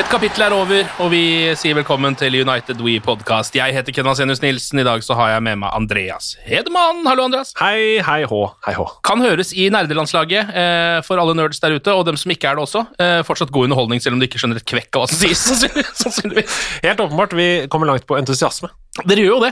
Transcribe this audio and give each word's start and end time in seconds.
Et 0.00 0.08
kapittel 0.08 0.40
er 0.46 0.54
over, 0.56 0.86
og 1.04 1.10
vi 1.12 1.50
sier 1.60 1.76
velkommen 1.76 2.14
til 2.16 2.38
United 2.40 2.78
We 2.80 2.94
Podcast. 3.04 3.52
Jeg 3.52 3.74
heter 3.76 3.92
Ken 3.92 4.06
Vasenius 4.08 4.40
Nilsen. 4.40 4.80
I 4.80 4.84
dag 4.86 5.02
så 5.04 5.12
har 5.18 5.34
jeg 5.34 5.44
med 5.44 5.58
meg 5.60 5.74
Andreas 5.76 6.30
Hedman. 6.46 7.02
Hallo, 7.04 7.26
Andreas. 7.28 7.50
Hei, 7.58 7.98
hei 8.06 8.22
hå, 8.24 8.38
hei 8.64 8.72
hå. 8.78 8.86
Kan 9.04 9.20
høres 9.20 9.52
i 9.52 9.66
nerdelandslaget 9.68 10.54
eh, 10.56 11.02
for 11.04 11.20
alle 11.20 11.34
nerds 11.36 11.60
der 11.60 11.76
ute, 11.76 11.92
og 11.92 12.06
dem 12.08 12.16
som 12.16 12.32
ikke 12.32 12.48
er 12.48 12.56
det 12.56 12.64
også. 12.64 12.86
Eh, 12.96 13.18
fortsatt 13.28 13.52
god 13.52 13.68
underholdning, 13.68 14.00
selv 14.00 14.16
om 14.16 14.22
du 14.22 14.28
ikke 14.30 14.40
skjønner 14.40 14.62
et 14.62 14.68
kvekk 14.72 15.02
av 15.02 15.04
hva 15.04 15.10
som 15.12 15.20
sies. 15.20 16.48
Helt 16.86 17.04
åpenbart, 17.04 17.36
vi 17.36 17.50
kommer 17.68 17.92
langt 17.92 18.08
på 18.08 18.16
entusiasme. 18.16 18.72
Dere 19.06 19.22
gjør 19.22 19.30
jo 19.36 19.42
det. 19.44 19.50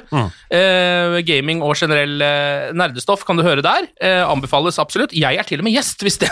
Eh, 0.58 1.16
gaming 1.24 1.60
og 1.62 1.76
generell 1.78 2.16
eh, 2.26 2.72
nerdestoff 2.76 3.22
kan 3.24 3.38
du 3.38 3.44
høre 3.46 3.62
der. 3.62 3.86
Eh, 4.02 4.22
anbefales 4.26 4.80
absolutt. 4.82 5.14
Jeg 5.14 5.38
er 5.38 5.46
til 5.46 5.62
og 5.62 5.64
med 5.68 5.76
gjest, 5.76 6.02
hvis 6.04 6.18
det, 6.24 6.28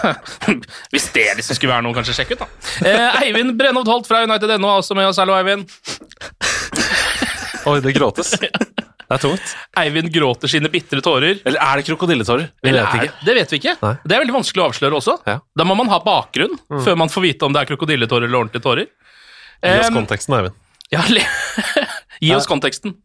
hvis 0.92 1.06
det 1.14 1.28
liksom 1.38 1.56
skulle 1.56 1.72
være 1.76 1.86
noe 1.86 1.94
kanskje 1.96 2.16
sjekke 2.18 2.34
ut. 2.36 2.42
da. 2.42 2.48
Eh, 2.90 3.20
Eivind 3.28 3.54
Brennhoft 3.60 3.88
Holt 3.92 4.10
fra 4.10 4.24
United.no 4.26 4.58
er 4.72 4.82
også 4.82 4.98
med 4.98 5.06
oss. 5.12 5.20
Hallo, 5.22 5.36
Eivind. 5.38 5.68
Oi, 7.66 7.78
det 7.86 7.94
gråtes. 7.96 8.34
Det 9.06 9.14
er 9.14 9.20
tungt. 9.22 9.50
Eivind 9.78 10.08
gråter 10.10 10.50
sine 10.50 10.66
bitre 10.66 10.98
tårer. 10.98 11.36
Eller 11.46 11.60
er 11.62 11.78
det 11.78 11.84
krokodilletårer? 11.86 12.48
Vi 12.58 12.72
vet 12.74 12.80
er- 12.82 13.04
ikke. 13.06 13.12
Det 13.28 13.34
vet 13.36 13.52
vi 13.54 13.58
ikke. 13.60 13.74
Nei. 13.84 13.92
Det 14.02 14.16
er 14.16 14.22
veldig 14.24 14.34
vanskelig 14.34 14.64
å 14.64 14.66
avsløre 14.72 14.98
også. 14.98 15.14
Ja. 15.30 15.36
Da 15.54 15.66
må 15.68 15.76
man 15.78 15.86
ha 15.92 16.00
bakgrunn 16.02 16.56
før 16.82 16.98
man 16.98 17.12
får 17.14 17.22
vite 17.28 17.46
om 17.46 17.54
det 17.54 17.62
er 17.62 17.68
krokodilletårer 17.70 18.26
eller 18.26 18.40
ordentlige 18.40 18.64
tårer. 18.66 18.88
Gi 19.62 19.76
oss 19.78 19.92
konteksten, 19.94 20.34
Eivind. 20.40 20.58
ja, 20.90 21.04
Gi 22.22 22.32
oss 22.36 22.48
konteksten. 22.48 22.96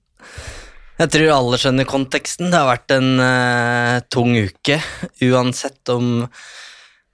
Jeg 1.01 1.09
tror 1.15 1.31
alle 1.33 1.59
skjønner 1.61 1.87
konteksten. 1.89 2.51
Det 2.51 2.59
har 2.59 2.69
vært 2.69 2.93
en 2.93 3.09
uh, 3.17 4.01
tung 4.13 4.35
uke. 4.37 4.77
Uansett 5.25 5.91
om 5.93 6.27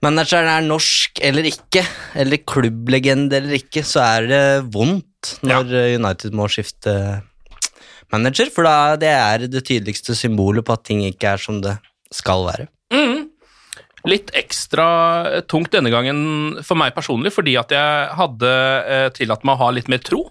manageren 0.04 0.50
er 0.52 0.66
norsk 0.66 1.22
eller 1.24 1.48
ikke, 1.48 1.82
eller 2.20 2.44
klubblegende 2.46 3.40
eller 3.40 3.58
ikke, 3.58 3.82
så 3.86 4.04
er 4.04 4.28
det 4.28 4.44
vondt 4.74 5.38
når 5.42 5.72
ja. 5.72 5.86
United 5.98 6.36
må 6.36 6.46
skifte 6.52 6.92
manager, 8.12 8.52
for 8.54 8.68
da 8.68 8.96
det 9.00 9.10
er 9.10 9.48
det 9.50 9.64
tydeligste 9.66 10.14
symbolet 10.16 10.64
på 10.64 10.76
at 10.76 10.86
ting 10.86 11.02
ikke 11.08 11.34
er 11.34 11.42
som 11.42 11.58
det 11.64 11.74
skal 12.14 12.46
være. 12.46 12.68
Litt 14.06 14.30
ekstra 14.38 15.42
tungt 15.50 15.72
denne 15.74 15.90
gangen 15.90 16.20
for 16.64 16.78
meg 16.78 16.94
personlig, 16.96 17.32
fordi 17.34 17.56
at 17.60 17.72
jeg 17.74 18.10
hadde 18.18 18.50
eh, 18.86 19.08
tillatt 19.16 19.42
meg 19.44 19.58
å 19.58 19.64
ha 19.64 19.70
litt 19.74 19.90
mer 19.90 20.00
tro. 20.04 20.22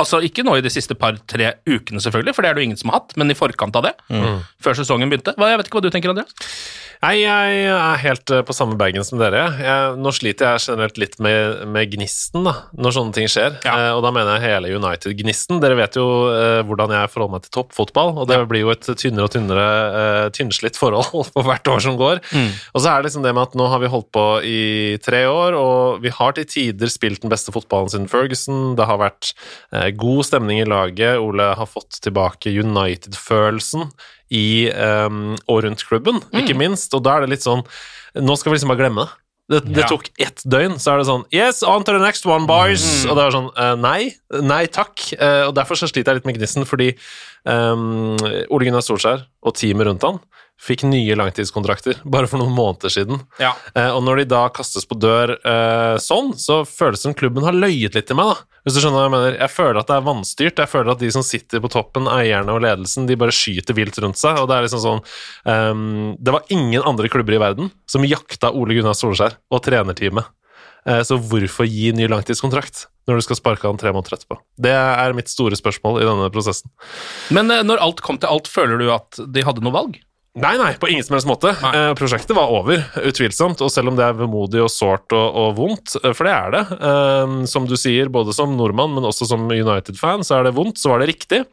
Altså 0.00 0.20
Ikke 0.26 0.42
nå 0.46 0.56
i 0.58 0.64
de 0.64 0.72
siste 0.72 0.96
par-tre 0.98 1.52
ukene, 1.68 2.02
selvfølgelig, 2.02 2.34
for 2.34 2.42
det 2.42 2.50
er 2.50 2.56
det 2.56 2.64
jo 2.64 2.70
ingen 2.70 2.80
som 2.80 2.90
har 2.90 3.02
hatt, 3.02 3.14
men 3.20 3.30
i 3.30 3.38
forkant 3.38 3.76
av 3.78 3.86
det. 3.86 3.94
Før 4.62 4.78
sesongen 4.80 5.12
begynte. 5.12 5.36
Jeg 5.38 5.60
vet 5.60 5.70
ikke 5.70 5.78
hva 5.80 5.84
du 5.86 5.92
tenker, 5.94 6.14
Andreas? 6.14 6.34
Nei, 7.04 7.18
jeg 7.20 7.64
er 7.68 7.98
helt 8.00 8.32
eh, 8.32 8.42
på 8.46 8.54
samme 8.56 8.78
bagen 8.80 9.04
som 9.04 9.18
dere. 9.20 9.42
Jeg, 9.60 9.96
nå 10.00 10.12
sliter 10.14 10.54
jeg 10.54 10.62
generelt 10.70 11.00
litt 11.00 11.18
med, 11.22 11.64
med 11.68 11.90
gnisten 11.92 12.46
da, 12.46 12.54
når 12.80 12.94
sånne 12.96 13.16
ting 13.16 13.28
skjer. 13.28 13.58
Ja. 13.66 13.74
Eh, 13.74 13.90
og 13.96 14.00
da 14.06 14.12
mener 14.14 14.38
jeg 14.38 14.54
hele 14.54 14.70
United-gnisten. 14.78 15.60
Dere 15.60 15.76
vet 15.76 15.98
jo 16.00 16.06
eh, 16.32 16.62
hvordan 16.64 16.94
jeg 16.96 17.10
forholder 17.12 17.34
meg 17.34 17.44
til 17.44 17.54
toppfotball, 17.58 18.14
og 18.22 18.30
det 18.30 18.38
blir 18.48 18.64
jo 18.64 18.72
et 18.72 18.88
tynnere 18.88 19.28
og 19.28 19.34
tynnere 19.34 19.66
eh, 20.00 20.30
tynnslitt 20.38 20.80
forhold 20.80 21.26
for 21.34 21.44
hvert 21.44 21.72
år 21.74 21.84
som 21.84 21.98
går. 22.00 22.22
Og 22.72 22.80
så 22.80 22.88
er 22.88 23.02
det 23.02 23.10
liksom 23.10 23.26
det 23.26 23.34
med 23.36 23.50
at 23.50 23.58
nå 23.60 23.68
har 23.74 23.84
vi 23.84 23.92
holdt 23.92 24.08
på 24.14 24.26
i 24.48 24.62
tre 25.04 25.26
år, 25.28 25.58
og 25.60 26.00
vi 26.04 26.14
har 26.14 26.38
til 26.38 26.48
tider 26.48 26.92
spilt 26.92 27.24
den 27.26 27.32
beste 27.32 27.52
fotballen 27.52 27.92
siden 27.92 28.08
Ferguson. 28.08 28.72
Det 28.78 28.88
har 28.88 29.02
vært 29.02 29.34
eh, 29.74 29.83
god 29.92 30.24
stemning 30.24 30.60
i 30.60 30.64
laget. 30.68 31.18
Ole 31.20 31.50
har 31.58 31.66
fått 31.66 32.00
tilbake 32.00 32.50
United-følelsen 32.50 33.90
i 34.34 34.70
um, 34.72 35.34
og 35.48 35.64
rundt 35.64 35.84
klubben, 35.86 36.22
ikke 36.34 36.56
minst. 36.58 36.94
Og 36.96 37.02
da 37.04 37.16
er 37.18 37.20
det 37.26 37.34
litt 37.36 37.44
sånn 37.46 37.64
Nå 38.14 38.36
skal 38.38 38.52
vi 38.52 38.56
liksom 38.58 38.70
bare 38.70 38.78
glemme 38.84 39.04
det. 39.04 39.12
Det, 39.50 39.58
det 39.74 39.82
Ja. 39.82 39.88
tok 39.90 40.06
ett 40.18 40.40
døgn, 40.48 40.78
så 40.80 40.94
er 40.94 40.98
det 41.02 41.06
sånn 41.08 41.24
Yes, 41.34 41.62
on 41.62 41.84
to 41.84 41.92
the 41.92 41.98
next 42.00 42.24
one, 42.24 42.46
boys! 42.46 43.04
Og 43.04 43.16
det 43.18 43.24
er 43.26 43.34
sånn 43.34 43.50
eh, 43.60 43.74
Nei, 43.76 44.14
nei 44.40 44.62
takk. 44.72 45.02
Eh, 45.18 45.42
og 45.48 45.54
derfor 45.58 45.76
så 45.76 45.84
sliter 45.90 46.14
jeg 46.14 46.22
litt 46.22 46.26
med 46.30 46.38
gnisten, 46.38 46.64
fordi 46.64 46.94
um, 47.44 48.14
Ole 48.48 48.64
Gunnar 48.70 48.80
Solskjær 48.86 49.26
og 49.44 49.54
teamet 49.58 49.90
rundt 49.90 50.06
han 50.08 50.22
fikk 50.60 50.84
nye 50.88 51.16
langtidskontrakter 51.18 52.00
bare 52.14 52.28
for 52.30 52.40
noen 52.42 52.54
måneder 52.56 52.92
siden. 52.92 53.22
Ja. 53.42 53.52
Eh, 53.74 53.90
og 53.90 54.04
når 54.06 54.22
de 54.22 54.26
da 54.34 54.46
kastes 54.54 54.86
på 54.88 54.98
dør 55.00 55.36
eh, 55.36 55.96
sånn, 56.02 56.32
så 56.40 56.62
føles 56.68 57.02
det 57.02 57.08
som 57.08 57.16
klubben 57.18 57.46
har 57.46 57.56
løyet 57.56 57.96
litt 57.96 58.08
til 58.10 58.18
meg, 58.20 58.32
da. 58.32 58.60
Hvis 58.64 58.78
du 58.78 58.80
skjønner 58.80 58.96
hva 58.96 59.04
jeg 59.04 59.12
mener. 59.12 59.34
Jeg 59.42 59.52
føler 59.52 59.76
at 59.76 59.90
det 59.90 59.96
er 59.98 60.04
vanstyrt. 60.06 60.60
Jeg 60.62 60.72
føler 60.72 60.94
at 60.94 61.02
de 61.02 61.10
som 61.12 61.24
sitter 61.26 61.60
på 61.60 61.68
toppen, 61.74 62.06
eierne 62.08 62.54
og 62.54 62.62
ledelsen, 62.64 63.04
de 63.04 63.18
bare 63.20 63.34
skyter 63.36 63.76
vilt 63.76 63.98
rundt 64.00 64.16
seg. 64.16 64.40
Og 64.40 64.48
det 64.48 64.56
er 64.56 64.64
liksom 64.64 64.80
sånn 64.80 65.02
um, 65.44 66.14
Det 66.16 66.32
var 66.32 66.48
ingen 66.54 66.80
andre 66.80 67.10
klubber 67.12 67.36
i 67.36 67.42
verden 67.42 67.68
som 67.84 68.06
jakta 68.08 68.54
Ole 68.56 68.78
Gunnar 68.78 68.96
Solskjær 68.96 69.36
og 69.52 69.60
trenerteamet. 69.68 70.32
Eh, 70.88 71.02
så 71.06 71.16
hvorfor 71.16 71.68
gi 71.68 71.92
ny 71.96 72.08
langtidskontrakt 72.12 72.86
når 73.08 73.20
du 73.20 73.26
skal 73.26 73.38
sparke 73.38 73.68
han 73.68 73.80
tre 73.80 73.92
måneder 73.94 74.18
etterpå? 74.18 74.38
Det 74.60 74.72
er 74.72 75.16
mitt 75.16 75.32
store 75.32 75.56
spørsmål 75.58 76.02
i 76.02 76.08
denne 76.08 76.30
prosessen. 76.32 76.72
Men 77.34 77.52
eh, 77.52 77.64
når 77.66 77.84
alt 77.84 78.02
kom 78.04 78.20
til 78.20 78.30
alt, 78.30 78.50
føler 78.50 78.80
du 78.80 78.90
at 78.92 79.20
de 79.20 79.46
hadde 79.46 79.64
noe 79.64 79.74
valg? 79.74 80.00
Nei, 80.34 80.56
nei, 80.58 80.72
på 80.82 80.88
ingen 80.90 81.04
som 81.06 81.14
helst 81.14 81.28
måte. 81.30 81.52
Eh, 81.54 81.92
prosjektet 81.94 82.34
var 82.34 82.50
over, 82.50 82.80
utvilsomt. 83.06 83.60
Og 83.62 83.70
selv 83.70 83.92
om 83.92 83.98
det 83.98 84.02
er 84.02 84.16
vemodig 84.18 84.64
og 84.64 84.72
sårt 84.72 85.14
og, 85.14 85.36
og 85.38 85.52
vondt, 85.60 85.94
eh, 86.00 86.10
for 86.10 86.26
det 86.26 86.32
er 86.34 86.54
det, 86.56 86.62
eh, 86.90 87.36
som 87.50 87.68
du 87.70 87.76
sier, 87.78 88.10
både 88.10 88.34
som 88.34 88.56
nordmann, 88.58 88.96
men 88.96 89.06
også 89.06 89.28
som 89.30 89.46
United-fan, 89.46 90.26
så 90.26 90.40
er 90.40 90.48
det 90.48 90.56
vondt, 90.58 90.82
så 90.82 90.90
var 90.90 91.04
det 91.04 91.12
riktig. 91.12 91.44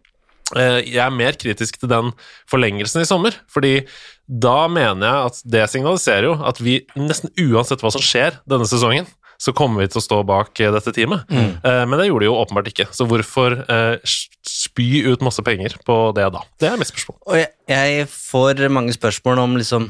Eh, 0.58 0.80
jeg 0.84 1.00
er 1.04 1.14
mer 1.14 1.38
kritisk 1.40 1.78
til 1.80 1.92
den 1.92 2.12
forlengelsen 2.50 3.04
i 3.04 3.08
sommer, 3.08 3.38
fordi 3.52 3.84
da 4.26 4.66
mener 4.72 5.06
jeg 5.06 5.30
at 5.30 5.42
det 5.54 5.64
signaliserer 5.72 6.28
jo 6.32 6.36
at 6.48 6.60
vi 6.64 6.82
nesten 6.98 7.32
uansett 7.40 7.84
hva 7.84 7.92
som 7.94 8.04
skjer 8.04 8.42
denne 8.50 8.68
sesongen, 8.68 9.08
så 9.42 9.54
kommer 9.58 9.82
vi 9.82 9.90
til 9.90 9.98
å 9.98 10.04
stå 10.06 10.20
bak 10.28 10.60
eh, 10.62 10.70
dette 10.74 10.94
teamet. 10.94 11.26
Eh, 11.34 11.84
men 11.90 11.98
det 11.98 12.08
gjorde 12.08 12.26
de 12.26 12.30
jo 12.30 12.38
åpenbart 12.38 12.70
ikke, 12.70 12.86
så 12.94 13.08
hvorfor 13.10 13.56
eh, 13.64 14.14
spy 14.46 15.02
ut 15.08 15.24
masse 15.26 15.42
penger 15.46 15.80
på 15.88 15.98
det 16.18 16.28
da? 16.36 16.44
Det 16.62 16.70
er 16.70 16.78
mitt 16.78 16.92
spørsmål. 16.92 17.18
Og 17.26 17.40
jeg, 17.40 17.50
jeg 17.72 18.06
får 18.14 18.62
mange 18.74 18.94
spørsmål 18.94 19.42
om 19.42 19.58
liksom 19.58 19.90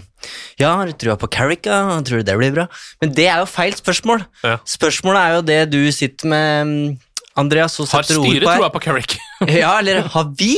Ja, 0.61 0.71
har 0.79 0.87
du 0.87 0.95
trua 0.95 1.17
på 1.19 1.27
Carrica? 1.33 1.81
Tror 2.07 2.21
du 2.21 2.27
det 2.27 2.37
blir 2.39 2.55
bra? 2.55 2.67
Men 3.03 3.15
det 3.17 3.27
er 3.27 3.43
jo 3.43 3.49
feil 3.49 3.75
spørsmål. 3.75 4.23
Ja. 4.45 4.57
Spørsmålet 4.69 5.21
er 5.21 5.35
jo 5.35 5.45
det 5.51 5.61
du 5.73 5.81
sitter 5.95 6.31
med, 6.31 6.71
mm, 6.71 7.27
Andreas, 7.41 7.75
og 7.81 7.89
setter 7.91 8.21
ord 8.21 8.29
styret 8.29 8.47
på 8.47 8.53
her. 8.53 8.63
trua 8.63 8.71
på 8.71 8.83
Carrick? 8.87 9.17
Ja, 9.61 9.75
eller 9.81 10.05
har 10.13 10.31
vi 10.37 10.53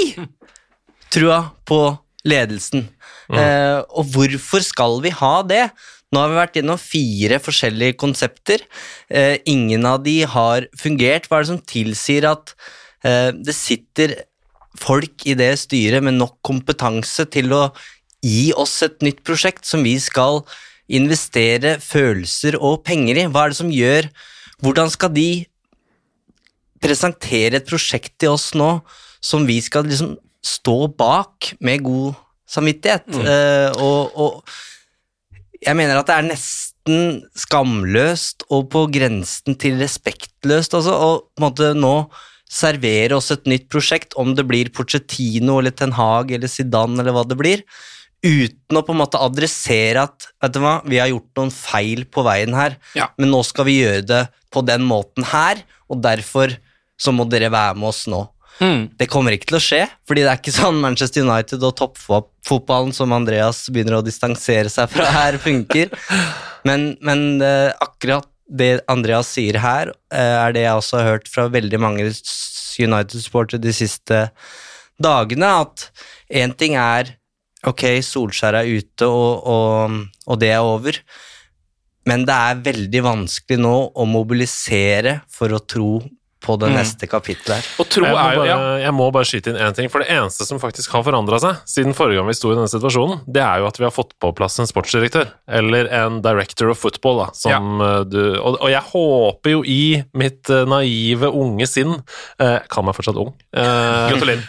trua 1.14 1.48
på 1.66 1.82
ledelsen? 2.28 2.92
Eh, 3.34 3.80
og 3.96 4.12
hvorfor 4.14 4.62
skal 4.62 5.00
vi 5.02 5.14
ha 5.16 5.36
det 5.48 5.64
Nå 6.14 6.22
har 6.22 6.30
vi 6.30 6.38
vært 6.38 6.60
gjennom 6.60 6.78
fire 6.78 7.40
forskjellige 7.42 7.98
konsepter. 7.98 8.62
Eh, 9.10 9.40
ingen 9.50 9.88
av 9.90 10.04
de 10.06 10.20
har 10.30 10.68
fungert. 10.78 11.26
Hva 11.26 11.40
er 11.40 11.46
det 11.46 11.50
som 11.50 11.64
tilsier 11.74 12.28
at 12.30 12.54
eh, 13.02 13.32
det 13.34 13.56
sitter 13.58 14.20
folk 14.80 15.26
i 15.30 15.36
det 15.38 15.52
styret 15.62 16.06
med 16.06 16.20
nok 16.20 16.38
kompetanse 16.46 17.26
til 17.34 17.54
å 17.58 17.64
gi 18.24 18.52
oss 18.58 18.78
et 18.86 19.02
nytt 19.06 19.24
prosjekt 19.26 19.66
som 19.68 19.84
vi 19.86 19.96
skal 20.02 20.44
investere 20.94 21.80
følelser 21.82 22.60
og 22.60 22.84
penger 22.86 23.24
i? 23.24 23.26
Hva 23.32 23.48
er 23.48 23.56
det 23.56 23.62
som 23.64 23.74
gjør 23.74 24.14
Hvordan 24.64 24.88
skal 24.88 25.10
de 25.12 25.44
presentere 26.80 27.58
et 27.60 27.66
prosjekt 27.68 28.14
til 28.22 28.32
oss 28.32 28.54
nå 28.56 28.78
som 29.20 29.44
vi 29.44 29.58
skal 29.64 29.90
liksom 29.90 30.14
stå 30.40 30.76
bak 30.96 31.50
med 31.60 31.84
god 31.84 32.14
samvittighet? 32.48 33.10
Eh, 33.12 33.82
og, 33.84 34.16
og 34.16 34.54
jeg 35.66 35.78
mener 35.80 36.00
at 36.00 36.10
det 36.10 36.16
er 36.18 36.28
nesten 36.28 37.24
skamløst 37.38 38.46
og 38.52 38.70
på 38.74 38.86
grensen 38.94 39.58
til 39.60 39.80
respektløst 39.82 40.76
altså. 40.78 40.94
å 40.94 41.10
på 41.32 41.42
en 41.42 41.48
måte 41.48 41.72
nå 41.78 41.96
servere 42.54 43.18
oss 43.18 43.32
et 43.34 43.48
nytt 43.50 43.66
prosjekt, 43.72 44.14
om 44.20 44.36
det 44.38 44.46
blir 44.46 44.70
Porcettino 44.76 45.58
eller 45.60 45.74
Ten 45.74 45.96
Hag 45.98 46.34
eller 46.36 46.52
Zidane 46.52 47.00
eller 47.02 47.16
hva 47.16 47.24
det 47.26 47.38
blir, 47.40 47.64
uten 48.24 48.78
å 48.78 48.84
på 48.86 48.94
en 48.94 49.02
måte 49.02 49.20
adressere 49.20 50.04
at 50.06 50.28
vet 50.44 50.54
du 50.56 50.62
hva, 50.64 50.76
vi 50.86 51.00
har 51.02 51.10
gjort 51.12 51.40
noen 51.40 51.52
feil 51.56 52.06
på 52.06 52.24
veien 52.28 52.54
her, 52.56 52.78
Ja. 52.96 53.10
men 53.18 53.34
nå 53.34 53.42
skal 53.48 53.66
vi 53.68 53.80
gjøre 53.82 54.06
det 54.06 54.22
på 54.54 54.62
den 54.66 54.86
måten 54.86 55.26
her, 55.32 55.64
og 55.90 56.04
derfor 56.06 56.54
så 57.00 57.12
må 57.12 57.26
dere 57.28 57.50
være 57.52 57.76
med 57.76 57.90
oss 57.90 58.06
nå. 58.08 58.22
Mm. 58.60 58.90
Det 59.00 59.08
kommer 59.10 59.34
ikke 59.34 59.50
til 59.50 59.58
å 59.58 59.64
skje, 59.64 59.82
fordi 60.08 60.26
det 60.26 60.30
er 60.32 60.42
ikke 60.42 60.54
sånn 60.54 60.82
Manchester 60.84 61.26
United 61.26 61.64
og 61.66 61.74
toppfotballen 61.80 62.94
som 62.96 63.16
Andreas 63.16 63.66
begynner 63.74 63.98
å 64.00 64.06
distansere 64.06 64.72
seg 64.72 64.92
fra 64.94 65.08
her, 65.10 65.40
funker. 65.42 65.94
Men, 66.68 66.94
men 67.04 67.42
eh, 67.44 67.72
akkurat 67.84 68.30
det 68.48 68.84
Andreas 68.92 69.32
sier 69.34 69.58
her, 69.64 69.94
eh, 70.14 70.36
er 70.38 70.54
det 70.56 70.68
jeg 70.68 70.80
også 70.80 71.00
har 71.00 71.12
hørt 71.16 71.32
fra 71.32 71.50
veldig 71.52 71.82
mange 71.82 72.06
United-sportere 72.84 73.62
de 73.62 73.74
siste 73.76 74.26
dagene, 75.02 75.50
at 75.66 75.90
én 76.30 76.54
ting 76.58 76.78
er 76.80 77.16
ok, 77.68 77.86
Solskjær 78.04 78.60
er 78.60 78.70
ute, 78.70 79.08
og, 79.08 79.48
og, 79.48 80.02
og 80.28 80.42
det 80.42 80.52
er 80.54 80.66
over, 80.68 81.00
men 82.10 82.26
det 82.28 82.36
er 82.36 82.64
veldig 82.66 83.04
vanskelig 83.06 83.62
nå 83.64 83.76
å 83.96 84.06
mobilisere 84.10 85.22
for 85.32 85.56
å 85.56 85.62
tro 85.64 86.02
på 86.44 86.56
det 86.62 86.70
neste 86.74 87.08
kapitlet 87.10 87.56
her. 87.56 87.64
Og 87.82 87.86
tro 87.92 88.04
jeg, 88.06 88.14
må 88.14 88.20
er 88.20 88.24
jo 88.36 88.40
bare, 88.44 88.50
ja. 88.50 88.58
jeg 88.84 88.94
må 88.98 89.06
bare 89.16 89.28
skyte 89.30 89.48
inn 89.54 89.60
én 89.64 89.74
ting. 89.78 89.88
For 89.94 90.00
det 90.04 90.10
eneste 90.14 90.44
som 90.48 90.58
faktisk 90.62 90.90
har 90.96 91.04
forandra 91.08 91.38
seg 91.42 91.54
siden 91.70 91.94
forrige 91.98 92.18
gang 92.20 92.28
vi 92.30 92.36
sto 92.38 92.48
i 92.52 92.56
denne 92.58 92.72
situasjonen, 92.72 93.18
det 93.28 93.44
er 93.44 93.58
jo 93.64 93.68
at 93.70 93.78
vi 93.80 93.86
har 93.88 93.94
fått 93.96 94.14
på 94.22 94.28
plass 94.38 94.56
en 94.62 94.70
sportsdirektør. 94.70 95.28
Eller 95.48 95.84
en 95.94 96.14
director 96.26 96.68
of 96.74 96.82
football, 96.84 97.16
da. 97.24 97.28
Som 97.38 97.82
ja. 97.82 97.92
du 98.08 98.22
og, 98.44 98.58
og 98.60 98.70
jeg 98.72 98.84
håper 98.90 99.50
jo 99.54 99.60
i 99.68 100.04
mitt 100.18 100.50
eh, 100.52 100.66
naive, 100.70 101.28
unge 101.34 101.68
sinn 101.70 101.94
eh, 102.42 102.60
Kan 102.72 102.86
meg 102.88 102.96
fortsatt 102.98 103.18
ung. 103.20 103.32
eh, 103.56 104.10
Gratulerer. 104.12 104.44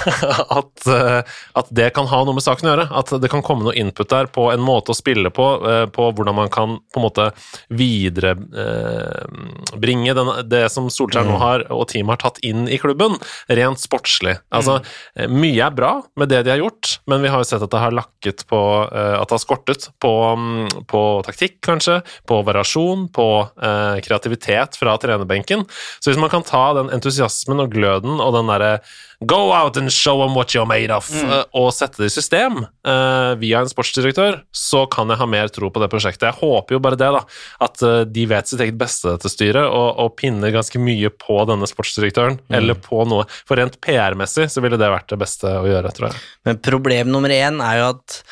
at, 0.60 0.86
eh, 0.86 1.20
at 1.60 1.68
det 1.74 1.90
kan 1.96 2.06
ha 2.10 2.18
noe 2.26 2.34
med 2.36 2.44
saken 2.44 2.68
å 2.68 2.70
gjøre. 2.74 2.86
At 3.02 3.08
det 3.22 3.30
kan 3.32 3.44
komme 3.46 3.62
noe 3.66 3.78
input 3.78 4.08
der 4.10 4.26
på 4.32 4.42
en 4.52 4.62
måte 4.64 4.92
å 4.94 4.98
spille 4.98 5.30
på, 5.34 5.46
eh, 5.66 5.86
på 5.92 6.02
hvordan 6.10 6.36
man 6.36 6.48
kan 6.52 6.68
på 6.92 6.96
en 7.00 7.06
måte 7.06 7.26
viderebringe 7.74 10.14
den, 10.16 10.28
det 10.50 10.64
som 10.74 10.90
Solskjær 10.90 11.24
nå 11.28 11.36
har, 11.40 11.64
og 11.72 11.88
teamet 11.90 12.16
har 12.16 12.22
tatt 12.24 12.40
inn 12.46 12.68
i 12.70 12.78
klubben, 12.80 13.16
rent 13.48 13.82
sportslig. 13.82 14.36
Altså, 14.54 14.78
mm. 15.18 15.36
mye 15.40 15.66
er 15.66 15.76
bra 15.76 15.92
med 16.20 16.32
det 16.32 16.42
de 16.46 16.54
har 16.54 16.62
gjort, 16.62 16.96
men 17.10 17.24
vi 17.24 17.32
har 17.32 17.42
jo 17.42 17.48
sett 17.50 17.64
at 17.64 17.72
det 17.72 17.82
har 17.82 17.96
lakket 17.96 18.46
på 18.50 18.60
eh, 18.86 19.16
At 19.20 19.28
det 19.28 19.36
har 19.36 19.42
skortet 19.42 19.88
på, 20.02 20.14
mm, 20.36 20.86
på 20.90 21.02
taktikk, 21.26 21.58
kanskje, 21.66 22.00
på 22.28 22.40
variasjon, 22.46 23.08
på 23.14 23.28
eh, 23.60 24.00
kreativitet 24.04 24.78
fra 24.80 24.96
trenerbenken. 25.00 25.66
Så 26.00 26.12
hvis 26.12 26.20
man 26.20 26.32
kan 26.32 26.46
ta 26.46 26.64
den 26.78 26.92
entusiasmen 26.94 27.64
og 27.64 27.72
gløden 27.74 28.20
og 28.20 28.34
den 28.36 28.50
derre 28.50 28.74
Go 29.20 29.52
out 29.52 29.76
and 29.76 29.92
show 29.92 30.22
them 30.22 30.34
what 30.34 30.54
you're 30.54 30.68
made 30.68 30.90
of, 30.94 31.10
eh, 31.12 31.42
og 31.52 31.74
sette 31.76 32.00
det 32.00 32.08
i 32.08 32.12
system 32.14 32.62
uh, 32.64 33.34
via 33.36 33.60
en 33.60 33.68
sportsdirektør, 33.68 34.38
så 34.48 34.86
kan 34.88 35.12
jeg 35.12 35.20
ha 35.20 35.26
mer 35.28 35.50
tro 35.52 35.68
på 35.68 35.82
det 35.82 35.90
prosjektet. 35.92 36.30
Jeg 36.30 36.40
håper 36.40 36.78
jo 36.78 36.80
bare 36.80 36.96
det, 36.96 37.10
da, 37.12 37.20
at 37.66 37.84
uh, 37.84 37.98
de 38.08 38.24
vet 38.30 38.48
sitt 38.48 38.62
eget 38.64 38.78
beste, 38.80 39.12
dette 39.12 39.28
styret, 39.28 39.66
og, 39.66 39.90
og 40.00 40.14
pinner 40.16 40.54
ganske 40.54 40.80
mye 40.80 41.12
på 41.12 41.36
denne 41.50 41.68
sportsdirektøren, 41.68 42.40
eller 42.48 42.80
på 42.80 43.04
noe. 43.12 43.26
For 43.44 43.60
rent 43.60 43.76
PR-messig 43.84 44.48
så 44.54 44.64
ville 44.64 44.80
det 44.80 44.88
vært 44.88 45.12
det 45.12 45.20
beste 45.20 45.52
å 45.52 45.68
gjøre, 45.68 45.92
tror 45.92 46.08
jeg. 46.08 46.24
Men 46.48 46.64
problem 46.64 47.12
nummer 47.12 47.36
én 47.36 47.60
er 47.60 47.82
jo 47.82 47.90
at 47.92 48.22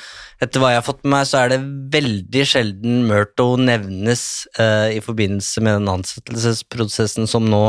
etter 0.44 0.62
hva 0.62 0.70
jeg 0.70 0.79
har 0.79 0.87
fått 0.87 1.02
med 1.02 1.12
meg, 1.17 1.26
så 1.26 1.40
er 1.40 1.52
det 1.52 1.58
veldig 1.94 2.44
sjelden 2.46 3.00
Murto 3.08 3.49
nevnes 3.58 4.23
eh, 4.62 4.94
i 4.94 5.02
forbindelse 5.02 5.62
med 5.64 5.81
den 5.81 5.90
ansettelsesprosessen 5.90 7.26
som 7.31 7.49
nå 7.50 7.62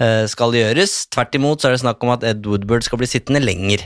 eh, 0.00 0.24
skal 0.30 0.56
gjøres. 0.56 0.94
Tvert 1.12 1.36
imot 1.36 1.60
så 1.60 1.68
er 1.68 1.76
det 1.76 1.82
snakk 1.84 2.00
om 2.06 2.14
at 2.14 2.24
Ed 2.30 2.48
Woodward 2.48 2.86
skal 2.86 3.02
bli 3.02 3.10
sittende 3.10 3.42
lenger. 3.44 3.84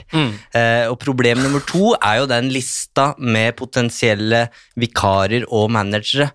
Eh, 0.55 0.85
og 0.87 0.99
problem 1.03 1.43
nummer 1.43 1.63
to 1.67 1.91
er 1.97 2.21
jo 2.21 2.29
den 2.31 2.47
lista 2.55 3.11
med 3.19 3.57
potensielle 3.59 4.45
vikarer 4.79 5.47
og 5.51 5.67
managere. 5.75 6.31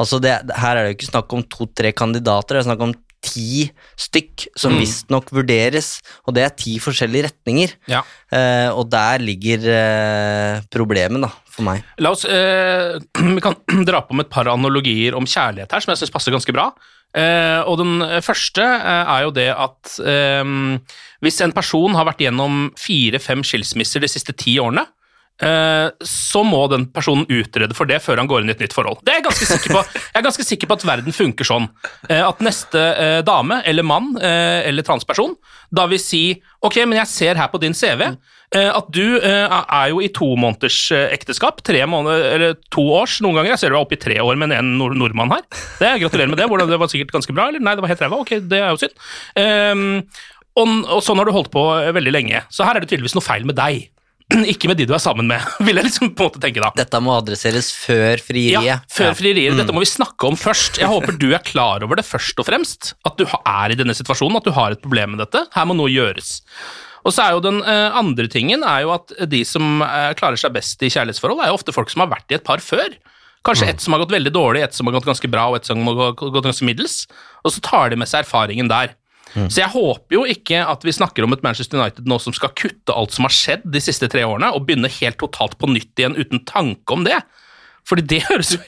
Altså 0.00 0.18
det, 0.22 0.34
her 0.56 0.74
er 0.74 0.82
det 0.82 0.90
jo 0.90 0.98
ikke 0.98 1.12
snakk 1.12 1.36
om 1.36 1.46
to-tre 1.46 1.94
kandidater, 1.94 2.56
det 2.56 2.64
er 2.64 2.70
snakk 2.72 2.84
om 2.88 2.96
ti 3.24 3.68
stykk 4.00 4.46
som 4.58 4.76
visstnok 4.80 5.30
vurderes, 5.34 5.98
og 6.26 6.36
det 6.36 6.44
er 6.46 6.54
ti 6.56 6.76
forskjellige 6.82 7.28
retninger. 7.28 7.74
Ja. 7.90 8.02
Eh, 8.32 8.68
og 8.72 8.88
der 8.92 9.22
ligger 9.22 9.66
eh, 9.74 10.62
problemet, 10.72 11.22
da, 11.26 11.30
for 11.50 11.66
meg. 11.66 11.84
La 12.00 12.14
oss, 12.14 12.24
eh, 12.24 12.96
Vi 13.36 13.44
kan 13.44 13.58
dra 13.88 14.02
på 14.06 14.16
med 14.16 14.28
et 14.28 14.32
par 14.32 14.50
analogier 14.50 15.18
om 15.18 15.28
kjærlighet 15.28 15.72
her, 15.72 15.84
som 15.84 15.94
jeg 15.94 16.02
syns 16.02 16.14
passer 16.14 16.34
ganske 16.34 16.56
bra. 16.56 16.70
Eh, 17.10 17.60
og 17.66 17.80
Den 17.80 18.04
første 18.22 18.62
eh, 18.62 19.12
er 19.16 19.26
jo 19.26 19.34
det 19.34 19.48
at 19.50 19.96
eh, 20.06 20.54
hvis 21.24 21.42
en 21.44 21.54
person 21.56 21.96
har 21.98 22.06
vært 22.08 22.22
gjennom 22.24 22.70
fire-fem 22.78 23.44
skilsmisser 23.46 24.02
de 24.02 24.10
siste 24.10 24.36
ti 24.38 24.56
årene, 24.62 24.86
eh, 24.86 24.99
så 25.40 26.42
må 26.44 26.62
den 26.68 26.86
personen 26.92 27.24
utrede 27.30 27.76
for 27.76 27.88
det 27.88 28.00
før 28.04 28.20
han 28.20 28.28
går 28.30 28.42
inn 28.42 28.52
i 28.52 28.54
et 28.54 28.60
nytt 28.64 28.74
forhold. 28.76 29.00
Det 29.04 29.14
er 29.14 29.20
jeg 29.20 29.26
ganske 29.28 29.48
sikker 29.48 29.76
på. 29.76 29.84
Jeg 30.00 30.18
er 30.20 30.26
ganske 30.26 30.46
sikker 30.46 30.70
på 30.70 30.76
at 30.76 30.86
verden 30.88 31.16
funker 31.16 31.48
sånn. 31.48 31.68
Eh, 32.08 32.20
at 32.20 32.42
neste 32.44 32.82
eh, 32.92 33.20
dame 33.26 33.60
eller 33.68 33.86
mann 33.86 34.12
eh, 34.20 34.66
eller 34.68 34.86
transperson 34.86 35.36
da 35.70 35.86
vil 35.90 36.00
si 36.02 36.24
ok, 36.66 36.82
men 36.88 36.98
jeg 36.98 37.10
ser 37.10 37.38
her 37.38 37.50
på 37.52 37.60
din 37.62 37.76
CV 37.76 38.02
eh, 38.08 38.70
at 38.70 38.88
du 38.92 39.04
eh, 39.16 39.54
er 39.60 39.92
jo 39.92 40.00
i 40.02 40.10
to 40.14 40.32
måneders 40.40 40.78
eh, 40.96 41.06
ekteskap. 41.14 41.62
Tre 41.66 41.84
måneder, 41.88 42.26
eller 42.34 42.58
to 42.74 42.84
års 42.98 43.20
noen 43.24 43.38
ganger. 43.38 43.54
Jeg 43.54 43.62
ser 43.62 43.72
du 43.72 43.78
er 43.78 43.84
oppe 43.84 43.96
i 43.96 44.02
tre 44.02 44.18
år 44.22 44.40
med 44.40 44.56
en 44.56 44.74
nord 44.80 44.98
nordmann 44.98 45.32
her. 45.36 45.46
Det 45.80 45.94
Gratulerer 46.02 46.32
med 46.32 46.42
det. 46.42 46.50
Hvordan, 46.50 46.72
det 46.72 46.80
var 46.82 46.90
sikkert 46.90 47.14
ganske 47.14 47.36
bra, 47.36 47.48
eller? 47.50 47.62
Nei, 47.62 47.76
det 47.78 47.86
var 47.86 47.94
helt 47.94 48.04
ræva. 48.04 48.20
Ok, 48.24 48.34
det 48.50 48.60
er 48.60 48.74
jo 48.74 48.82
synd. 48.82 48.98
Ehm, 49.38 49.88
og, 50.58 50.98
sånn 51.06 51.20
har 51.20 51.28
du 51.28 51.34
holdt 51.36 51.52
på 51.54 51.64
eh, 51.78 51.94
veldig 51.96 52.14
lenge. 52.14 52.42
Så 52.52 52.66
her 52.66 52.76
er 52.76 52.84
det 52.84 52.90
tydeligvis 52.90 53.16
noe 53.16 53.24
feil 53.24 53.46
med 53.48 53.58
deg. 53.60 53.86
Ikke 54.52 54.70
med 54.70 54.78
de 54.80 54.86
du 54.88 54.94
er 54.94 55.02
sammen 55.02 55.28
med, 55.30 55.44
vil 55.66 55.80
jeg 55.80 55.88
liksom 55.88 56.12
på 56.14 56.26
en 56.26 56.30
måte 56.30 56.42
tenke 56.42 56.62
da. 56.62 56.70
Dette 56.78 57.00
må 57.02 57.14
adresseres 57.16 57.70
før 57.74 58.22
frieriet. 58.22 58.66
Ja, 58.66 58.78
før 58.92 59.16
frieriet. 59.18 59.58
Dette 59.58 59.74
må 59.74 59.82
vi 59.84 59.90
snakke 59.90 60.30
om 60.30 60.38
først. 60.38 60.80
Jeg 60.82 60.90
håper 60.90 61.18
du 61.20 61.30
er 61.34 61.42
klar 61.46 61.86
over 61.86 62.00
det 62.00 62.06
først 62.08 62.38
og 62.42 62.48
fremst. 62.48 62.94
At 63.08 63.18
du 63.20 63.26
er 63.26 63.74
i 63.74 63.78
denne 63.78 63.96
situasjonen, 63.96 64.38
at 64.40 64.46
du 64.46 64.54
har 64.56 64.76
et 64.76 64.82
problem 64.82 65.16
med 65.16 65.24
dette. 65.24 65.46
Her 65.54 65.68
må 65.68 65.76
noe 65.78 65.90
gjøres. 65.92 66.38
Og 67.00 67.14
så 67.16 67.24
er 67.24 67.32
jo 67.32 67.44
Den 67.44 67.62
eh, 67.64 67.96
andre 67.96 68.28
tingen 68.28 68.64
er 68.66 68.84
jo 68.84 68.92
at 68.92 69.14
de 69.30 69.40
som 69.48 69.80
eh, 69.84 70.10
klarer 70.18 70.40
seg 70.40 70.52
best 70.52 70.82
i 70.84 70.90
kjærlighetsforhold, 70.92 71.40
er 71.40 71.50
jo 71.50 71.56
ofte 71.56 71.74
folk 71.74 71.92
som 71.92 72.04
har 72.04 72.12
vært 72.12 72.30
i 72.30 72.36
et 72.36 72.46
par 72.46 72.62
før. 72.64 72.92
Kanskje 73.46 73.70
ett 73.72 73.80
som 73.80 73.94
har 73.94 74.02
gått 74.02 74.12
veldig 74.12 74.32
dårlig, 74.34 74.62
ett 74.66 74.76
som 74.76 74.88
har 74.88 74.98
gått 74.98 75.08
ganske 75.08 75.28
bra, 75.32 75.46
og 75.48 75.56
ett 75.56 75.68
som 75.68 75.80
har 75.88 76.12
gått 76.12 76.44
ganske 76.44 76.66
middels. 76.68 77.06
Og 77.40 77.54
så 77.54 77.62
tar 77.64 77.88
de 77.88 77.96
med 77.96 78.10
seg 78.10 78.26
erfaringen 78.26 78.68
der. 78.68 78.92
Så 79.34 79.62
jeg 79.62 79.70
håper 79.72 80.16
jo 80.16 80.24
ikke 80.28 80.62
at 80.66 80.86
vi 80.86 80.94
snakker 80.94 81.26
om 81.26 81.36
et 81.36 81.44
Manchester 81.46 81.78
United 81.80 82.08
nå 82.10 82.18
som 82.22 82.34
skal 82.36 82.54
kutte 82.58 82.94
alt 82.96 83.14
som 83.14 83.28
har 83.28 83.34
skjedd 83.34 83.68
de 83.70 83.82
siste 83.82 84.08
tre 84.10 84.24
årene, 84.26 84.50
og 84.54 84.66
begynne 84.66 84.90
helt 85.00 85.20
totalt 85.20 85.58
på 85.60 85.70
nytt 85.70 86.00
igjen 86.00 86.18
uten 86.18 86.42
tanke 86.48 86.96
om 86.96 87.06
det. 87.06 87.20
Fordi 87.88 88.06
det 88.10 88.24
høres 88.30 88.54
jo 88.56 88.60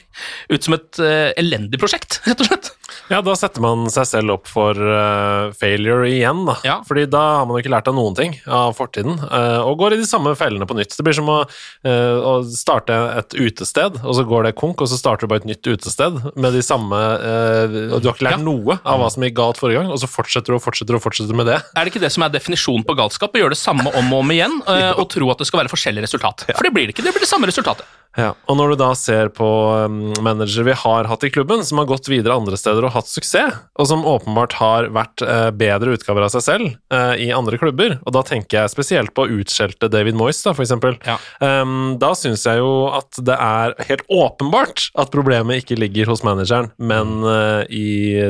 ut 0.53 0.65
som 0.65 0.77
et 0.77 1.03
uh, 1.03 1.31
elendig 1.39 1.81
prosjekt, 1.81 2.21
rett 2.27 2.43
og 2.43 2.51
slett. 2.51 2.71
Ja, 3.11 3.19
da 3.25 3.33
setter 3.35 3.61
man 3.63 3.87
seg 3.91 4.05
selv 4.07 4.33
opp 4.37 4.47
for 4.47 4.77
uh, 4.77 5.51
failure 5.59 6.07
igjen, 6.07 6.45
da. 6.47 6.55
Ja. 6.65 6.75
Fordi 6.87 7.03
da 7.11 7.21
har 7.39 7.47
man 7.49 7.57
jo 7.57 7.63
ikke 7.63 7.73
lært 7.73 7.89
av 7.91 7.97
noen 7.97 8.15
ting 8.17 8.35
av 8.47 8.75
fortiden, 8.77 9.17
uh, 9.27 9.59
og 9.67 9.75
går 9.81 9.95
i 9.95 9.99
de 10.01 10.07
samme 10.07 10.31
fellene 10.39 10.67
på 10.69 10.77
nytt. 10.77 10.95
Det 10.95 11.05
blir 11.05 11.17
som 11.17 11.27
å, 11.31 11.39
uh, 11.43 12.17
å 12.23 12.33
starte 12.47 12.95
et 13.19 13.35
utested, 13.35 13.99
og 14.03 14.15
så 14.17 14.25
går 14.27 14.47
det 14.47 14.53
konk, 14.59 14.81
og 14.85 14.89
så 14.91 14.99
starter 14.99 15.27
du 15.27 15.33
bare 15.33 15.43
et 15.43 15.49
nytt 15.51 15.67
utested 15.67 16.21
med 16.39 16.55
de 16.55 16.61
samme 16.63 16.97
eh, 16.97 17.75
Og 17.93 17.99
du 18.01 18.07
har 18.09 18.15
ikke 18.15 18.25
lært 18.29 18.37
Ja. 18.39 18.43
noe 18.43 18.77
av 18.81 19.01
hva 19.01 19.09
som 19.11 19.25
gikk 19.25 19.35
galt 19.37 19.59
forrige 19.59 19.81
gang, 19.81 19.91
og 19.93 19.99
så 20.01 20.09
fortsetter 20.09 20.53
du 20.53 20.57
og 20.57 20.63
fortsetter 20.63 20.97
og 20.97 21.03
fortsetter 21.03 21.37
med 21.37 21.49
det. 21.51 21.59
Er 21.75 21.83
det 21.85 21.93
ikke 21.93 22.03
det 22.03 22.11
som 22.15 22.25
er 22.25 22.31
definisjonen 22.33 22.85
på 22.87 22.95
galskap? 22.97 23.35
Å 23.35 23.43
gjøre 23.43 23.55
det 23.55 23.61
samme 23.61 23.91
om 23.91 24.13
og 24.13 24.23
om 24.23 24.33
igjen, 24.33 24.55
og 24.63 25.05
tro 25.11 25.29
at 25.33 25.43
det 25.43 25.49
skal 25.49 25.63
være 25.63 25.73
forskjellig 25.73 26.05
resultat. 26.07 26.47
For 26.53 26.65
det 26.67 26.73
blir 26.75 26.87
det 26.87 26.95
ikke. 26.95 27.05
Det 27.05 27.13
blir 27.15 27.25
det 27.25 27.29
samme 27.31 27.49
resultatet. 27.49 27.85
Ja, 28.13 28.35
og 28.45 28.57
når 28.59 28.73
du 28.73 28.75
da 28.83 28.91
ser 28.93 29.31
på 29.33 29.45
um, 29.89 30.11
managere 30.21 30.67
vi 30.67 30.75
har 30.77 31.07
hatt 31.09 31.23
i 31.25 31.31
klubben, 31.33 31.63
som 31.65 31.79
har 31.81 31.87
gått 31.89 32.05
videre 32.11 32.35
andre 32.37 32.57
steder 32.59 32.85
og 32.85 32.93
hatt 32.93 33.09
suksess, 33.09 33.55
og 33.79 33.87
som 33.89 34.03
åpenbart 34.05 34.53
har 34.59 34.89
vært 34.93 35.23
eh, 35.25 35.47
bedre 35.57 35.95
utgaver 35.95 36.27
av 36.27 36.29
seg 36.35 36.43
selv 36.45 36.67
eh, 36.93 37.15
i 37.25 37.31
andre 37.33 37.57
klubber, 37.57 37.95
og 38.05 38.13
da 38.13 38.21
tenker 38.27 38.59
jeg 38.61 38.73
spesielt 38.75 39.13
på 39.17 39.25
utskjelte 39.39 39.89
David 39.89 40.13
Moyes, 40.19 40.43
da, 40.45 40.53
for 40.53 40.61
eksempel, 40.67 40.99
Ja. 41.07 41.15
um, 41.41 41.95
da 42.01 42.11
syns 42.17 42.45
jeg 42.45 42.61
jo 42.61 42.73
at 42.93 43.17
det 43.25 43.39
er 43.39 43.73
helt 43.89 44.05
åpenbart 44.13 44.91
at 45.01 45.09
problemet 45.13 45.63
ikke 45.63 45.79
ligger 45.81 46.13
hos 46.13 46.21
manageren, 46.27 46.69
men 46.77 47.15
eh, 47.25 47.63
i 47.73 47.87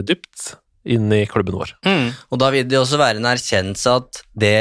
dypt 0.08 0.54
inn 0.88 1.12
i 1.16 1.26
klubben 1.28 1.56
vår. 1.60 1.76
Og 2.32 2.40
da 2.40 2.50
vil 2.56 2.66
det 2.68 2.80
også 2.80 2.98
være 3.00 3.20
en 3.20 3.28
erkjennelse 3.30 3.92
at 4.00 4.24
det 4.36 4.56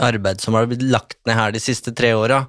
arbeidet 0.00 0.42
som 0.44 0.54
har 0.58 0.68
blitt 0.70 0.84
lagt 0.86 1.16
ned 1.26 1.34
her 1.38 1.54
de 1.54 1.62
siste 1.62 1.90
tre 1.94 2.12
åra, 2.14 2.44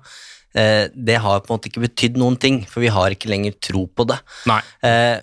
det 0.51 1.15
har 1.23 1.39
på 1.39 1.47
en 1.47 1.55
måte 1.55 1.69
ikke 1.71 1.85
betydd 1.85 2.17
noen 2.19 2.35
ting, 2.35 2.57
for 2.67 2.83
vi 2.83 2.89
har 2.91 3.13
ikke 3.13 3.29
lenger 3.31 3.53
tro 3.63 3.85
på 3.87 4.03
det. 4.09 4.17
Nei. 4.51 4.57
Eh, 4.83 5.21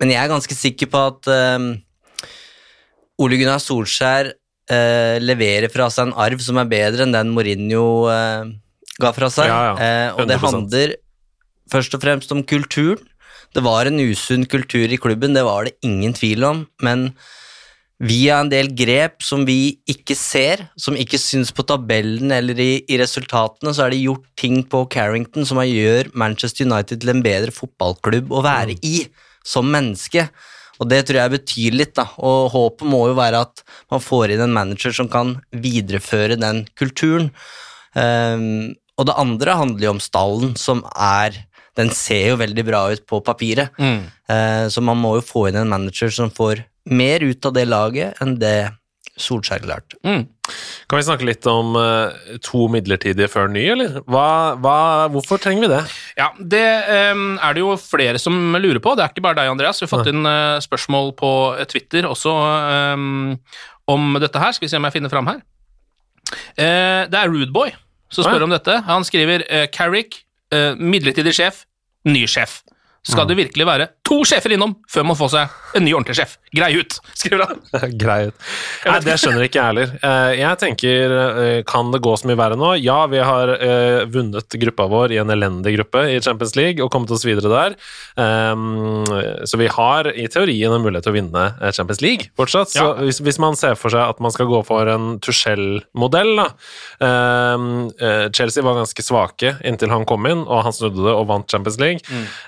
men 0.00 0.12
jeg 0.12 0.20
er 0.20 0.32
ganske 0.32 0.56
sikker 0.58 0.90
på 0.92 1.02
at 1.12 1.30
eh, 1.32 1.68
Ole 3.22 3.38
Gunnar 3.40 3.62
Solskjær 3.62 4.32
eh, 4.32 5.16
leverer 5.22 5.72
fra 5.72 5.88
seg 5.92 6.08
en 6.08 6.16
arv 6.26 6.42
som 6.44 6.60
er 6.60 6.70
bedre 6.70 7.06
enn 7.06 7.14
den 7.14 7.32
Mourinho 7.36 7.86
eh, 8.12 8.52
ga 9.00 9.12
fra 9.16 9.30
seg. 9.32 9.50
Ja, 9.50 9.60
ja. 9.70 9.76
Eh, 9.76 10.08
og 10.16 10.28
det 10.28 10.38
100%. 10.40 10.48
handler 10.50 10.96
først 11.72 11.96
og 11.96 12.04
fremst 12.04 12.34
om 12.34 12.44
kulturen. 12.46 13.02
Det 13.56 13.62
var 13.64 13.88
en 13.88 14.02
usunn 14.02 14.44
kultur 14.50 14.90
i 14.92 14.98
klubben, 15.00 15.32
det 15.32 15.46
var 15.46 15.64
det 15.64 15.76
ingen 15.86 16.12
tvil 16.12 16.44
om, 16.44 16.66
men 16.84 17.08
via 17.96 18.40
en 18.42 18.50
del 18.52 18.68
grep 18.76 19.22
som 19.24 19.46
vi 19.48 19.78
ikke 19.88 20.16
ser, 20.18 20.66
som 20.76 20.98
ikke 20.98 21.20
syns 21.20 21.52
på 21.56 21.64
tabellen 21.64 22.34
eller 22.34 22.58
i, 22.60 22.72
i 22.92 22.98
resultatene, 23.00 23.72
så 23.72 23.86
er 23.86 23.94
det 23.94 24.02
gjort 24.02 24.26
ting 24.36 24.58
på 24.68 24.82
Carrington 24.92 25.48
som 25.48 25.62
gjør 25.64 26.10
Manchester 26.12 26.68
United 26.68 27.00
til 27.00 27.14
en 27.14 27.24
bedre 27.24 27.54
fotballklubb 27.56 28.34
å 28.36 28.44
være 28.44 28.76
i 28.84 29.06
som 29.46 29.68
menneske. 29.72 30.26
Og 30.76 30.90
det 30.90 31.06
tror 31.08 31.22
jeg 31.22 31.32
betyr 31.32 31.76
litt, 31.78 31.94
da. 31.96 32.04
Og 32.20 32.50
håpet 32.52 32.88
må 32.90 33.06
jo 33.08 33.16
være 33.16 33.40
at 33.46 33.62
man 33.92 34.02
får 34.04 34.34
inn 34.34 34.44
en 34.44 34.56
manager 34.56 34.92
som 34.92 35.08
kan 35.08 35.38
videreføre 35.56 36.36
den 36.40 36.66
kulturen. 36.76 37.30
Um, 37.96 38.76
og 39.00 39.08
det 39.08 39.16
andre 39.20 39.56
handler 39.56 39.86
jo 39.86 39.94
om 39.96 40.02
stallen, 40.04 40.56
som 40.60 40.84
er 40.92 41.44
Den 41.76 41.90
ser 41.92 42.30
jo 42.30 42.36
veldig 42.40 42.62
bra 42.64 42.78
ut 42.88 43.02
på 43.04 43.18
papiret. 43.20 43.68
Eh, 44.32 44.64
så 44.72 44.80
man 44.80 44.96
må 44.96 45.10
jo 45.18 45.24
få 45.28 45.42
inn 45.50 45.58
en 45.60 45.68
manager 45.68 46.08
som 46.08 46.30
får 46.32 46.62
mer 46.86 47.24
ut 47.26 47.48
av 47.48 47.54
det 47.56 47.66
laget 47.68 48.20
enn 48.22 48.36
det 48.40 48.58
Solskjær 49.16 49.62
klarte. 49.64 49.96
Kan 50.04 50.98
vi 50.98 51.04
snakke 51.06 51.24
litt 51.24 51.46
om 51.48 51.72
uh, 51.78 52.12
to 52.44 52.66
midlertidige 52.72 53.30
før 53.32 53.48
ny, 53.48 53.62
eller? 53.72 53.94
Hva, 54.04 54.28
hva, 54.60 54.76
hvorfor 55.12 55.40
trenger 55.40 55.64
vi 55.64 55.70
det? 55.72 55.80
Ja, 56.18 56.28
Det 56.36 56.64
um, 57.16 57.24
er 57.40 57.56
det 57.56 57.64
jo 57.64 57.72
flere 57.80 58.20
som 58.20 58.36
lurer 58.60 58.82
på. 58.84 58.92
Det 58.94 59.06
er 59.06 59.14
ikke 59.14 59.24
bare 59.24 59.40
deg, 59.40 59.54
Andreas. 59.54 59.80
Vi 59.80 59.88
har 59.88 59.94
fått 59.94 60.12
inn 60.12 60.28
uh, 60.28 60.60
spørsmål 60.62 61.14
på 61.16 61.32
eh, 61.56 61.64
Twitter 61.70 62.08
også 62.08 62.34
um, 62.92 63.34
om 63.88 64.20
dette 64.20 64.42
her. 64.42 64.52
Skal 64.52 64.68
vi 64.68 64.72
se 64.74 64.80
om 64.82 64.86
jeg 64.90 64.98
finner 64.98 65.12
fram 65.12 65.32
her. 65.32 65.40
Uh, 66.60 67.08
det 67.08 67.16
er 67.16 67.32
Rudeboy 67.32 67.72
som 68.12 68.20
Å, 68.20 68.28
ja. 68.28 68.36
spør 68.36 68.46
om 68.46 68.52
dette. 68.52 68.78
Han 68.86 69.04
skriver 69.06 69.42
Carrick, 69.74 70.20
midlertidig 70.78 71.32
sjef, 71.34 71.64
ny 72.06 72.22
sjef. 72.30 72.60
Skal 73.06 73.26
det 73.26 73.34
virkelig 73.38 73.66
være 73.66 73.88
to 74.06 74.20
sjefer 74.28 74.54
innom 74.54 74.76
før 74.90 75.04
man 75.08 75.16
får 75.18 75.30
seg 75.34 75.54
en 75.76 75.84
ny 75.84 75.92
ordentlig 75.96 76.14
sjef? 76.20 76.36
Grei 76.56 76.70
ut, 76.78 76.94
skriver 77.18 77.42
han. 77.50 77.58
Grei 78.00 78.28
ut. 78.30 78.44
Nei, 78.86 78.98
det 79.04 79.16
skjønner 79.20 79.44
ikke 79.44 79.58
jeg 79.58 79.66
heller. 79.72 79.90
Eh, 79.98 80.32
Jeg 80.40 80.60
tenker, 80.62 81.14
eh, 81.42 81.58
kan 81.68 81.90
det 81.92 82.00
gå 82.04 82.14
så 82.16 82.28
mye 82.30 82.38
verre 82.38 82.56
nå? 82.56 82.70
Ja, 82.80 83.00
vi 83.12 83.18
har 83.20 83.50
eh, 83.56 84.04
vunnet 84.08 84.56
gruppa 84.62 84.86
vår 84.88 85.12
i 85.16 85.18
en 85.20 85.32
elendig 85.34 85.74
gruppe 85.76 86.04
i 86.14 86.20
Champions 86.24 86.54
League 86.56 86.80
og 86.84 86.92
kommet 86.94 87.10
oss 87.12 87.26
videre 87.26 87.50
der. 87.52 87.76
Um, 88.16 89.04
Så 89.44 89.58
vi 89.60 89.66
har 89.74 90.08
i 90.14 90.24
teorien 90.32 90.72
en 90.72 90.82
mulighet 90.84 91.04
til 91.06 91.12
å 91.12 91.16
vinne 91.18 91.44
Champions 91.76 92.00
League 92.04 92.30
fortsatt. 92.38 92.70
Så 92.72 92.84
Ja. 92.86 92.94
hvis, 93.02 93.38
man 93.42 93.56
ser 93.58 93.74
for 93.76 93.90
seg 93.92 94.00
at 94.14 94.20
man 94.22 94.32
skal 94.32 94.46
gå 94.48 94.62
for 94.64 94.88
en 94.88 95.18
Tuchel-modell, 95.20 96.32
da. 96.38 96.46
Um, 97.04 97.90
eh, 98.00 98.28
Chelsea 98.32 98.62
var 98.64 98.78
ganske 98.78 99.02
svake 99.04 99.56
inntil 99.66 99.90
han 99.92 100.06
kom 100.08 100.24
inn, 100.30 100.46
og 100.46 100.62
han 100.66 100.72
snudde 100.72 101.04
det 101.04 101.12
og 101.12 101.26
vant 101.28 101.50
Champions 101.50 101.78
League. 101.82 102.00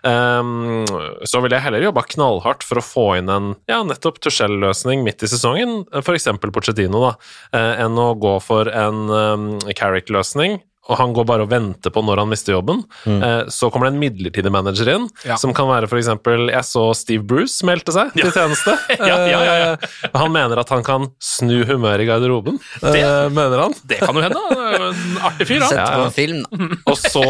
Um, 0.04 0.86
så 1.28 1.42
vil 1.44 1.47
jeg 1.56 1.64
heller 1.64 1.84
jobba 1.84 2.04
knallhardt 2.12 2.64
for 2.66 2.80
å 2.80 2.84
få 2.84 3.06
inn 3.18 3.32
en 3.32 3.52
ja, 3.70 3.80
nettopp 3.86 4.20
Tuchel-løsning 4.24 5.04
midt 5.06 5.24
i 5.24 5.30
sesongen, 5.30 5.84
f.eks. 6.02 6.28
Pochettino, 6.42 7.02
da, 7.04 7.12
eh, 7.56 7.84
enn 7.84 7.98
å 8.00 8.10
gå 8.18 8.34
for 8.44 8.70
en 8.70 9.06
um, 9.08 9.46
Carrick-løsning. 9.78 10.60
Og 10.88 10.96
han 10.96 11.12
går 11.16 11.26
bare 11.28 11.44
og 11.44 11.50
venter 11.52 11.92
på 11.92 12.00
når 12.04 12.22
han 12.22 12.30
mister 12.30 12.54
jobben. 12.56 12.82
Mm. 13.04 13.50
så 13.52 13.68
kommer 13.70 13.88
det 13.88 13.94
en 13.94 14.00
midlertidig 14.00 14.50
manager 14.52 14.88
inn, 14.94 15.04
Ja. 15.26 15.36
som 15.36 15.52
kan 15.54 15.68
være 15.68 15.88
f.eks. 15.88 16.08
Jeg 16.08 16.64
så 16.64 16.84
Steve 16.96 17.24
Bruce 17.28 17.64
meldte 17.66 17.92
seg 17.94 18.12
til 18.16 18.30
tjeneste. 18.32 18.74
Ja, 18.98 19.16
ja, 19.28 19.40
ja, 19.44 19.54
ja. 19.58 19.72
Eh, 19.76 20.10
han 20.16 20.32
mener 20.32 20.58
at 20.60 20.70
han 20.72 20.82
kan 20.86 21.06
snu 21.22 21.60
humøret 21.68 22.02
i 22.04 22.08
garderoben. 22.08 22.58
det, 22.82 23.02
mener 23.36 23.62
han. 23.66 23.74
Det 23.88 23.98
kan 24.00 24.16
jo 24.16 24.22
hende. 24.24 24.40
Han 24.48 24.82
En 24.88 25.18
artig 25.28 25.46
fyr, 25.48 25.62
Sett 25.68 25.78
da. 25.78 25.86
på 25.94 26.06
en 26.08 26.14
film, 26.16 26.40
da. 26.44 26.68
Og 26.90 26.96
så, 26.98 27.22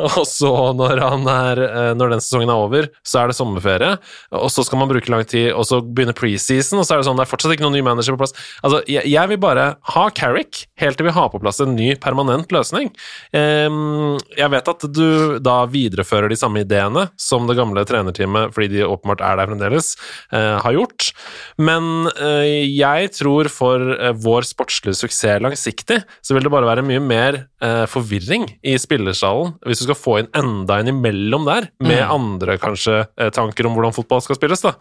og 0.00 0.22
så 0.28 0.52
når, 0.76 1.00
han 1.02 1.26
er, 1.30 1.60
eh, 1.66 1.90
når 1.98 2.14
den 2.14 2.22
sesongen 2.24 2.50
er 2.52 2.62
over, 2.62 2.88
så 3.06 3.22
er 3.24 3.30
det 3.32 3.36
sommerferie, 3.38 3.92
og 4.36 4.48
så 4.54 4.64
skal 4.66 4.80
man 4.82 4.90
bruke 4.90 5.10
lang 5.12 5.24
tid, 5.28 5.50
og 5.52 5.66
så 5.68 5.80
begynner 5.82 6.16
preseason, 6.16 6.78
og 6.80 6.86
så 6.86 6.94
er 6.96 7.02
det 7.02 7.08
sånn, 7.10 7.18
det 7.18 7.26
er 7.26 7.30
fortsatt 7.32 7.54
ikke 7.56 7.66
noen 7.66 7.76
ny 7.78 7.82
manager 7.86 8.14
på 8.16 8.22
plass. 8.22 8.34
Altså, 8.62 8.80
jeg, 8.90 9.04
jeg 9.10 9.32
vil 9.32 9.40
bare 9.42 9.66
ha 9.94 10.04
Carrick, 10.16 10.64
helt 10.80 10.98
til 11.00 11.08
vi 11.10 11.14
har 11.16 11.30
på 11.32 11.40
plass 11.42 11.60
en 11.64 11.74
ny 11.76 11.92
permanent 12.00 12.52
løsning. 12.54 12.92
Ehm, 13.36 14.18
jeg 14.36 14.50
vet 14.52 14.70
at 14.72 14.86
du 14.90 15.38
da 15.42 15.56
viderefører 15.70 16.30
de 16.30 16.38
samme 16.38 16.64
ideene 16.64 17.06
som 17.20 17.46
det 17.48 17.56
gamle 17.58 17.84
trenerteamet, 17.86 18.54
fordi 18.54 18.70
de 18.74 18.86
åpenbart 18.88 19.22
er 19.24 19.38
der 19.38 19.50
fremdeles, 19.50 19.92
eh, 20.32 20.56
har 20.64 20.76
gjort, 20.76 21.10
men 21.58 22.10
eh, 22.16 22.66
jeg 22.66 23.12
tror 23.18 23.50
for 23.52 23.94
eh, 23.96 24.14
vår 24.16 24.48
sportslige 24.48 24.98
suksess 24.98 25.42
langsiktig, 25.44 26.00
så 26.24 26.34
vil 26.34 26.46
det 26.46 26.52
bare 26.52 26.68
være 26.68 26.86
mye 26.86 27.02
mer 27.02 27.44
forvirring 27.92 28.46
i 28.64 28.72
spillersalen 28.80 29.50
hvis 29.68 29.82
du 29.82 29.84
skal 29.84 29.98
få 29.98 30.14
inn 30.22 30.30
enda 30.36 30.78
en 30.80 30.88
imellom 30.94 31.44
der, 31.44 31.68
med 31.84 32.00
andre 32.00 32.56
kanskje 32.60 33.02
tanker 33.36 33.68
om 33.68 33.76
hvordan 33.76 33.94
fotball 33.94 34.22
skal 34.24 34.38
spilles, 34.38 34.64
da. 34.64 34.72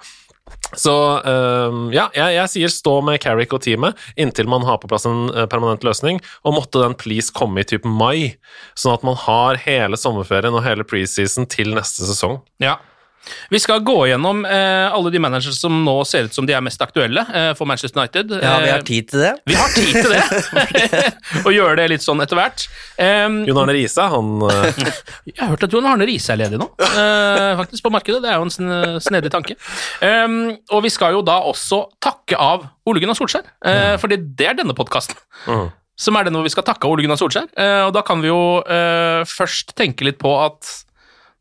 Så 0.77 0.93
uh, 1.25 1.77
ja, 1.93 2.07
jeg, 2.13 2.35
jeg 2.35 2.51
sier 2.53 2.71
stå 2.73 2.99
med 3.05 3.21
Carrick 3.23 3.53
og 3.55 3.63
teamet 3.65 3.97
inntil 4.19 4.49
man 4.49 4.65
har 4.67 4.77
på 4.81 4.89
plass 4.91 5.07
en 5.09 5.31
eh, 5.33 5.47
permanent 5.49 5.85
løsning, 5.85 6.19
og 6.45 6.55
måtte 6.57 6.83
den 6.83 6.95
please 6.99 7.33
komme 7.33 7.63
i 7.63 7.67
type 7.67 7.89
mai, 7.89 8.37
sånn 8.77 8.93
at 8.97 9.05
man 9.07 9.17
har 9.17 9.59
hele 9.65 9.97
sommerferien 9.99 10.53
og 10.53 10.65
hele 10.65 10.85
preseason 10.87 11.49
til 11.49 11.73
neste 11.77 12.05
sesong. 12.09 12.39
Ja. 12.61 12.77
Vi 13.53 13.59
skal 13.61 13.81
gå 13.85 13.95
gjennom 14.09 14.41
eh, 14.47 14.87
alle 14.89 15.11
de 15.13 15.19
managers 15.21 15.59
som 15.59 15.73
nå 15.85 15.95
ser 16.07 16.29
ut 16.29 16.33
som 16.33 16.47
de 16.47 16.53
er 16.55 16.63
mest 16.65 16.81
aktuelle 16.81 17.21
eh, 17.35 17.51
for 17.57 17.69
Manchester 17.69 17.99
United. 18.01 18.31
Ja, 18.41 18.55
vi 18.63 18.71
har 18.71 18.79
Eh, 18.79 18.85
tid 18.87 19.09
til 19.11 19.23
det. 19.23 19.31
vi 19.45 19.57
har 19.59 19.73
tid 19.75 19.91
til 19.93 20.11
det, 20.13 20.23
og 21.45 21.51
gjøre 21.53 21.75
det 21.81 21.87
litt 21.93 22.05
sånn 22.05 22.21
etter 22.23 22.39
hvert. 22.39 22.65
Um, 22.97 23.41
Jon 23.47 23.59
Arne 23.61 23.75
Riise, 23.75 24.05
han 24.13 24.31
eh, 24.49 24.83
Jeg 25.33 25.39
har 25.41 25.51
hørt 25.53 25.65
at 25.67 25.75
Jon 25.75 25.89
Arne 25.89 26.07
Riise 26.09 26.33
er 26.33 26.41
ledig 26.41 26.61
nå, 26.61 26.69
eh, 26.87 27.51
faktisk, 27.59 27.83
på 27.85 27.93
markedet. 27.93 28.21
Det 28.23 28.31
er 28.31 28.39
jo 28.39 28.47
en 28.47 28.53
sn 28.53 28.71
snedig 29.03 29.31
tanke. 29.33 29.57
Um, 30.01 30.55
og 30.73 30.85
vi 30.85 30.93
skal 30.93 31.17
jo 31.17 31.25
da 31.25 31.39
også 31.49 31.83
takke 32.03 32.39
av 32.39 32.65
Ole 32.89 33.03
Gunnar 33.03 33.17
Solskjær, 33.19 33.45
uh, 33.67 33.95
fordi 34.01 34.17
det 34.39 34.53
er 34.53 34.57
denne 34.61 34.75
podkasten. 34.77 35.17
Mm. 35.49 35.69
Som 35.99 36.15
er 36.15 36.23
den 36.29 36.37
hvor 36.37 36.45
vi 36.47 36.51
skal 36.53 36.63
takke 36.63 36.87
av 36.87 36.93
Ole 36.93 37.03
Gunnar 37.03 37.19
Solskjær. 37.19 37.49
Eh, 37.59 37.81
og 37.83 37.91
da 37.91 37.99
kan 38.07 38.21
vi 38.23 38.29
jo 38.29 38.61
eh, 38.63 39.19
først 39.27 39.73
tenke 39.75 40.05
litt 40.07 40.15
på 40.21 40.31
at 40.39 40.69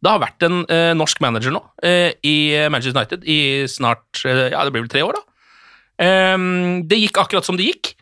det 0.04 0.10
har 0.12 0.22
vært 0.22 0.44
en 0.46 0.60
eh, 0.70 0.92
norsk 0.94 1.20
manager 1.24 1.54
nå 1.54 1.62
eh, 1.82 2.12
i 2.22 2.36
Manchester 2.70 2.94
United 3.00 3.24
i 3.26 3.40
snart 3.70 4.22
eh, 4.28 4.48
Ja, 4.52 4.62
det 4.62 4.74
blir 4.74 4.84
vel 4.84 4.92
tre 4.92 5.02
år, 5.06 5.18
da. 5.18 5.24
Um, 5.98 6.84
det 6.86 7.00
gikk 7.00 7.18
akkurat 7.18 7.46
som 7.46 7.56
det 7.58 7.66
gikk, 7.66 7.96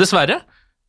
dessverre. 0.00 0.40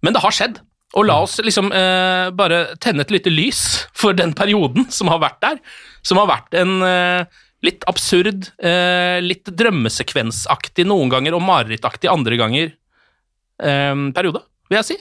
Men 0.06 0.16
det 0.16 0.22
har 0.24 0.36
skjedd. 0.36 0.62
Og 0.96 1.04
la 1.10 1.18
oss 1.26 1.36
liksom 1.44 1.68
eh, 1.76 2.30
bare 2.38 2.62
tenne 2.80 3.04
et 3.04 3.12
lite 3.12 3.32
lys 3.34 3.60
for 3.98 4.16
den 4.16 4.32
perioden 4.38 4.88
som 4.94 5.12
har 5.12 5.20
vært 5.20 5.42
der. 5.44 5.60
Som 6.08 6.22
har 6.22 6.30
vært 6.32 6.56
en 6.56 6.78
eh, 6.86 7.42
litt 7.68 7.84
absurd, 7.92 8.54
eh, 8.64 9.20
litt 9.24 9.52
drømmesekvensaktig 9.52 10.88
noen 10.88 11.12
ganger 11.12 11.36
og 11.36 11.44
marerittaktig 11.44 12.08
andre 12.12 12.40
ganger 12.40 12.72
eh, 12.72 13.96
periode, 14.16 14.46
vil 14.72 14.80
jeg 14.80 14.90
si. 14.94 15.00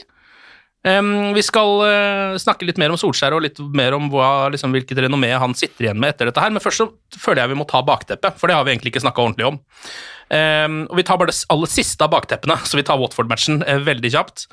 Em, 0.87 1.33
vi 1.35 1.43
skal 1.43 1.81
uh, 1.83 2.37
snakke 2.39 2.67
litt 2.67 2.79
mer 2.79 2.93
om 2.93 2.99
Solskjær 2.99 3.35
og 3.35 3.43
litt 3.43 3.59
mer 3.75 3.95
om 3.97 4.07
hva, 4.13 4.47
liksom, 4.53 4.75
hvilket 4.75 5.01
renommé 5.03 5.33
han 5.35 5.55
sitter 5.57 5.87
igjen 5.87 5.99
med 5.99 6.13
etter 6.13 6.29
dette 6.29 6.43
her, 6.43 6.53
men 6.53 6.63
først 6.63 6.83
så 6.83 6.87
føler 7.19 7.43
jeg 7.43 7.53
vi 7.53 7.59
må 7.59 7.67
ta 7.69 7.81
bakteppet, 7.85 8.37
for 8.39 8.49
det 8.49 8.57
har 8.57 8.67
vi 8.67 8.75
egentlig 8.75 8.93
ikke 8.93 9.03
snakka 9.03 9.25
ordentlig 9.25 9.49
om. 9.49 9.57
Um, 10.27 10.77
og 10.91 10.99
Vi 10.99 11.07
tar 11.07 11.19
bare 11.19 11.31
det 11.31 11.39
aller 11.53 11.71
siste 11.71 12.03
av 12.03 12.13
bakteppene, 12.13 12.59
så 12.67 12.79
vi 12.79 12.85
tar 12.87 12.99
Watford-matchen 13.01 13.63
uh, 13.65 13.79
veldig 13.87 14.13
kjapt. 14.15 14.47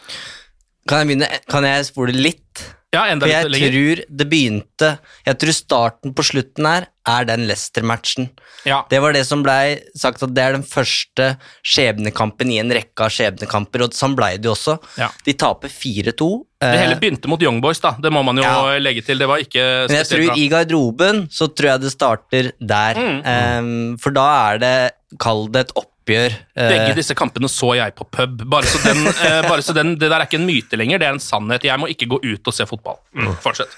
Kan 0.91 1.03
jeg 1.03 1.13
begynne? 1.13 1.31
Kan 1.51 1.67
jeg 1.69 1.87
spole 1.89 2.17
litt 2.17 2.65
Ja, 2.95 3.05
enda 3.11 3.27
For 3.27 3.33
jeg 3.35 3.51
lenger. 3.53 3.75
tror 3.75 4.03
det 4.23 4.27
begynte 4.31 4.91
Jeg 5.27 5.39
tror 5.43 5.57
starten 5.59 6.15
på 6.17 6.25
slutten 6.27 6.67
her 6.71 6.87
er 7.05 7.27
den 7.29 7.43
Leicester-matchen. 7.49 8.31
Ja. 8.65 8.79
Det 8.89 8.97
var 9.05 9.13
det 9.13 9.27
som 9.29 9.43
blei 9.45 9.75
sagt 9.99 10.23
at 10.25 10.33
det 10.33 10.41
er 10.41 10.55
den 10.57 10.63
første 10.65 11.27
skjebnekampen 11.69 12.49
i 12.55 12.57
en 12.63 12.73
rekke 12.73 13.05
av 13.05 13.13
skjebnekamper, 13.13 13.85
og 13.85 13.93
sånn 13.97 14.15
blei 14.17 14.39
det 14.39 14.49
jo 14.49 14.55
også. 14.55 14.79
Ja. 14.97 15.11
De 15.27 15.35
taper 15.37 15.69
4-2. 15.69 16.29
Det 16.65 16.71
eh, 16.71 16.79
hele 16.81 16.97
begynte 17.03 17.29
mot 17.29 17.43
Young 17.45 17.61
Boys, 17.61 17.83
da. 17.85 17.93
Det 18.01 18.13
må 18.15 18.23
man 18.25 18.41
jo 18.41 18.47
Ja. 18.47 18.79
legge 18.81 19.05
til. 19.05 19.19
Det 19.21 19.29
var 19.29 19.43
ikke 19.45 19.65
Men 19.91 19.99
jeg 20.01 20.09
tror 20.09 20.27
bra. 20.31 20.37
i 20.41 20.49
garderoben 20.49 21.25
så 21.29 21.51
tror 21.53 21.75
jeg 21.75 21.81
det 21.85 21.93
starter 21.93 22.53
der. 22.73 22.95
Mm. 23.05 23.19
Um, 23.61 23.99
for 24.01 24.17
da 24.17 24.27
er 24.55 24.59
det, 24.65 24.77
kall 25.21 25.49
det 25.53 25.67
et 25.67 25.75
oppgjør. 26.05 26.35
eh, 26.61 26.69
Begge 26.69 26.97
disse 26.99 27.15
kampene 27.17 27.49
så 27.49 27.73
jeg 27.79 27.95
på 27.97 28.05
pub. 28.13 28.45
Bare 28.53 28.69
så, 28.69 28.79
den, 28.85 29.07
eh, 29.25 29.41
bare 29.49 29.63
så 29.65 29.73
den, 29.75 29.95
Det 29.97 30.11
der 30.11 30.21
er 30.21 30.27
ikke 30.29 30.37
en 30.43 30.47
myte 30.47 30.77
lenger, 30.77 31.01
det 31.01 31.09
er 31.09 31.17
en 31.17 31.23
sannhet. 31.23 31.65
Jeg 31.65 31.81
må 31.81 31.89
ikke 31.89 32.07
gå 32.13 32.21
ut 32.23 32.47
og 32.47 32.55
se 32.55 32.67
fotball. 32.69 33.01
Mm. 33.17 33.33
Fortsett. 33.41 33.73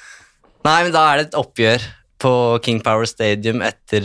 Nei, 0.66 0.82
men 0.82 0.92
da 0.92 1.04
er 1.12 1.20
det 1.22 1.28
et 1.28 1.38
oppgjør 1.38 1.86
på 2.18 2.32
King 2.64 2.80
Power 2.82 3.06
Stadium 3.06 3.60
etter, 3.62 4.02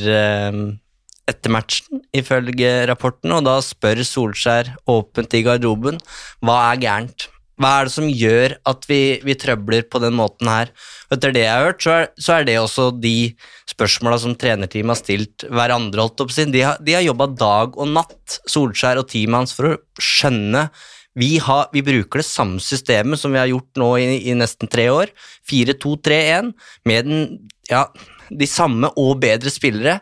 etter 1.32 1.50
matchen, 1.54 2.02
ifølge 2.14 2.86
rapporten, 2.90 3.32
og 3.34 3.46
da 3.48 3.56
spør 3.64 4.04
Solskjær 4.06 4.70
åpent 4.92 5.34
i 5.34 5.42
garderoben 5.48 5.98
hva 6.46 6.58
er 6.74 6.82
gærent. 6.84 7.30
Hva 7.62 7.72
er 7.78 7.88
det 7.88 7.94
som 7.94 8.08
gjør 8.10 8.56
at 8.72 8.86
vi, 8.90 9.02
vi 9.22 9.36
trøbler 9.38 9.84
på 9.86 10.02
den 10.02 10.16
måten 10.18 10.50
her? 10.50 10.72
Etter 11.14 11.34
det 11.36 11.44
jeg 11.44 11.54
har 11.54 11.68
hørt, 11.68 11.84
så 11.84 11.94
er, 11.94 12.08
så 12.18 12.38
er 12.40 12.48
det 12.48 12.56
også 12.58 12.88
de 12.98 13.34
spørsmåla 13.70 14.18
som 14.24 14.34
trenerteamet 14.40 14.96
har 14.96 15.00
stilt 15.00 15.46
hverandre. 15.46 16.02
holdt 16.02 16.24
opp 16.26 16.34
sin. 16.34 16.54
De 16.54 16.64
har, 16.66 16.80
de 16.82 16.96
har 16.98 17.06
jobba 17.06 17.30
dag 17.38 17.78
og 17.78 17.92
natt, 17.94 18.40
Solskjær 18.50 19.04
og 19.04 19.12
teamet 19.12 19.44
hans, 19.44 19.54
for 19.58 19.70
å 19.70 19.78
skjønne 20.02 20.70
vi, 21.20 21.36
har, 21.44 21.68
vi 21.76 21.84
bruker 21.84 22.22
det 22.22 22.28
samme 22.28 22.62
systemet 22.64 23.20
som 23.20 23.34
vi 23.36 23.42
har 23.42 23.50
gjort 23.52 23.80
nå 23.80 23.92
i, 24.00 24.08
i 24.32 24.36
nesten 24.38 24.72
tre 24.72 24.88
år. 24.94 25.12
4-2-3-1, 25.52 26.54
med 26.88 27.10
den, 27.10 27.26
ja, 27.70 27.86
de 28.32 28.48
samme 28.48 28.90
og 29.00 29.20
bedre 29.22 29.52
spillere. 29.54 30.00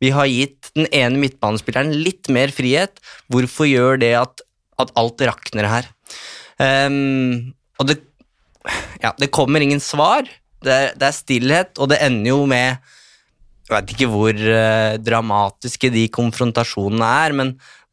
Vi 0.00 0.12
har 0.14 0.28
gitt 0.28 0.70
den 0.76 0.86
ene 0.94 1.20
midtbanespilleren 1.20 1.96
litt 2.04 2.28
mer 2.32 2.52
frihet. 2.54 3.00
Hvorfor 3.32 3.68
gjør 3.68 4.00
det 4.04 4.14
at, 4.20 4.44
at 4.80 4.92
alt 5.00 5.24
rakner 5.24 5.68
her? 5.68 5.90
Ehm, 6.60 7.52
og 7.80 7.88
det, 7.88 7.98
ja, 9.02 9.12
det 9.18 9.30
kommer 9.32 9.62
ingen 9.64 9.80
svar. 9.80 10.28
Det, 10.60 10.72
er- 10.74 10.94
det 11.00 11.06
er 11.08 11.16
stillhet, 11.16 11.78
og 11.80 11.88
det 11.92 12.00
ender 12.04 12.34
jo 12.34 12.46
med 12.46 12.76
Jeg 13.70 13.76
vet 13.84 13.92
ikke 13.94 14.08
hvor 14.10 14.34
uh, 14.34 14.96
dramatiske 14.98 15.92
de 15.94 16.08
konfrontasjonene 16.10 17.06
er, 17.06 17.32
men 17.38 17.52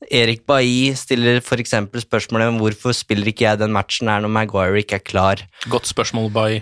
Erik 0.10 0.42
Bailly 0.50 0.96
stiller 0.98 1.38
f.eks. 1.38 1.76
spørsmålet 2.02 2.50
om 2.50 2.58
hvorfor 2.58 2.96
spiller 2.98 3.30
ikke 3.30 3.46
jeg 3.46 3.60
den 3.62 3.72
matchen 3.76 4.10
her 4.10 4.24
når 4.26 4.34
Maguire 4.34 4.82
ikke 4.82 4.98
er 4.98 5.06
klar. 5.06 5.44
Godt 5.70 5.86
spørsmål, 5.90 6.32
Bay. 6.34 6.60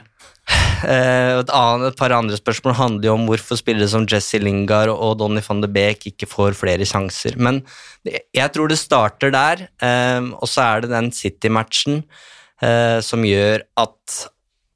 Eh, 0.86 1.40
et, 1.40 1.52
annet, 1.56 1.88
et 1.90 1.98
par 1.98 2.14
andre 2.14 2.38
spørsmål 2.38 2.76
handler 2.78 3.08
jo 3.08 3.14
om 3.16 3.24
hvorfor 3.30 3.58
spillere 3.58 3.90
som 3.90 4.06
Jesse 4.10 4.38
Lingard 4.44 4.92
og 4.94 5.16
Donny 5.18 5.42
van 5.48 5.64
de 5.64 5.70
Beek 5.72 6.06
ikke 6.12 6.30
får 6.30 6.58
flere 6.60 6.86
sjanser. 6.86 7.38
Men 7.42 7.64
jeg 8.06 8.52
tror 8.54 8.70
det 8.70 8.78
starter 8.78 9.34
der, 9.34 9.66
eh, 9.82 10.28
og 10.36 10.46
så 10.52 10.68
er 10.68 10.84
det 10.84 10.92
den 10.94 11.10
City-matchen 11.16 12.04
eh, 12.62 13.00
som 13.02 13.26
gjør 13.26 13.66
at 13.82 14.20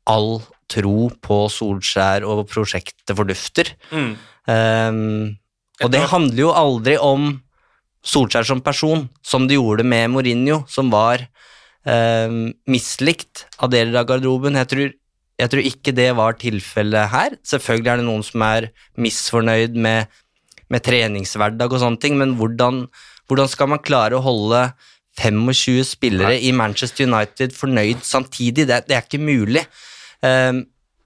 all 0.09 0.39
tro 0.69 1.09
på 1.23 1.43
Solskjær 1.51 2.25
og 2.29 2.47
prosjektet 2.49 3.15
fordufter. 3.17 3.73
Mm. 3.91 4.11
Um, 4.49 5.37
og 5.83 5.91
det 5.93 6.01
handler 6.11 6.41
jo 6.43 6.53
aldri 6.55 6.95
om 7.01 7.31
Solskjær 8.05 8.47
som 8.47 8.61
person, 8.63 9.07
som 9.25 9.47
det 9.47 9.57
gjorde 9.57 9.85
med 9.87 10.11
Mourinho, 10.13 10.61
som 10.71 10.91
var 10.93 11.25
um, 11.83 12.49
mislikt 12.69 13.45
av 13.59 13.71
deler 13.73 13.99
av 14.01 14.07
garderoben. 14.09 14.57
Jeg 14.59 14.71
tror, 14.71 14.93
jeg 15.39 15.51
tror 15.51 15.67
ikke 15.69 15.93
det 15.95 16.09
var 16.17 16.37
tilfellet 16.39 17.11
her. 17.13 17.35
Selvfølgelig 17.47 17.91
er 17.91 18.01
det 18.01 18.07
noen 18.09 18.25
som 18.27 18.43
er 18.43 18.69
misfornøyd 18.99 19.77
med, 19.79 20.09
med 20.69 20.83
treningshverdag 20.85 21.71
og 21.71 21.83
sånne 21.83 22.01
ting, 22.03 22.17
men 22.19 22.35
hvordan, 22.39 22.83
hvordan 23.29 23.51
skal 23.51 23.71
man 23.71 23.83
klare 23.83 24.17
å 24.17 24.25
holde 24.25 24.65
25 25.19 25.83
spillere 25.87 26.35
i 26.43 26.51
Manchester 26.55 27.07
United 27.07 27.55
fornøyd 27.55 28.03
samtidig? 28.07 28.67
Det, 28.67 28.83
det 28.89 28.97
er 28.97 29.07
ikke 29.07 29.23
mulig. 29.23 29.63
Eh, 30.25 30.59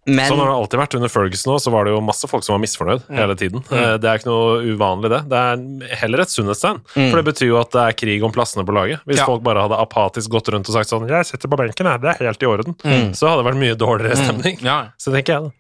men 0.05 0.27
Sånn 0.27 0.39
har 0.41 0.49
det 0.49 0.55
alltid 0.57 0.79
vært. 0.81 0.95
Under 0.97 1.11
Ferguson 1.11 1.53
også, 1.53 1.69
så 1.69 1.71
var 1.71 1.85
det 1.87 1.93
jo 1.93 2.01
masse 2.03 2.27
folk 2.27 2.43
som 2.43 2.57
var 2.57 2.61
misfornøyd 2.65 3.05
hele 3.15 3.35
tiden. 3.39 3.61
Mm. 3.69 4.01
Det 4.03 4.09
er 4.09 4.19
ikke 4.19 4.27
noe 4.27 4.57
uvanlig, 4.73 5.11
det. 5.13 5.19
Det 5.31 5.39
er 5.39 5.95
heller 6.01 6.23
et 6.25 6.33
sunnhetstegn. 6.33 6.81
For 6.95 7.21
det 7.21 7.25
betyr 7.29 7.47
jo 7.47 7.59
at 7.61 7.71
det 7.71 7.83
er 7.85 7.95
krig 8.01 8.25
om 8.27 8.33
plassene 8.35 8.65
på 8.67 8.75
laget. 8.75 8.99
Hvis 9.07 9.21
Ja. 9.21 9.25
folk 9.29 9.43
bare 9.47 9.63
hadde 9.63 9.79
apatisk 9.79 10.29
gått 10.35 10.51
rundt 10.51 10.67
og 10.67 10.75
sagt 10.75 10.89
sånn 10.91 11.07
'Jeg 11.07 11.25
sitter 11.25 11.47
på 11.47 11.55
benken, 11.57 11.85
jeg. 11.87 12.01
Det 12.01 12.09
er 12.19 12.25
helt 12.25 12.43
i 12.43 12.45
orden', 12.51 12.75
så 13.15 13.29
hadde 13.31 13.43
det 13.43 13.47
vært 13.53 13.61
mye 13.63 13.75
dårligere 13.79 14.17
stemning. 14.19 14.59
Ja. 14.61 14.89
Så 14.99 15.11
tenker 15.13 15.39
jeg, 15.39 15.43
det. 15.43 15.51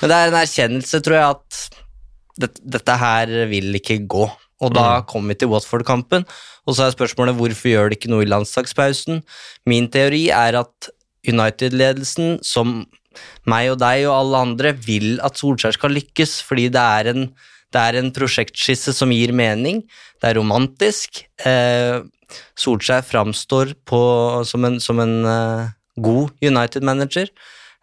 Men 0.00 0.08
det 0.08 0.16
er 0.16 0.26
en 0.28 0.40
erkjennelse, 0.44 1.02
tror 1.04 1.16
jeg, 1.20 1.30
at 1.30 1.70
det, 2.40 2.50
dette 2.64 2.96
her 2.96 3.26
vil 3.48 3.74
ikke 3.74 4.06
gå. 4.08 4.30
Og 4.62 4.72
da 4.74 5.00
kommer 5.02 5.28
vi 5.28 5.34
til 5.40 5.48
Watford-kampen, 5.48 6.24
og 6.66 6.74
så 6.74 6.86
er 6.86 6.92
spørsmålet 6.96 7.36
hvorfor 7.36 7.68
gjør 7.68 7.88
det 7.90 7.98
ikke 8.00 8.10
noe 8.12 8.22
i 8.22 8.28
landslagspausen. 8.28 9.22
Min 9.66 9.88
teori 9.88 10.28
er 10.28 10.58
at 10.60 10.88
United-ledelsen, 11.26 12.42
som 12.44 12.86
meg 13.50 13.72
og 13.72 13.80
deg 13.82 14.06
og 14.08 14.16
alle 14.16 14.42
andre, 14.48 14.72
vil 14.74 15.18
at 15.24 15.40
Solskjær 15.40 15.76
skal 15.76 15.94
lykkes, 15.96 16.40
fordi 16.46 16.68
det 16.72 16.86
er 17.00 17.12
en, 17.12 17.28
det 17.70 17.82
er 17.82 18.00
en 18.00 18.10
prosjektskisse 18.14 18.94
som 18.96 19.12
gir 19.14 19.34
mening. 19.36 19.84
Det 20.20 20.30
er 20.30 20.38
romantisk. 20.40 21.22
Eh, 21.46 22.00
Solskjær 22.58 23.06
framstår 23.06 23.74
på, 23.88 24.02
som 24.46 24.66
en, 24.68 24.80
som 24.82 25.00
en 25.02 25.16
eh, 25.26 25.72
god 26.00 26.44
United-manager. 26.44 27.32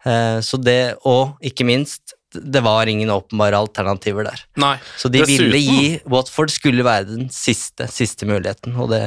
Eh, 0.04 0.38
så 0.44 0.60
det, 0.62 0.98
og 1.08 1.36
ikke 1.44 1.66
minst, 1.68 2.14
det 2.34 2.60
var 2.64 2.88
ingen 2.90 3.10
åpenbare 3.10 3.58
alternativer 3.58 4.28
der. 4.28 4.44
Nei. 4.60 4.76
Så 5.00 5.10
de 5.12 5.24
ville 5.26 5.62
gi 5.62 5.96
Watford 6.08 6.52
skulle 6.52 6.84
være 6.86 7.08
den 7.08 7.32
siste, 7.32 7.88
siste 7.92 8.28
muligheten, 8.28 8.76
og 8.76 8.92
det 8.92 9.02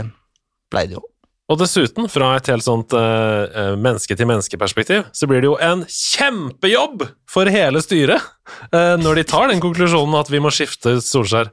blei 0.72 0.88
det 0.90 0.98
jo. 0.98 1.06
Og 1.52 1.58
dessuten, 1.60 2.08
fra 2.08 2.30
et 2.38 2.48
helt 2.48 2.64
sånt 2.64 2.94
uh, 2.96 3.76
menneske-til-menneske-perspektiv, 3.76 5.10
så 5.12 5.28
blir 5.28 5.44
det 5.44 5.50
jo 5.50 5.58
en 5.60 5.84
kjempejobb 5.84 7.04
for 7.30 7.52
hele 7.52 7.82
styret 7.84 8.24
uh, 8.72 8.96
når 9.02 9.20
de 9.20 9.26
tar 9.28 9.52
den 9.52 9.64
konklusjonen 9.64 10.16
at 10.22 10.32
vi 10.32 10.40
må 10.44 10.54
skifte 10.56 11.00
Solskjær. 11.04 11.52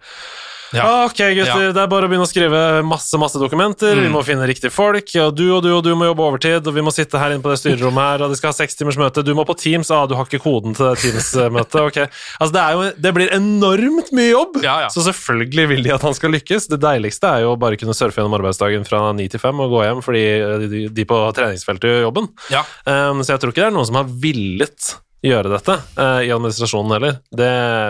Ja. 0.76 0.84
Ah, 0.84 1.04
Ok, 1.08 1.16
gutter, 1.16 1.68
Ja. 1.68 1.72
det 1.72 1.80
er 1.82 1.86
bare 1.88 2.04
å 2.04 2.10
begynne 2.10 2.26
å 2.26 2.28
skrive 2.28 2.58
masse 2.84 3.16
masse 3.18 3.40
dokumenter. 3.40 3.96
Vi 3.96 4.08
må 4.12 4.20
finne 4.26 4.44
riktige 4.46 4.70
folk. 4.74 5.08
Og 5.16 5.34
du 5.34 5.46
og 5.54 5.62
du 5.64 5.70
og 5.72 5.82
du 5.84 5.94
må 5.96 6.04
jobbe 6.10 6.26
overtid, 6.26 6.66
og 6.66 6.74
vi 6.74 6.82
må 6.84 6.92
sitte 6.92 7.18
her 7.18 7.32
inne 7.32 7.42
på 7.42 7.48
det 7.52 7.58
styrerommet 7.62 8.04
her, 8.04 8.24
og 8.26 8.30
de 8.34 8.36
skal 8.36 8.52
ha 8.52 8.56
seks 8.58 8.76
timers 8.76 8.98
møte. 9.00 9.24
Du 9.24 9.32
må 9.34 9.46
på 9.48 9.56
Teams. 9.56 9.90
Ah, 9.90 10.04
du 10.06 10.14
har 10.18 10.26
ikke 10.28 10.42
koden 10.44 10.74
til 10.76 10.90
det 10.90 10.98
Teams-møtet. 11.00 11.80
Ok. 11.88 11.98
Altså, 12.40 12.52
det, 12.52 12.66
jo, 12.76 12.84
det 13.06 13.14
blir 13.16 13.32
enormt 13.34 14.12
mye 14.12 14.30
jobb! 14.30 14.60
Ja, 14.62 14.76
ja. 14.84 14.88
Så 14.92 15.04
selvfølgelig 15.08 15.68
vil 15.72 15.82
de 15.88 15.94
at 15.96 16.02
han 16.04 16.14
skal 16.14 16.32
lykkes. 16.36 16.68
Det 16.68 16.80
deiligste 16.84 17.24
er 17.32 17.46
jo 17.46 17.54
å 17.56 17.58
bare 17.58 17.76
kunne 17.80 17.96
surfe 17.96 18.20
gjennom 18.20 18.36
arbeidsdagen 18.38 18.84
fra 18.88 19.06
ni 19.16 19.28
til 19.32 19.40
fem 19.40 19.58
og 19.64 19.70
gå 19.72 19.84
hjem 19.86 20.04
fordi 20.04 20.24
de, 20.68 20.84
de 20.92 21.04
på 21.08 21.16
treningsfeltet 21.36 21.88
gjør 21.94 22.06
jobben. 22.10 22.28
Ja. 22.52 22.62
Um, 22.84 23.24
så 23.24 23.34
jeg 23.34 23.40
tror 23.42 23.52
ikke 23.54 23.64
det 23.64 23.70
er 23.72 23.76
noen 23.78 23.88
som 23.88 23.96
har 24.02 24.08
villet 24.08 24.94
gjøre 25.24 25.50
dette 25.50 25.74
uh, 25.98 26.20
i 26.22 26.30
administrasjonen 26.30 26.92
heller. 26.94 27.16
Det, 27.34 27.48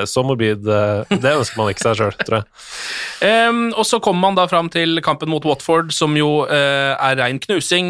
så 0.09 0.23
morbid 0.25 0.65
uh, 0.65 1.05
Det 1.11 1.35
ønsker 1.37 1.61
man 1.61 1.69
ikke 1.75 1.85
seg 1.85 1.99
sjøl, 2.01 2.17
tror 2.25 2.41
jeg. 2.41 2.49
Um, 3.19 3.73
og 3.75 3.83
så 3.83 3.99
kommer 3.99 4.29
man 4.29 4.37
da 4.39 4.45
fram 4.47 4.69
til 4.71 5.01
kampen 5.03 5.27
mot 5.33 5.43
Watford, 5.43 5.89
som 5.91 6.13
jo 6.15 6.45
uh, 6.47 6.93
er 6.95 7.17
rein 7.19 7.41
knusing, 7.43 7.89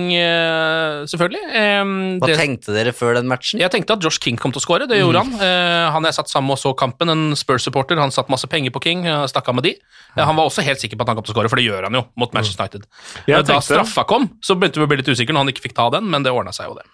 selvfølgelig. 1.05 1.43
Um, 1.53 1.91
Hva 2.23 2.31
det- 2.31 2.39
tenkte 2.41 2.73
dere 2.73 2.95
før 2.97 3.19
den 3.19 3.29
matchen? 3.29 3.61
Jeg 3.61 3.69
tenkte 3.75 3.93
at 3.99 4.07
Josh 4.07 4.23
King 4.25 4.39
kom 4.41 4.55
til 4.57 4.63
å 4.63 4.65
skåre, 4.65 4.89
det 4.89 5.03
gjorde 5.03 5.21
han. 5.21 5.35
Eh, 5.37 5.91
han 5.93 6.09
jeg 6.09 6.17
satt 6.17 6.33
sammen 6.33 6.49
med 6.49 6.57
og 6.57 6.63
så 6.63 6.73
kampen, 6.81 7.13
en 7.13 7.37
Spurs-supporter, 7.37 8.01
han 8.01 8.15
satt 8.15 8.33
masse 8.33 8.49
penger 8.49 8.73
på 8.73 8.81
King, 8.89 9.05
stakk 9.29 9.53
av 9.53 9.59
med 9.59 9.69
de. 9.69 9.75
Han 10.17 10.39
var 10.39 10.49
også 10.49 10.65
helt 10.65 10.81
sikker 10.81 10.97
på 10.97 11.05
at 11.05 11.13
han 11.13 11.21
kom 11.21 11.29
til 11.29 11.35
å 11.35 11.37
skåre, 11.37 11.53
for 11.53 11.61
det 11.61 11.69
gjør 11.69 11.91
han 11.91 11.99
jo 12.01 12.07
mot 12.17 12.33
Manchester 12.33 12.65
United. 12.65 12.89
Mm. 12.89 13.29
Da 13.29 13.43
tenkte- 13.43 13.65
straffa 13.69 14.07
kom, 14.09 14.31
så 14.41 14.57
begynte 14.57 14.81
vi 14.81 14.89
å 14.89 14.91
bli 14.95 15.03
litt 15.03 15.13
usikre 15.13 15.37
når 15.37 15.45
han 15.45 15.53
ikke 15.53 15.69
fikk 15.69 15.77
ta 15.77 15.91
den, 15.93 16.09
men 16.09 16.25
det 16.25 16.33
ordna 16.33 16.57
seg 16.57 16.73
jo, 16.73 16.79
det. 16.81 16.89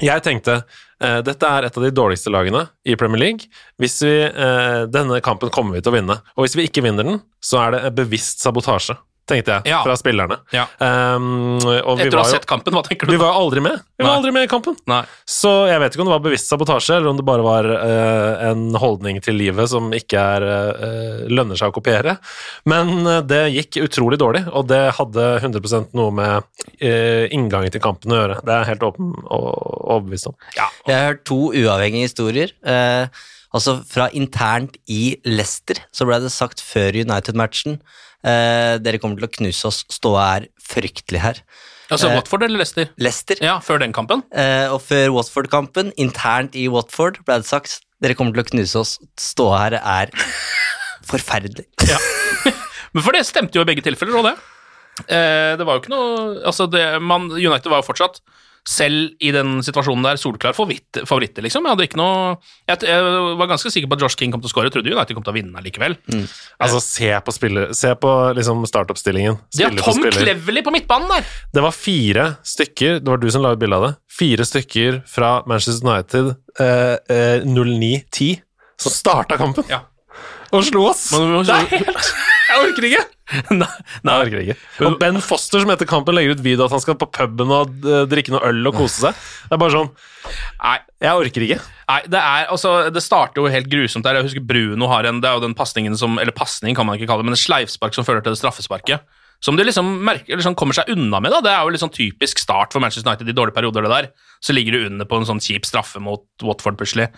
Jeg 0.00 0.24
tenkte 0.24 0.62
eh, 1.02 1.18
dette 1.26 1.48
er 1.48 1.66
et 1.66 1.76
av 1.76 1.84
de 1.84 1.92
dårligste 1.92 2.32
lagene 2.32 2.64
i 2.88 2.96
Premier 2.96 3.20
League. 3.20 3.50
Hvis 3.82 3.98
vi, 4.04 4.14
eh, 4.24 4.84
denne 4.88 5.20
kampen 5.24 5.52
kommer 5.52 5.76
vi 5.76 5.82
til 5.82 5.92
å 5.92 5.96
vinne. 5.98 6.16
Og 6.36 6.46
hvis 6.46 6.56
vi 6.56 6.68
ikke 6.68 6.84
vinner 6.86 7.08
den, 7.08 7.20
så 7.44 7.60
er 7.66 7.76
det 7.76 7.94
bevisst 7.98 8.44
sabotasje, 8.44 8.96
tenkte 9.28 9.54
jeg, 9.58 9.70
Ja. 9.70 9.82
fra 9.86 9.94
spillerne. 9.96 10.38
Ja. 10.52 10.64
Um, 10.82 11.58
og 11.62 11.98
vi 11.98 12.06
Etter 12.06 12.16
å 12.16 12.20
var 12.20 12.24
ha 12.26 12.30
jo 12.30 12.34
sett 12.34 12.46
kampen, 12.50 12.74
hva 12.74 12.82
tenker 12.82 13.06
du? 13.06 13.12
vi 13.12 13.20
var 13.20 13.32
jo 13.32 13.44
aldri 13.44 13.62
med. 13.62 13.80
Vi 13.98 14.04
var 14.04 14.16
aldri 14.18 14.32
med 14.34 14.44
i 14.44 14.50
kampen. 14.50 14.76
Nei. 14.90 15.02
Så 15.28 15.52
jeg 15.70 15.78
vet 15.80 15.94
ikke 15.94 16.02
om 16.02 16.10
det 16.10 16.16
var 16.16 16.24
bevisst 16.24 16.50
sabotasje, 16.50 16.96
eller 16.96 17.12
om 17.12 17.16
det 17.20 17.24
bare 17.28 17.46
var 17.46 17.68
uh, 17.70 18.50
en 18.50 18.64
holdning 18.82 19.20
til 19.22 19.38
livet 19.38 19.70
som 19.70 19.92
ikke 19.94 20.18
er, 20.18 20.42
uh, 20.42 21.22
lønner 21.30 21.56
seg 21.60 21.70
å 21.70 21.76
kopiere. 21.76 22.16
Men 22.66 23.06
uh, 23.06 23.20
det 23.22 23.44
gikk 23.54 23.78
utrolig 23.86 24.18
dårlig, 24.18 24.44
og 24.50 24.66
det 24.72 24.82
hadde 24.98 25.28
100% 25.40 25.94
noe 25.96 26.10
med 26.12 26.42
eh, 26.80 27.28
inngangen 27.34 27.70
til 27.72 27.82
kampen 27.84 28.12
å 28.12 28.18
gjøre. 28.18 28.40
Det 28.42 28.52
er 28.52 28.64
jeg 28.64 28.70
helt 28.74 28.86
åpen 28.90 29.12
og 29.22 29.46
overbevist 29.92 30.28
om. 30.30 30.36
Ja. 30.56 30.66
Jeg 30.88 30.96
har 30.98 31.12
hørt 31.12 31.24
to 31.28 31.38
uavhengige 31.52 32.10
historier. 32.10 32.52
Eh, 32.66 33.06
Altså 33.52 33.74
fra 33.84 34.06
internt 34.16 34.78
i 34.88 35.18
Leicester 35.28 35.76
så 35.92 36.06
ble 36.08 36.16
det 36.24 36.30
sagt 36.32 36.62
før 36.64 36.96
United-matchen 37.02 37.82
eh, 38.24 38.78
Dere 38.82 39.00
kommer 39.02 39.20
til 39.20 39.28
å 39.28 39.32
knuse 39.38 39.68
oss, 39.70 39.82
ståa 39.92 40.24
er 40.38 40.48
fryktelig 40.62 41.22
her. 41.22 41.42
Altså 41.92 42.08
Eh, 42.08 42.14
Watford 42.16 42.46
eller 42.46 42.62
Leicester? 42.62 42.88
Leicester. 42.96 43.40
Ja, 43.44 43.58
før 43.60 43.82
den 43.82 43.92
kampen. 43.92 44.22
Eh, 44.32 44.70
og 44.72 44.80
før 44.86 45.10
Watford-kampen, 45.18 45.92
internt 46.00 46.54
i 46.56 46.68
Watford, 46.72 47.20
ble 47.26 47.40
det 47.42 47.48
sagt 47.50 47.80
dere 48.02 48.16
kommer 48.18 48.32
til 48.34 48.42
å 48.42 48.48
knuse 48.48 48.78
oss. 48.80 48.94
Ståa 49.20 49.58
her 49.66 49.76
er 49.80 50.14
forferdelig. 51.10 51.66
ja. 51.88 51.98
Men 52.92 53.04
for 53.04 53.16
det 53.16 53.22
stemte 53.24 53.56
jo 53.56 53.62
i 53.64 53.68
begge 53.68 53.84
tilfeller, 53.84 54.18
og 54.20 54.26
det. 54.28 54.32
Eh, 55.08 55.52
det 55.56 55.64
var 55.64 55.78
jo 55.78 55.80
ikke 55.80 55.92
noe 55.94 56.42
Altså, 56.44 56.66
det, 56.68 56.82
man, 57.00 57.30
United 57.32 57.70
var 57.72 57.80
jo 57.80 57.86
fortsatt, 57.86 58.18
selv 58.68 59.16
i 59.18 59.32
den 59.34 59.56
situasjonen 59.66 60.04
der, 60.06 60.16
solklar 60.20 60.54
favoritt, 60.54 61.00
favoritter, 61.08 61.42
liksom. 61.42 61.64
Jeg 61.66 61.74
hadde 61.74 61.86
ikke 61.88 61.98
noe 61.98 62.36
jeg, 62.70 62.78
jeg 62.86 63.36
var 63.40 63.48
ganske 63.50 63.72
sikker 63.74 63.88
på 63.90 63.96
at 63.98 64.04
Josh 64.04 64.16
King 64.20 64.30
kom 64.30 64.40
til 64.44 64.50
å 64.50 64.52
skåre. 64.52 64.70
trodde 64.70 64.92
United 64.92 65.16
kom 65.18 65.24
til 65.26 65.32
å 65.32 65.36
vinne 65.36 65.62
likevel. 65.64 65.96
Altså, 66.62 66.78
se 66.84 67.10
på, 67.26 67.34
spiller, 67.34 67.72
se 67.74 67.90
på 67.98 68.12
liksom 68.38 68.62
startoppstillingen. 68.70 69.40
De 69.56 69.64
har 69.66 69.74
Tom 69.82 69.98
Cleverly 70.14 70.62
på 70.62 70.70
midtbanen 70.74 71.10
der! 71.10 71.26
Det 71.52 71.62
var 71.66 71.74
fire 71.74 72.28
stykker, 72.46 73.00
det 73.02 73.08
var 73.10 73.18
du 73.18 73.28
som 73.34 73.42
la 73.42 73.52
ut 73.56 73.58
bilde 73.62 73.76
av 73.80 73.88
det, 73.88 73.92
fire 74.14 74.46
stykker 74.46 75.02
fra 75.10 75.32
Manchester 75.50 75.82
United 75.82 76.34
eh, 76.62 76.96
eh, 77.10 77.42
09-10 77.48 78.38
som 78.82 78.92
starta 78.94 79.36
kampen 79.38 79.66
Ja. 79.70 79.82
og 80.52 80.62
slo 80.64 80.86
oss. 80.90 81.10
Men- 81.12 81.32
men- 81.32 81.46
det 81.46 81.54
er 81.58 81.82
helt 81.82 82.14
Jeg 82.52 82.68
orker 82.68 82.86
ikke! 82.88 83.02
Nei, 83.62 83.68
Nei, 84.04 84.14
jeg 84.14 84.26
orker 84.26 84.40
ikke. 84.42 84.56
Og 84.84 84.96
Ben 85.00 85.18
Foster, 85.24 85.62
som 85.62 85.72
etter 85.72 85.88
kampen 85.88 86.16
legger 86.16 86.36
ut 86.36 86.42
video 86.44 86.66
at 86.66 86.74
han 86.74 86.82
skal 86.84 86.98
på 87.00 87.08
puben 87.14 87.52
og 87.54 87.86
eh, 87.88 88.02
drikke 88.10 88.34
noe 88.34 88.42
øl 88.50 88.68
og 88.68 88.76
kose 88.76 89.06
seg. 89.06 89.22
Det 89.48 89.56
er 89.56 89.62
bare 89.62 89.74
sånn 89.74 89.88
Nei, 90.60 90.76
Jeg 91.02 91.22
orker 91.22 91.46
ikke. 91.46 91.58
Nei, 91.88 91.98
det 92.12 92.20
er, 92.20 92.50
altså, 92.52 92.74
det 92.92 93.02
starter 93.04 93.42
jo 93.42 93.52
helt 93.52 93.70
grusomt 93.72 94.06
der. 94.06 94.20
Jeg 94.20 94.28
husker 94.28 94.44
Bruno 94.52 94.90
har 94.92 95.08
en, 95.08 95.22
det 95.24 95.30
er 95.30 95.38
jo 95.38 95.46
den 95.46 95.56
pasningen 95.58 95.96
som, 95.98 96.20
eller 96.22 96.36
pasning 96.36 96.76
kan 96.78 96.88
man 96.88 96.98
ikke 96.98 97.08
kalle 97.10 97.24
det, 97.24 97.30
men 97.30 97.38
en 97.38 97.42
sleivspark 97.42 97.96
som 97.96 98.06
fører 98.06 98.24
til 98.24 98.36
det 98.36 98.40
straffesparket. 98.42 99.02
Som 99.42 99.56
de 99.58 99.64
liksom, 99.66 99.88
merker, 100.06 100.32
eller 100.36 100.44
sånn 100.46 100.54
kommer 100.58 100.76
seg 100.76 100.90
unna 100.94 101.18
med. 101.20 101.32
da, 101.34 101.40
Det 101.42 101.50
er 101.50 101.64
jo 101.64 101.72
litt 101.74 101.82
sånn 101.82 101.90
typisk 101.94 102.38
start 102.38 102.72
for 102.72 102.82
Manchester 102.82 103.08
United 103.10 103.28
i 103.28 103.34
dårlige 103.34 103.56
perioder. 103.56 103.82
det 103.82 103.90
der. 103.90 104.10
Så 104.40 104.54
ligger 104.54 104.72
du 104.76 104.86
under 104.86 105.04
på 105.10 105.18
en 105.18 105.26
sånn 105.26 105.42
kjip 105.42 105.66
straffe 105.66 105.98
mot 106.02 106.22
Watford 106.42 106.78
plutselig. 106.78 107.08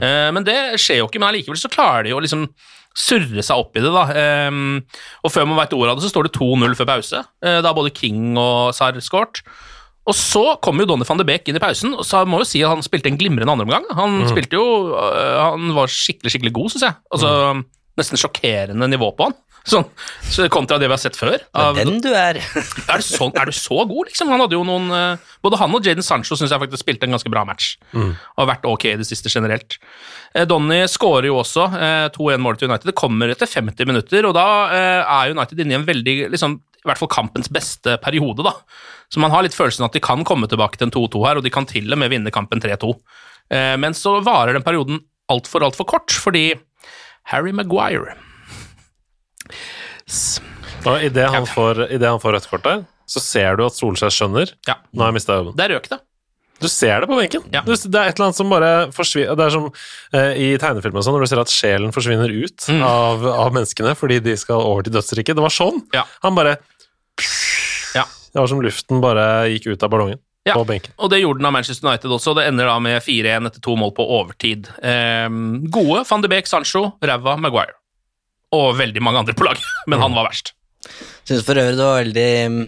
Eh, 0.00 0.30
men 0.32 0.44
det 0.44 0.78
skjer 0.80 1.02
jo 1.02 1.08
ikke, 1.10 1.20
men 1.20 1.28
allikevel 1.28 1.60
så 1.60 1.68
klarer 1.72 2.04
de 2.08 2.14
å 2.16 2.22
liksom 2.24 2.48
surre 2.96 3.42
seg 3.42 3.58
opp 3.58 3.76
i 3.76 3.82
det. 3.84 3.92
da. 3.92 4.04
Eh, 4.16 4.50
og 5.24 5.32
før 5.34 5.46
man 5.50 5.60
veit 5.60 5.76
ordet 5.76 5.92
av 5.92 6.00
det, 6.00 6.06
så 6.06 6.12
står 6.14 6.28
det 6.30 6.34
2-0 6.38 6.74
før 6.78 6.90
pause. 6.94 7.22
Eh, 7.44 7.60
da 7.60 7.68
har 7.68 7.76
både 7.76 7.92
King 7.94 8.36
og 8.40 8.72
Sarr 8.72 8.96
skåret. 9.04 9.42
Og 10.04 10.12
så 10.16 10.60
kom 10.60 10.76
jo 10.80 10.84
Donny 10.88 11.04
van 11.08 11.16
de 11.20 11.24
Beek 11.24 11.46
inn 11.48 11.56
i 11.56 11.62
pausen, 11.62 11.94
og 11.96 12.04
så 12.04 12.26
må 12.28 12.42
jo 12.42 12.48
si 12.48 12.60
at 12.64 12.68
han 12.74 12.84
spilte 12.84 13.08
en 13.08 13.16
glimrende 13.16 13.48
andreomgang. 13.48 13.86
Han 13.96 14.18
spilte 14.28 14.56
jo 14.58 14.92
øh, 14.92 15.38
Han 15.40 15.70
var 15.76 15.88
skikkelig, 15.88 16.32
skikkelig 16.34 16.52
god, 16.52 16.74
syns 16.74 16.84
jeg. 16.88 16.98
Altså, 17.10 17.30
Nesten 17.96 18.18
sjokkerende 18.20 18.88
nivå 18.90 19.12
på 19.16 19.28
han. 19.30 19.36
Sånn, 19.64 19.86
så 20.28 20.44
kontra 20.52 20.76
det 20.76 20.90
vi 20.90 20.92
har 20.92 21.00
sett 21.00 21.16
før. 21.16 21.38
Av, 21.56 21.78
Den 21.78 21.96
du 22.04 22.10
er. 22.12 22.36
er, 22.42 23.00
du 23.00 23.04
så, 23.06 23.30
er 23.32 23.48
du 23.48 23.54
så 23.56 23.78
god, 23.88 24.10
liksom? 24.10 24.28
Han 24.28 24.42
hadde 24.44 24.58
jo 24.58 24.64
noen 24.68 24.90
øh, 24.92 25.30
Både 25.44 25.56
han 25.60 25.72
og 25.72 25.86
Jaden 25.88 26.04
Sancho 26.04 26.36
syns 26.36 26.52
jeg 26.52 26.60
faktisk 26.60 26.82
spilte 26.84 27.08
en 27.08 27.16
ganske 27.16 27.32
bra 27.32 27.46
match. 27.48 27.74
Og 27.96 28.42
har 28.42 28.50
vært 28.52 28.68
ok 28.68 28.90
i 28.90 28.98
det 29.00 29.08
siste 29.08 29.32
generelt. 29.32 29.78
Eh, 30.34 30.44
Donny 30.48 30.82
skårer 30.90 31.30
jo 31.30 31.38
også 31.40 31.64
eh, 31.78 32.08
2-1-målet 32.12 32.60
til 32.60 32.68
United. 32.68 32.90
Det 32.90 32.98
kommer 32.98 33.32
etter 33.32 33.48
50 33.48 33.88
minutter, 33.88 34.28
og 34.28 34.36
da 34.36 34.46
eh, 34.74 35.00
er 35.00 35.32
United 35.32 35.64
inne 35.64 35.76
i 35.76 35.78
en 35.80 35.88
veldig 35.88 36.16
liksom, 36.34 36.58
i 36.84 36.90
hvert 36.90 37.00
fall 37.00 37.12
kampens 37.12 37.48
beste 37.52 37.96
periode, 38.04 38.44
da. 38.44 38.52
Så 39.12 39.22
man 39.22 39.32
har 39.32 39.46
litt 39.46 39.56
følelsen 39.56 39.86
at 39.86 39.96
de 39.96 40.02
kan 40.04 40.26
komme 40.28 40.48
tilbake 40.50 40.76
til 40.76 40.90
en 40.90 40.94
2-2 40.96 41.24
her, 41.24 41.40
og 41.40 41.46
de 41.46 41.52
kan 41.54 41.68
til 41.68 41.88
og 41.88 42.00
med 42.00 42.12
vinne 42.12 42.32
kampen 42.34 42.60
3-2. 42.60 42.92
Eh, 43.54 43.74
men 43.80 43.96
så 43.96 44.18
varer 44.24 44.56
den 44.56 44.66
perioden 44.66 45.00
altfor, 45.32 45.64
altfor 45.64 45.88
kort, 45.88 46.12
fordi 46.12 46.50
Harry 47.32 47.54
Maguire 47.56 48.12
Og 50.84 51.02
idet 51.06 51.30
han, 51.32 51.46
får- 51.48 51.86
i 51.90 51.98
det 52.00 52.08
han 52.10 52.20
får 52.20 52.36
rødt 52.36 52.48
kort 52.50 52.64
der, 52.66 52.82
så 53.08 53.20
ser 53.20 53.56
du 53.56 53.64
at 53.66 53.76
Solskjær 53.76 54.12
skjønner 54.12 54.50
Ja, 54.68 54.74
Nå 54.92 55.00
har 55.04 55.10
jeg 55.12 55.16
mista 55.20 55.36
jobben. 55.38 55.56
der 55.56 55.68
røk 55.76 55.88
det. 55.92 55.98
Du 56.62 56.68
ser 56.70 57.00
det 57.02 57.08
på 57.10 57.16
benken. 57.18 57.42
Ja. 57.52 57.60
Det 57.66 57.74
er 57.74 58.08
et 58.08 58.14
eller 58.14 58.28
annet 58.28 58.36
som 58.38 58.48
bare 58.48 58.68
forsvinner 58.94 59.34
Det 59.36 59.44
er 59.44 59.50
som 59.50 59.64
eh, 60.14 60.36
i 60.38 60.46
tegnefilmer 60.60 61.00
og 61.02 61.04
sånn, 61.04 61.16
når 61.18 61.24
du 61.26 61.30
ser 61.32 61.40
at 61.42 61.52
sjelen 61.52 61.92
forsvinner 61.92 62.30
ut 62.30 62.68
Mm. 62.70 62.82
av, 62.86 63.26
av 63.26 63.52
menneskene 63.52 63.94
fordi 63.98 64.20
de 64.22 64.36
skal 64.36 64.62
over 64.62 64.82
til 64.86 64.92
dødsriket. 64.94 65.34
Det 65.36 65.42
var 65.44 65.52
sånn. 65.52 65.82
Ja. 65.92 66.04
Han 66.22 66.34
bare 66.38 66.56
Ja. 67.94 68.04
Det 68.32 68.38
var 68.40 68.46
som 68.48 68.60
luften 68.62 69.00
bare 69.02 69.26
gikk 69.52 69.66
ut 69.74 69.82
av 69.82 69.90
ballongen 69.90 70.18
Ja. 70.46 70.54
på 70.54 70.64
benken. 70.66 70.92
Og 70.98 71.10
det 71.10 71.20
gjorde 71.22 71.38
den 71.38 71.46
av 71.46 71.52
Manchester 71.52 71.88
United 71.88 72.10
også. 72.10 72.34
Det 72.36 72.46
ender 72.48 72.66
da 72.66 72.78
med 72.78 73.02
4-1 73.02 73.46
etter 73.46 73.60
to 73.60 73.76
mål 73.76 73.92
på 73.96 74.04
overtid. 74.06 74.68
Eh, 74.82 75.28
gode 75.70 76.04
van 76.08 76.20
de 76.22 76.28
Beek, 76.28 76.46
Sancho, 76.46 76.94
ræva 77.02 77.36
Maguire. 77.38 77.72
Og 78.54 78.78
veldig 78.78 79.02
mange 79.04 79.24
andre 79.24 79.36
på 79.36 79.46
laget, 79.48 79.66
men 79.90 80.02
han 80.02 80.14
var 80.16 80.28
verst. 80.30 80.54
Syns 81.24 81.44
for 81.46 81.58
øvrig 81.58 81.78
det 81.78 81.84
var 81.88 82.02
veldig 82.02 82.30
mm, 82.52 82.64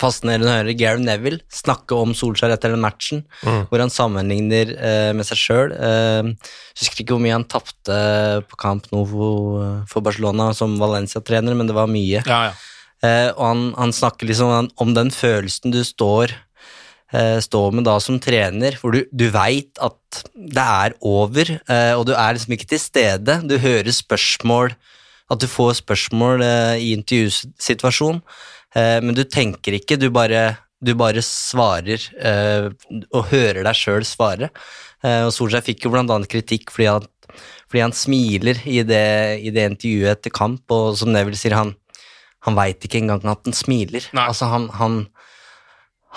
fascinerende 0.00 0.48
å 0.48 0.56
høre 0.60 0.74
Gary 0.78 1.02
Neville 1.04 1.42
snakke 1.52 1.98
om 1.98 2.14
Solskjær 2.16 2.54
etter 2.54 2.72
den 2.72 2.82
matchen, 2.84 3.24
hvor 3.42 3.82
han 3.82 3.92
sammenligner 3.92 4.72
eh, 4.78 5.10
med 5.16 5.28
seg 5.28 5.40
sjøl. 5.40 5.74
Eh, 5.74 6.30
husker 6.80 7.02
ikke 7.02 7.16
hvor 7.16 7.24
mye 7.24 7.36
han 7.36 7.48
tapte 7.50 8.00
på 8.48 8.60
Camp 8.60 8.88
Novo 8.94 9.30
eh, 9.60 9.78
for 9.90 10.06
Barcelona 10.06 10.50
som 10.56 10.78
Valencia-trener, 10.80 11.58
men 11.58 11.68
det 11.68 11.76
var 11.76 11.90
mye. 11.90 12.22
Ja, 12.24 12.42
ja. 12.50 12.54
Eh, 13.00 13.30
og 13.32 13.44
han, 13.44 13.66
han 13.80 13.94
snakker 13.96 14.28
liksom 14.28 14.50
om, 14.52 14.70
om 14.84 14.94
den 14.96 15.12
følelsen 15.14 15.72
du 15.74 15.80
står, 15.86 16.34
eh, 17.14 17.38
står 17.42 17.74
med 17.76 17.86
da 17.88 17.96
som 18.02 18.18
trener, 18.22 18.76
hvor 18.80 18.94
du, 18.94 19.04
du 19.10 19.28
veit 19.34 19.80
at 19.82 20.22
det 20.34 20.64
er 20.64 20.96
over, 21.06 21.52
eh, 21.60 21.92
og 21.96 22.06
du 22.08 22.14
er 22.14 22.36
liksom 22.36 22.56
ikke 22.56 22.70
til 22.72 22.82
stede. 22.82 23.40
Du 23.46 23.56
hører 23.62 23.92
spørsmål, 23.94 24.74
at 25.30 25.42
du 25.42 25.46
får 25.50 25.78
spørsmål 25.82 26.44
eh, 26.46 26.76
i 26.82 26.90
intervjusituasjon, 26.98 28.22
eh, 28.74 28.98
men 29.04 29.16
du 29.16 29.24
tenker 29.24 29.78
ikke, 29.78 29.98
du 30.00 30.10
bare, 30.14 30.44
du 30.82 30.94
bare 30.98 31.22
svarer 31.24 32.10
eh, 32.18 32.70
og 33.10 33.30
hører 33.32 33.62
deg 33.66 33.78
sjøl 33.78 34.06
svare. 34.06 34.50
Eh, 35.04 35.24
og 35.26 35.34
Solskjær 35.34 35.64
fikk 35.66 35.86
jo 35.86 35.94
blant 35.94 36.10
annet 36.12 36.30
kritikk 36.30 36.72
fordi 36.74 36.90
han, 36.90 37.06
fordi 37.70 37.84
han 37.86 37.94
smiler 37.94 38.58
i 38.68 38.80
det, 38.86 39.06
i 39.46 39.52
det 39.54 39.68
intervjuet 39.70 40.16
etter 40.16 40.34
kamp, 40.34 40.64
og 40.74 40.98
som 40.98 41.12
Neville 41.14 41.38
sier, 41.38 41.54
han, 41.56 41.76
han 42.46 42.58
veit 42.58 42.82
ikke 42.84 43.00
engang 43.00 43.22
at 43.30 43.46
han 43.46 43.56
smiler. 43.56 44.10
Altså, 44.18 44.50
han, 44.50 44.68
han, 44.76 45.04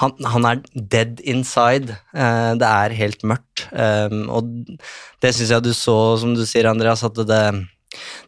han, 0.01 0.15
han 0.25 0.47
er 0.49 0.63
dead 0.73 1.21
inside. 1.29 1.97
Eh, 2.17 2.53
det 2.57 2.69
er 2.69 2.95
helt 2.97 3.25
mørkt. 3.29 3.67
Um, 3.69 4.25
og 4.33 4.49
det 5.21 5.33
syns 5.35 5.53
jeg 5.53 5.65
du 5.65 5.69
så, 5.77 5.97
som 6.21 6.33
du 6.33 6.41
sier, 6.49 6.69
Andreas, 6.71 7.03
at 7.05 7.19
det, 7.29 7.43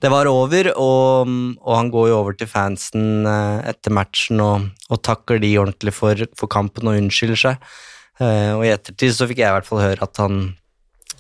det 0.04 0.12
var 0.14 0.30
over. 0.30 0.70
Og, 0.78 1.32
og 1.58 1.74
han 1.80 1.90
går 1.94 2.12
jo 2.12 2.20
over 2.20 2.38
til 2.38 2.50
fansen 2.52 3.26
eh, 3.30 3.72
etter 3.74 3.96
matchen 3.98 4.44
og, 4.46 4.70
og 4.92 5.02
takker 5.06 5.42
de 5.42 5.56
ordentlig 5.62 5.96
for, 5.98 6.28
for 6.38 6.52
kampen 6.52 6.92
og 6.92 7.02
unnskylder 7.02 7.42
seg. 7.48 7.74
Eh, 8.22 8.52
og 8.54 8.66
i 8.68 8.74
ettertid 8.76 9.18
så 9.18 9.28
fikk 9.30 9.42
jeg 9.42 9.50
i 9.50 9.58
hvert 9.58 9.68
fall 9.68 9.84
høre 9.84 10.06
at 10.06 10.22
han, 10.22 10.44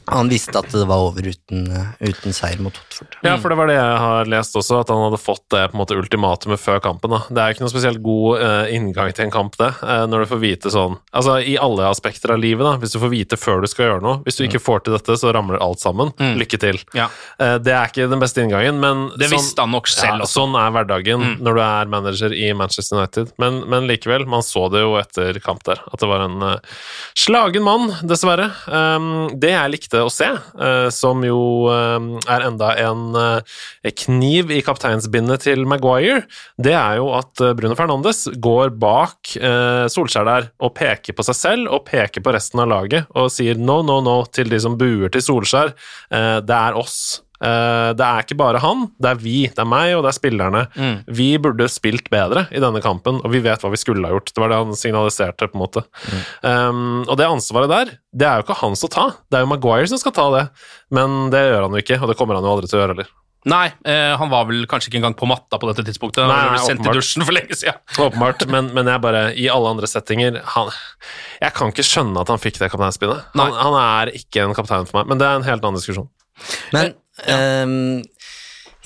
han 0.05 0.29
visste 0.29 0.53
at 0.59 0.69
det 0.69 0.85
var 0.85 1.01
over 1.07 1.25
uten, 1.25 1.65
eh, 1.73 2.09
uten 2.11 2.33
seier 2.35 2.59
mot 2.61 2.75
Hotford. 2.77 3.15
Ja, 3.25 3.35
for 3.41 3.49
det 3.49 3.57
var 3.57 3.69
det 3.69 3.77
jeg 3.77 4.01
har 4.03 4.29
lest 4.29 4.57
også, 4.57 4.81
at 4.83 4.91
han 4.93 5.01
hadde 5.01 5.19
fått 5.21 5.43
det 5.53 5.63
på 5.71 5.77
en 5.77 5.81
måte 5.81 5.97
ultimatumet 5.97 6.61
før 6.61 6.81
kampen. 6.83 7.15
da. 7.15 7.21
Det 7.29 7.41
er 7.41 7.49
jo 7.49 7.55
ikke 7.55 7.65
noe 7.65 7.73
spesielt 7.73 8.01
god 8.05 8.43
uh, 8.43 8.73
inngang 8.73 9.13
til 9.15 9.25
en 9.25 9.33
kamp, 9.33 9.57
det, 9.57 9.71
uh, 9.81 10.05
når 10.09 10.25
du 10.25 10.29
får 10.29 10.41
vite 10.43 10.73
sånn 10.73 10.99
Altså 11.15 11.39
i 11.41 11.55
alle 11.57 11.87
aspekter 11.89 12.35
av 12.35 12.41
livet, 12.41 12.65
da, 12.65 12.75
hvis 12.81 12.93
du 12.93 12.99
får 13.01 13.11
vite 13.13 13.39
før 13.39 13.63
du 13.63 13.69
skal 13.71 13.87
gjøre 13.87 14.03
noe. 14.03 14.19
Hvis 14.25 14.37
du 14.37 14.43
ikke 14.45 14.61
får 14.61 14.85
til 14.85 14.95
dette, 14.97 15.15
så 15.17 15.31
ramler 15.33 15.61
alt 15.63 15.81
sammen. 15.81 16.11
Lykke 16.19 16.59
til. 16.61 16.79
Ja. 16.97 17.07
Uh, 17.41 17.55
det 17.63 17.73
er 17.73 17.89
ikke 17.89 18.09
den 18.11 18.21
beste 18.21 18.43
inngangen, 18.43 18.77
men 18.83 19.07
Det 19.17 19.31
visste 19.31 19.63
han 19.63 19.73
nok 19.73 19.89
selv 19.89 20.19
ja, 20.19 20.27
også. 20.27 20.43
Sånn 20.45 20.57
er 20.59 20.73
hverdagen 20.75 21.25
når 21.39 21.57
du 21.57 21.63
er 21.63 21.91
manager 21.91 22.35
i 22.35 22.51
Manchester 22.57 22.99
United. 22.99 23.33
Men, 23.41 23.63
men 23.71 23.89
likevel, 23.89 24.27
man 24.29 24.45
så 24.45 24.67
det 24.73 24.83
jo 24.83 24.97
etter 24.99 25.39
kamp 25.41 25.63
der, 25.65 25.81
at 25.89 26.03
det 26.03 26.09
var 26.11 26.27
en 26.27 26.59
slagen 27.17 27.65
mann, 27.65 27.95
dessverre. 28.05 28.51
Um, 28.67 29.31
det 29.39 29.55
jeg 29.55 29.71
likte 29.71 29.84
å 29.93 30.09
se, 30.11 30.27
eh, 30.33 30.87
som 30.93 31.21
jo 31.25 31.69
um, 31.69 32.15
er 32.31 32.45
enda 32.47 32.71
en 32.81 33.17
eh, 33.19 33.93
kniv 34.05 34.53
i 34.55 34.61
kapteinsbindet 34.65 35.45
til 35.45 35.65
Maguire, 35.69 36.23
det 36.57 36.73
er 36.73 36.99
jo 36.99 37.11
at 37.17 37.43
eh, 37.43 37.53
Bruno 37.57 37.77
Fernandes 37.77 38.25
går 38.41 38.73
bak 38.81 39.35
eh, 39.37 39.85
Solskjær 39.91 40.27
der 40.27 40.49
og 40.63 40.73
peker 40.77 41.15
på 41.15 41.25
seg 41.27 41.39
selv 41.39 41.73
og 41.75 41.85
peker 41.89 42.25
på 42.25 42.33
resten 42.35 42.63
av 42.63 42.71
laget 42.71 43.11
og 43.15 43.29
sier 43.33 43.59
no, 43.59 43.81
no, 43.85 44.01
no 44.05 44.21
til 44.31 44.49
de 44.51 44.61
som 44.61 44.79
buer 44.79 45.11
til 45.13 45.23
Solskjær. 45.25 45.75
Eh, 46.09 46.39
det 46.45 46.57
er 46.57 46.79
oss. 46.79 47.24
Eh, 47.43 47.89
det 47.97 48.05
er 48.05 48.23
ikke 48.23 48.37
bare 48.39 48.61
han, 48.63 48.85
det 49.01 49.11
er 49.11 49.19
vi, 49.19 49.35
det 49.51 49.61
er 49.61 49.67
meg 49.69 49.95
og 49.97 50.05
det 50.05 50.11
er 50.13 50.17
spillerne. 50.17 50.63
Vi 51.17 51.29
burde 51.41 51.67
spilt 51.71 52.09
bedre 52.13 52.45
i 52.55 52.61
denne 52.63 52.81
kampen, 52.83 53.19
og 53.23 53.33
vi 53.33 53.43
vet 53.43 53.63
hva 53.63 53.73
vi 53.73 53.81
skulle 53.81 54.05
ha 54.07 54.15
gjort. 54.15 54.31
Det 54.31 54.43
var 54.43 54.53
det 54.53 54.61
han 54.61 54.79
signaliserte, 54.79 55.49
på 55.51 55.59
en 55.59 55.63
måte. 55.65 55.85
Um, 56.41 57.03
og 57.03 57.15
det 57.19 57.27
ansvaret 57.27 57.71
der, 57.71 57.93
det 58.15 58.27
er 58.29 58.39
jo 58.39 58.47
ikke 58.47 58.61
hans 58.61 58.85
å 58.85 58.91
ta. 58.91 59.09
Det 59.29 59.39
er 59.39 59.45
jo 59.45 59.51
Maguire 59.51 59.89
som 59.91 60.01
skal 60.01 60.15
ta 60.15 60.29
det, 60.33 60.47
men 60.95 61.29
det 61.33 61.43
gjør 61.45 61.67
han 61.67 61.77
jo 61.77 61.83
ikke, 61.83 61.99
og 62.01 62.11
det 62.11 62.17
kommer 62.19 62.39
han 62.39 62.47
jo 62.47 62.55
aldri 62.55 62.71
til 62.71 62.79
å 62.79 62.83
gjøre 62.83 62.95
heller. 62.95 63.13
Nei, 63.45 63.67
eh, 63.85 64.15
han 64.17 64.31
var 64.31 64.47
vel 64.49 64.63
kanskje 64.65 64.89
ikke 64.89 64.97
engang 65.03 65.15
på 65.19 65.27
matta 65.29 65.59
på 65.61 65.67
dette 65.69 65.83
tidspunktet. 65.85 66.23
Han 66.25 66.31
Nei, 66.33 66.55
ble 66.55 66.63
sendt 66.65 66.87
i 66.87 66.93
dusjen 66.97 67.25
for 67.27 67.35
lenge 67.35 67.57
siden. 67.59 67.77
Åpenbart, 68.07 68.47
men, 68.49 68.71
men 68.73 68.89
jeg 68.89 69.03
bare, 69.03 69.21
i 69.37 69.45
alle 69.53 69.75
andre 69.75 69.89
settinger 69.89 70.39
han, 70.55 70.71
Jeg 71.43 71.53
kan 71.53 71.73
ikke 71.73 71.85
skjønne 71.85 72.23
at 72.25 72.31
han 72.33 72.41
fikk 72.41 72.57
det 72.63 72.71
kapteinspinnet. 72.73 73.27
Han, 73.37 73.53
han 73.53 73.77
er 73.83 74.15
ikke 74.17 74.47
en 74.47 74.57
kaptein 74.57 74.89
for 74.89 74.97
meg, 74.97 75.11
men 75.13 75.21
det 75.21 75.29
er 75.29 75.37
en 75.37 75.45
helt 75.45 75.61
annen 75.61 75.77
diskusjon. 75.77 76.09
Men 76.73 76.95
ehm, 77.23 78.03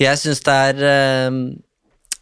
jeg 0.00 0.20
syns 0.20 0.42
det 0.46 0.56
er 0.70 0.82
ehm, 0.90 1.40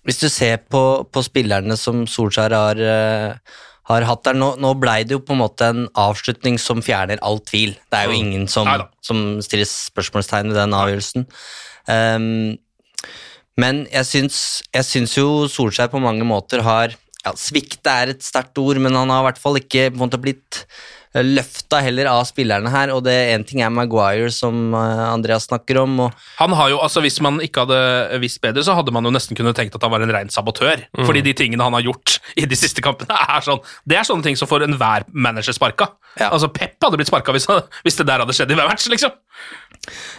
Hvis 0.08 0.20
du 0.22 0.28
ser 0.32 0.62
på, 0.72 0.82
på 1.12 1.22
spillerne 1.26 1.76
som 1.76 2.06
Solskjær 2.08 2.54
har, 2.56 2.78
eh, 2.80 3.56
har 3.90 4.06
hatt 4.08 4.22
der 4.24 4.38
nå, 4.38 4.54
nå 4.56 4.70
blei 4.80 5.02
det 5.04 5.18
jo 5.18 5.24
på 5.24 5.34
en 5.34 5.42
måte 5.42 5.68
en 5.68 5.82
avslutning 5.98 6.56
som 6.62 6.80
fjerner 6.84 7.20
all 7.20 7.42
tvil. 7.44 7.74
Det 7.90 7.98
er 7.98 8.08
jo 8.08 8.16
ingen 8.16 8.46
som, 8.48 8.70
som 9.04 9.42
stiller 9.44 9.68
spørsmålstegn 9.68 10.48
ved 10.48 10.56
den 10.62 10.76
avgjørelsen. 10.78 11.26
Um, 11.88 12.56
men 13.58 13.82
jeg 13.92 14.06
syns, 14.06 14.40
jeg 14.72 14.86
syns 14.86 15.18
jo 15.18 15.28
Solskjær 15.50 15.90
på 15.92 16.00
mange 16.00 16.24
måter 16.28 16.62
har 16.64 16.94
ja, 17.24 17.32
Svikte 17.36 17.92
er 17.92 18.14
et 18.14 18.24
sterkt 18.24 18.58
ord, 18.62 18.78
men 18.80 18.96
han 18.96 19.10
har 19.12 19.24
i 19.24 19.28
hvert 19.28 19.40
fall 19.42 19.58
ikke 19.60 19.88
måte 19.98 20.20
blitt 20.22 20.62
løfta 21.14 21.80
heller 21.84 22.08
av 22.10 22.24
spillerne 22.28 22.70
her. 22.72 22.92
Og 22.94 23.02
det 23.06 23.16
en 23.32 23.44
ting 23.46 23.62
er 23.64 23.72
Maguire, 23.72 24.30
som 24.34 24.74
eh, 24.76 25.04
Andreas 25.08 25.48
snakker 25.48 25.80
om. 25.82 25.98
og 26.06 26.26
Han 26.38 26.56
har 26.58 26.72
jo, 26.74 26.80
altså 26.84 27.02
Hvis 27.04 27.20
man 27.24 27.40
ikke 27.44 27.64
hadde 27.64 28.20
visst 28.22 28.40
bedre, 28.44 28.64
så 28.64 28.76
hadde 28.78 28.94
man 28.94 29.06
jo 29.06 29.14
nesten 29.14 29.38
kunne 29.38 29.54
tenkt 29.56 29.76
at 29.76 29.84
han 29.84 29.94
var 29.94 30.04
en 30.04 30.14
rein 30.14 30.32
sabotør. 30.32 30.84
Fordi 30.98 31.24
de 31.24 31.34
tingene 31.36 31.64
han 31.64 31.76
har 31.76 31.86
gjort 31.86 32.18
i 32.36 32.46
de 32.48 32.58
siste 32.58 32.84
kampene, 32.84 33.14
er 33.36 33.44
sånn 33.44 33.62
Det 33.88 33.98
er 33.98 34.08
sånne 34.08 34.26
ting 34.26 34.38
som 34.38 34.50
får 34.50 34.66
enhver 34.68 35.08
manager 35.12 35.56
sparka. 35.56 35.92
Ja. 36.18 36.32
Altså 36.32 36.50
Pep 36.52 36.76
hadde 36.82 37.00
blitt 37.00 37.10
sparka 37.10 37.34
hvis, 37.34 37.48
hvis 37.86 37.98
det 38.00 38.08
der 38.08 38.24
hadde 38.24 38.36
skjedd 38.36 38.52
i 38.52 38.58
hver 38.58 38.70
match, 38.70 38.88
liksom. 38.90 39.14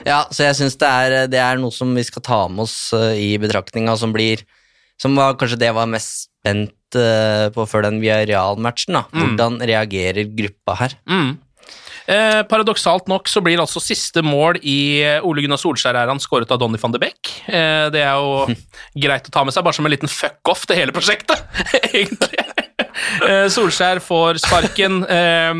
Ja, 0.08 0.24
så 0.32 0.48
jeg 0.48 0.58
syns 0.58 0.78
det, 0.80 0.92
det 1.34 1.42
er 1.44 1.60
noe 1.62 1.74
som 1.76 1.92
vi 1.94 2.06
skal 2.08 2.24
ta 2.26 2.40
med 2.50 2.66
oss 2.66 2.78
eh, 2.98 3.20
i 3.20 3.30
betraktninga, 3.42 3.98
som 4.00 4.16
blir 4.16 4.46
Som 5.00 5.16
var 5.16 5.38
kanskje 5.40 5.60
det 5.60 5.70
jeg 5.70 5.78
var 5.78 5.88
mest 5.88 6.28
spent 6.28 6.72
eh, 6.72 6.79
på 6.96 7.66
før 7.70 7.86
den 7.86 8.00
Villarreal-matchen. 8.02 8.98
da. 8.98 9.06
Hvordan 9.14 9.60
reagerer 9.62 10.30
gruppa 10.34 10.78
her? 10.80 10.98
Mm. 11.10 11.38
Eh, 12.10 12.42
paradoksalt 12.50 13.06
nok 13.10 13.30
så 13.30 13.42
blir 13.46 13.62
altså 13.62 13.82
siste 13.84 14.24
mål 14.26 14.58
i 14.66 14.78
eh, 15.06 15.26
Ole 15.26 15.44
Gunnar 15.46 15.60
Solskjær-æraen 15.62 16.22
skåret 16.24 16.50
av 16.50 16.58
Donny 16.62 16.80
van 16.82 16.96
de 16.96 17.02
Beek. 17.04 17.34
Eh, 17.46 17.86
det 17.94 18.02
er 18.02 18.18
jo 18.18 18.56
greit 19.04 19.30
å 19.30 19.34
ta 19.36 19.44
med 19.46 19.54
seg, 19.54 19.66
bare 19.68 19.78
som 19.78 19.86
en 19.86 19.94
liten 19.94 20.10
fuck-off 20.10 20.66
til 20.66 20.80
hele 20.80 20.96
prosjektet, 20.96 21.44
egentlig. 21.92 22.42
Eh, 23.28 23.46
Solskjær 23.54 24.02
får 24.02 24.42
sparken. 24.42 25.04
Eh, 25.06 25.54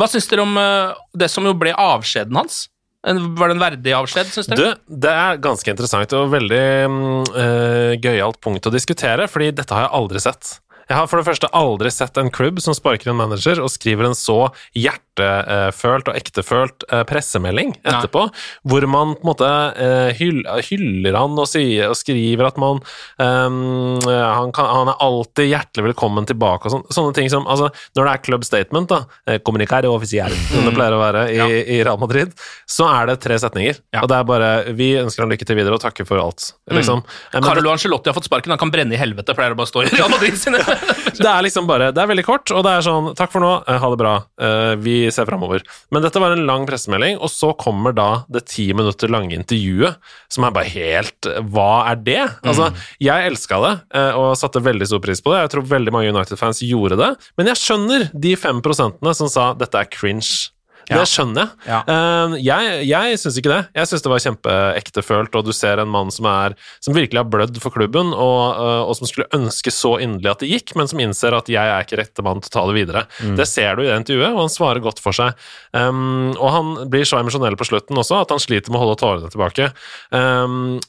hva 0.00 0.08
syns 0.08 0.30
dere 0.30 0.46
om 0.46 0.56
eh, 0.56 0.96
det 1.12 1.28
som 1.32 1.44
jo 1.44 1.52
ble 1.60 1.76
avskjeden 1.76 2.40
hans? 2.40 2.64
Var 3.02 3.50
det 3.50 3.54
en 3.56 3.62
verdig 3.62 3.94
avskjed, 3.98 4.28
syns 4.30 4.46
Du, 4.52 4.54
dere? 4.62 4.76
det 4.86 5.10
er 5.10 5.40
ganske 5.42 5.72
interessant 5.74 6.12
og 6.14 6.28
veldig 6.30 6.60
eh, 6.62 7.94
gøyalt 7.98 8.38
punkt 8.44 8.68
å 8.68 8.72
diskutere, 8.74 9.26
fordi 9.30 9.50
dette 9.58 9.74
har 9.74 9.88
jeg 9.88 9.94
aldri 9.98 10.22
sett. 10.22 10.52
Jeg 10.92 10.98
har 10.98 11.08
for 11.08 11.22
det 11.22 11.24
første 11.24 11.48
aldri 11.56 11.88
sett 11.88 12.18
en 12.20 12.28
klubb 12.32 12.58
som 12.60 12.74
sparker 12.76 13.08
en 13.08 13.16
manager 13.16 13.62
og 13.64 13.70
skriver 13.72 14.10
en 14.10 14.16
så 14.16 14.50
hjertefølt 14.76 16.10
og 16.10 16.18
ektefølt 16.18 16.84
eh, 16.92 17.00
pressemelding 17.08 17.72
etterpå, 17.80 18.26
hvor 18.68 18.86
man 18.92 19.14
på 19.16 19.24
en 19.24 19.30
måte 19.30 19.48
eh, 19.80 20.20
hyller 20.68 21.16
han 21.16 21.38
og, 21.40 21.48
skriver 21.96 22.44
at 22.44 22.58
man 22.60 22.82
um, 23.16 24.02
han, 24.04 24.52
kan, 24.52 24.68
han 24.68 24.90
er 24.92 25.00
alltid 25.04 25.48
hjertelig 25.48 25.86
velkommen 25.92 26.28
tilbake 26.28 26.68
og 26.68 26.74
sånn. 26.74 26.84
Sånne 26.92 27.16
ting 27.16 27.30
som 27.32 27.48
altså, 27.48 27.70
Når 27.96 28.04
det 28.04 28.12
er 28.12 28.22
club 28.26 28.44
statement, 28.44 28.92
da, 28.92 29.00
eh, 29.30 29.40
communicare 29.44 29.88
offisiell, 29.88 30.34
som 30.50 30.68
det 30.68 30.74
pleier 30.76 30.96
å 30.96 31.00
være 31.00 31.24
i, 31.32 31.40
Ja. 31.40 31.48
i 31.48 31.80
Real 31.80 32.00
Madrid, 32.02 32.36
så 32.68 32.90
er 32.90 33.08
det 33.08 33.18
tre 33.24 33.40
setninger. 33.40 33.80
Ja. 33.96 34.04
Og 34.04 34.12
det 34.12 34.20
er 34.20 34.28
bare 34.28 34.52
Vi 34.76 34.92
ønsker 35.00 35.24
han 35.24 35.32
lykke 35.32 35.48
til 35.48 35.56
videre 35.56 35.78
og 35.78 35.84
takker 35.84 36.08
for 36.08 36.20
alt. 36.20 36.52
Liksom. 36.72 37.00
Mm. 37.32 37.48
Carlo 37.48 37.72
Ancelotti 37.72 38.12
har 38.12 38.16
fått 38.18 38.28
sparken, 38.28 38.52
han 38.52 38.60
kan 38.60 38.72
brenne 38.74 38.92
i 38.96 39.00
helvete, 39.00 39.32
pleier 39.36 39.56
det 39.56 39.60
bare 39.60 39.70
å 39.70 39.72
stå 39.72 39.86
i 39.86 39.92
Real 39.94 40.12
Madrid 40.12 40.36
sine. 40.40 40.60
det 41.18 41.28
er 41.28 41.44
liksom 41.44 41.66
bare 41.68 41.90
Det 41.94 42.02
er 42.02 42.10
veldig 42.10 42.24
kort, 42.26 42.50
og 42.54 42.64
det 42.66 42.72
er 42.76 42.84
sånn 42.86 43.10
Takk 43.18 43.32
for 43.34 43.44
nå, 43.44 43.52
eh, 43.68 43.78
ha 43.82 43.90
det 43.92 43.98
bra. 44.00 44.14
Eh, 44.40 44.74
vi 44.82 44.96
ser 45.14 45.28
framover. 45.28 45.64
Men 45.94 46.04
dette 46.04 46.20
var 46.22 46.34
en 46.34 46.44
lang 46.48 46.66
pressemelding, 46.68 47.18
og 47.22 47.30
så 47.32 47.52
kommer 47.58 47.94
da 47.96 48.08
det 48.32 48.46
ti 48.50 48.68
minutter 48.76 49.10
lange 49.12 49.36
intervjuet, 49.36 49.98
som 50.32 50.46
er 50.46 50.54
bare 50.54 50.72
helt 50.72 51.30
Hva 51.52 51.70
er 51.92 52.00
det? 52.06 52.22
Altså, 52.42 52.70
jeg 53.02 53.30
elska 53.30 53.60
det, 53.66 53.74
eh, 53.98 54.18
og 54.18 54.34
satte 54.40 54.62
veldig 54.64 54.88
stor 54.88 55.02
pris 55.04 55.22
på 55.22 55.34
det. 55.34 55.44
Jeg 55.44 55.54
tror 55.56 55.68
veldig 55.74 55.94
mange 55.94 56.12
United-fans 56.14 56.62
gjorde 56.66 56.98
det, 57.00 57.12
men 57.38 57.52
jeg 57.52 57.60
skjønner 57.60 58.08
de 58.12 58.34
fem 58.40 58.62
prosentene 58.64 59.14
som 59.16 59.30
sa 59.32 59.52
dette 59.58 59.78
er 59.78 59.90
cringe. 59.92 60.50
Ja. 60.88 60.98
Det 60.98 61.06
skjønner 61.10 61.44
jeg. 61.44 61.50
Ja. 61.68 61.80
Uh, 61.86 62.36
jeg 62.42 62.86
jeg 62.88 63.18
syns 63.22 63.38
ikke 63.38 63.52
det. 63.52 63.60
Jeg 63.78 63.90
syns 63.90 64.04
det 64.04 64.12
var 64.12 64.22
kjempeektefølt, 64.24 65.38
og 65.38 65.46
du 65.46 65.52
ser 65.56 65.82
en 65.82 65.90
mann 65.92 66.10
som, 66.14 66.26
er, 66.28 66.56
som 66.84 66.96
virkelig 66.96 67.20
har 67.22 67.30
blødd 67.30 67.60
for 67.62 67.74
klubben, 67.74 68.12
og, 68.12 68.40
uh, 68.58 68.82
og 68.86 68.96
som 68.98 69.10
skulle 69.10 69.30
ønske 69.36 69.72
så 69.74 69.94
inderlig 70.02 70.32
at 70.32 70.44
det 70.44 70.50
gikk, 70.50 70.74
men 70.78 70.90
som 70.90 71.02
innser 71.02 71.36
at 71.38 71.50
jeg 71.52 71.74
er 71.74 71.86
ikke 71.86 72.00
rette 72.02 72.26
mann 72.26 72.42
til 72.42 72.52
å 72.52 72.56
ta 72.56 72.66
det 72.68 72.76
videre. 72.80 73.04
Det 73.38 73.46
ser 73.48 73.78
du 73.78 73.84
i 73.84 73.90
det 73.90 74.00
intervjuet, 74.02 74.32
og 74.34 74.42
han 74.44 74.52
svarer 74.52 74.82
godt 74.84 75.02
for 75.02 75.16
seg. 75.16 75.38
Um, 75.76 76.32
og 76.36 76.48
han 76.56 76.74
blir 76.92 77.06
så 77.08 77.20
emosjonell 77.20 77.58
på 77.58 77.68
slutten 77.68 77.98
også 77.98 78.22
at 78.22 78.34
han 78.34 78.42
sliter 78.42 78.72
med 78.72 78.80
å 78.80 78.86
holde 78.86 79.00
tårene 79.00 79.32
tilbake. 79.32 79.70
Um, 80.14 80.80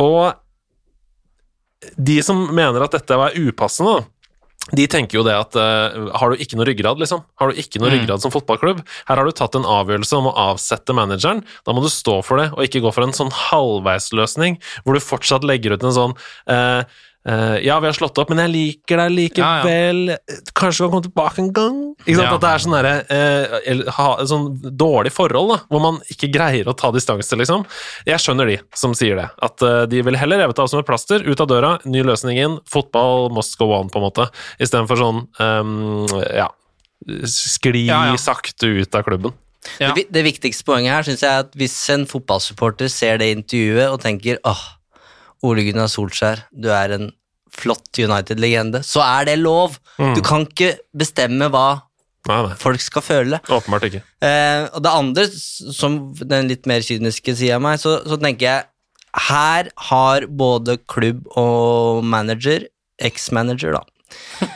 og 0.00 0.34
de 1.96 2.18
som 2.22 2.44
mener 2.54 2.84
at 2.84 2.94
dette 2.94 3.18
var 3.18 3.36
upassende, 3.36 3.98
da, 3.98 4.21
de 4.70 4.84
tenker 4.86 5.18
jo 5.18 5.24
det 5.26 5.34
at 5.34 5.56
uh, 5.58 6.12
har 6.14 6.30
du 6.30 6.42
ikke 6.42 6.56
noe 6.58 6.66
ryggrad, 6.68 7.00
liksom? 7.02 7.24
Har 7.40 7.50
du 7.50 7.58
ikke 7.58 7.80
noe 7.82 7.90
ryggrad 7.90 8.22
som 8.22 8.30
fotballklubb? 8.30 8.84
Her 9.08 9.18
har 9.18 9.26
du 9.26 9.34
tatt 9.34 9.58
en 9.58 9.66
avgjørelse 9.66 10.20
om 10.20 10.28
å 10.30 10.34
avsette 10.52 10.94
manageren. 10.94 11.42
Da 11.66 11.74
må 11.74 11.82
du 11.82 11.90
stå 11.90 12.20
for 12.22 12.38
det, 12.38 12.52
og 12.54 12.62
ikke 12.62 12.84
gå 12.84 12.92
for 12.94 13.04
en 13.04 13.16
sånn 13.16 13.32
halvveisløsning 13.50 14.60
hvor 14.84 14.94
du 14.94 15.02
fortsatt 15.02 15.46
legger 15.48 15.74
ut 15.74 15.88
en 15.88 15.96
sånn 15.96 16.14
eh, 16.52 16.86
eh, 17.28 17.56
Ja, 17.66 17.78
vi 17.82 17.88
har 17.90 17.96
slått 17.96 18.18
opp, 18.22 18.30
men 18.32 18.40
jeg 18.44 18.52
liker 18.52 19.02
deg 19.02 19.14
likevel. 19.16 20.14
Kanskje 20.58 20.82
du 20.82 20.86
kan 20.86 20.92
komme 20.94 21.06
tilbake 21.08 21.42
en 21.42 21.50
gang? 21.56 21.80
Ikke 22.04 22.18
sant? 22.18 22.28
Ja. 22.28 22.36
At 22.36 22.44
det 22.44 22.52
er 22.52 22.64
sånn 22.64 22.76
derre 22.76 22.94
uh, 23.10 23.92
ha, 23.98 24.08
sånn 24.28 24.48
dårlig 24.78 25.12
forhold, 25.14 25.54
da, 25.54 25.58
hvor 25.72 25.84
man 25.84 26.00
ikke 26.12 26.30
greier 26.34 26.70
å 26.70 26.76
ta 26.78 26.92
distanse, 26.94 27.38
liksom. 27.38 27.66
Jeg 28.08 28.22
skjønner 28.22 28.50
de 28.52 28.58
som 28.78 28.96
sier 28.98 29.20
det. 29.20 29.28
At 29.44 29.62
uh, 29.66 29.84
de 29.90 30.02
vil 30.06 30.18
heller 30.18 30.42
revet 30.44 30.62
av 30.62 30.70
som 30.72 30.82
et 30.82 30.88
plaster, 30.88 31.24
ut 31.26 31.44
av 31.44 31.50
døra, 31.50 31.76
ny 31.84 32.04
løsning 32.06 32.40
inn, 32.42 32.58
fotball 32.70 33.30
must 33.34 33.58
go 33.60 33.72
on, 33.76 33.92
på 33.92 34.00
en 34.00 34.08
måte, 34.08 34.28
istedenfor 34.62 35.00
sånn 35.02 35.24
um, 35.38 36.10
ja 36.32 36.50
skli 37.26 37.86
Ja, 37.86 38.06
ja. 38.06 38.18
sakte 38.18 38.66
ut 38.66 38.94
av 38.94 39.02
klubben. 39.02 39.32
Ja. 39.78 39.92
Det, 39.94 40.08
det 40.10 40.24
viktigste 40.26 40.66
poenget 40.66 40.96
her 40.96 41.06
syns 41.06 41.22
jeg 41.22 41.30
er 41.30 41.44
at 41.44 41.52
hvis 41.58 41.74
en 41.94 42.06
fotballsupporter 42.10 42.90
ser 42.90 43.20
det 43.22 43.30
intervjuet 43.36 43.92
og 43.92 44.00
tenker 44.02 44.40
åh, 44.48 44.62
Ole 45.42 45.64
Gunnar 45.66 45.90
Solskjær, 45.90 46.46
du 46.52 46.70
er 46.72 46.96
en 46.96 47.08
flott 47.52 47.98
United-legende, 48.00 48.80
så 48.86 49.02
er 49.04 49.28
det 49.28 49.40
lov. 49.40 49.76
Mm. 49.98 50.14
Du 50.16 50.22
kan 50.24 50.46
ikke 50.46 50.76
bestemme 50.96 51.50
hva 51.52 51.66
Nei, 52.28 52.38
nei. 52.46 52.54
folk 52.60 52.82
skal 52.82 53.02
føle. 53.02 53.40
Åpenbart 53.50 53.88
ikke. 53.88 54.02
Eh, 54.22 54.68
og 54.70 54.84
det 54.84 54.92
andre, 54.94 55.26
som 55.74 55.98
den 56.20 56.50
litt 56.50 56.68
mer 56.70 56.84
kyniske 56.86 57.34
sida 57.38 57.58
av 57.58 57.64
meg, 57.64 57.80
så, 57.82 57.98
så 58.06 58.18
tenker 58.22 58.46
jeg 58.46 58.68
her 59.28 59.68
har 59.90 60.26
både 60.30 60.78
klubb 60.88 61.26
og 61.36 62.04
manager, 62.06 62.64
eks-manager, 63.02 63.76
da, 63.76 64.48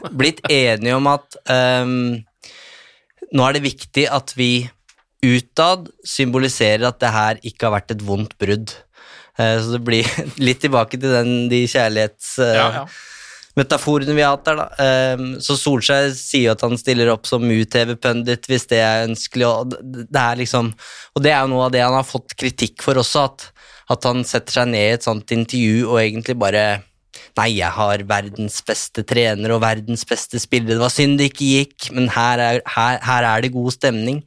blitt 0.22 0.40
enige 0.48 0.96
om 0.96 1.08
at 1.10 1.36
um, 1.50 2.20
nå 3.30 3.46
er 3.46 3.56
det 3.56 3.66
viktig 3.66 4.06
at 4.10 4.32
vi 4.38 4.68
utad 5.20 5.90
symboliserer 6.06 6.86
at 6.88 7.00
det 7.02 7.12
her 7.12 7.40
ikke 7.44 7.68
har 7.68 7.74
vært 7.76 7.92
et 7.92 8.04
vondt 8.06 8.38
brudd. 8.40 8.72
Eh, 9.40 9.56
så 9.62 9.76
det 9.76 9.80
blir 9.86 10.10
litt 10.48 10.60
tilbake 10.64 11.00
til 11.00 11.16
den, 11.16 11.32
de 11.52 11.64
kjærlighets... 11.70 12.34
eh, 12.44 12.58
Ja, 12.58 12.68
ja. 12.82 12.84
vi 14.16 14.22
har 14.22 14.36
hatt 14.36 14.44
der, 14.46 14.60
da. 14.60 14.66
Ehm, 14.84 15.30
så 15.42 15.56
Solskjær 15.58 16.12
sier 16.16 16.46
jo 16.46 16.52
at 16.54 16.62
han 16.64 16.78
stiller 16.80 17.10
opp 17.12 17.26
som 17.28 17.42
UTV-pundit 17.42 18.46
hvis 18.48 18.68
det 18.70 18.78
er 18.78 19.08
ønskelig, 19.08 19.48
og 19.48 19.74
det 19.74 20.20
er 20.20 20.38
liksom 20.38 20.70
Og 21.16 21.24
det 21.24 21.32
er 21.34 21.42
jo 21.42 21.50
noe 21.52 21.66
av 21.66 21.74
det 21.74 21.82
han 21.82 21.96
har 21.96 22.06
fått 22.06 22.36
kritikk 22.38 22.84
for 22.86 23.00
også, 23.02 23.26
at, 23.26 23.48
at 23.90 24.06
han 24.06 24.22
setter 24.24 24.60
seg 24.60 24.70
ned 24.70 24.86
i 24.86 24.94
et 24.94 25.08
sånt 25.08 25.34
intervju 25.34 25.90
og 25.90 25.98
egentlig 26.04 26.38
bare 26.40 26.64
Nei, 27.38 27.50
jeg 27.58 27.74
har 27.74 28.02
verdens 28.06 28.60
beste 28.66 29.02
trener 29.06 29.52
og 29.54 29.60
verdens 29.62 30.02
beste 30.08 30.38
spillere. 30.42 30.76
Det 30.76 30.82
var 30.82 30.92
synd 30.94 31.18
det 31.18 31.28
ikke 31.30 31.50
gikk, 31.50 31.90
men 31.94 32.08
her 32.14 32.42
er, 32.42 32.58
her, 32.74 32.98
her 33.06 33.26
er 33.26 33.44
det 33.44 33.52
god 33.54 33.74
stemning. 33.74 34.18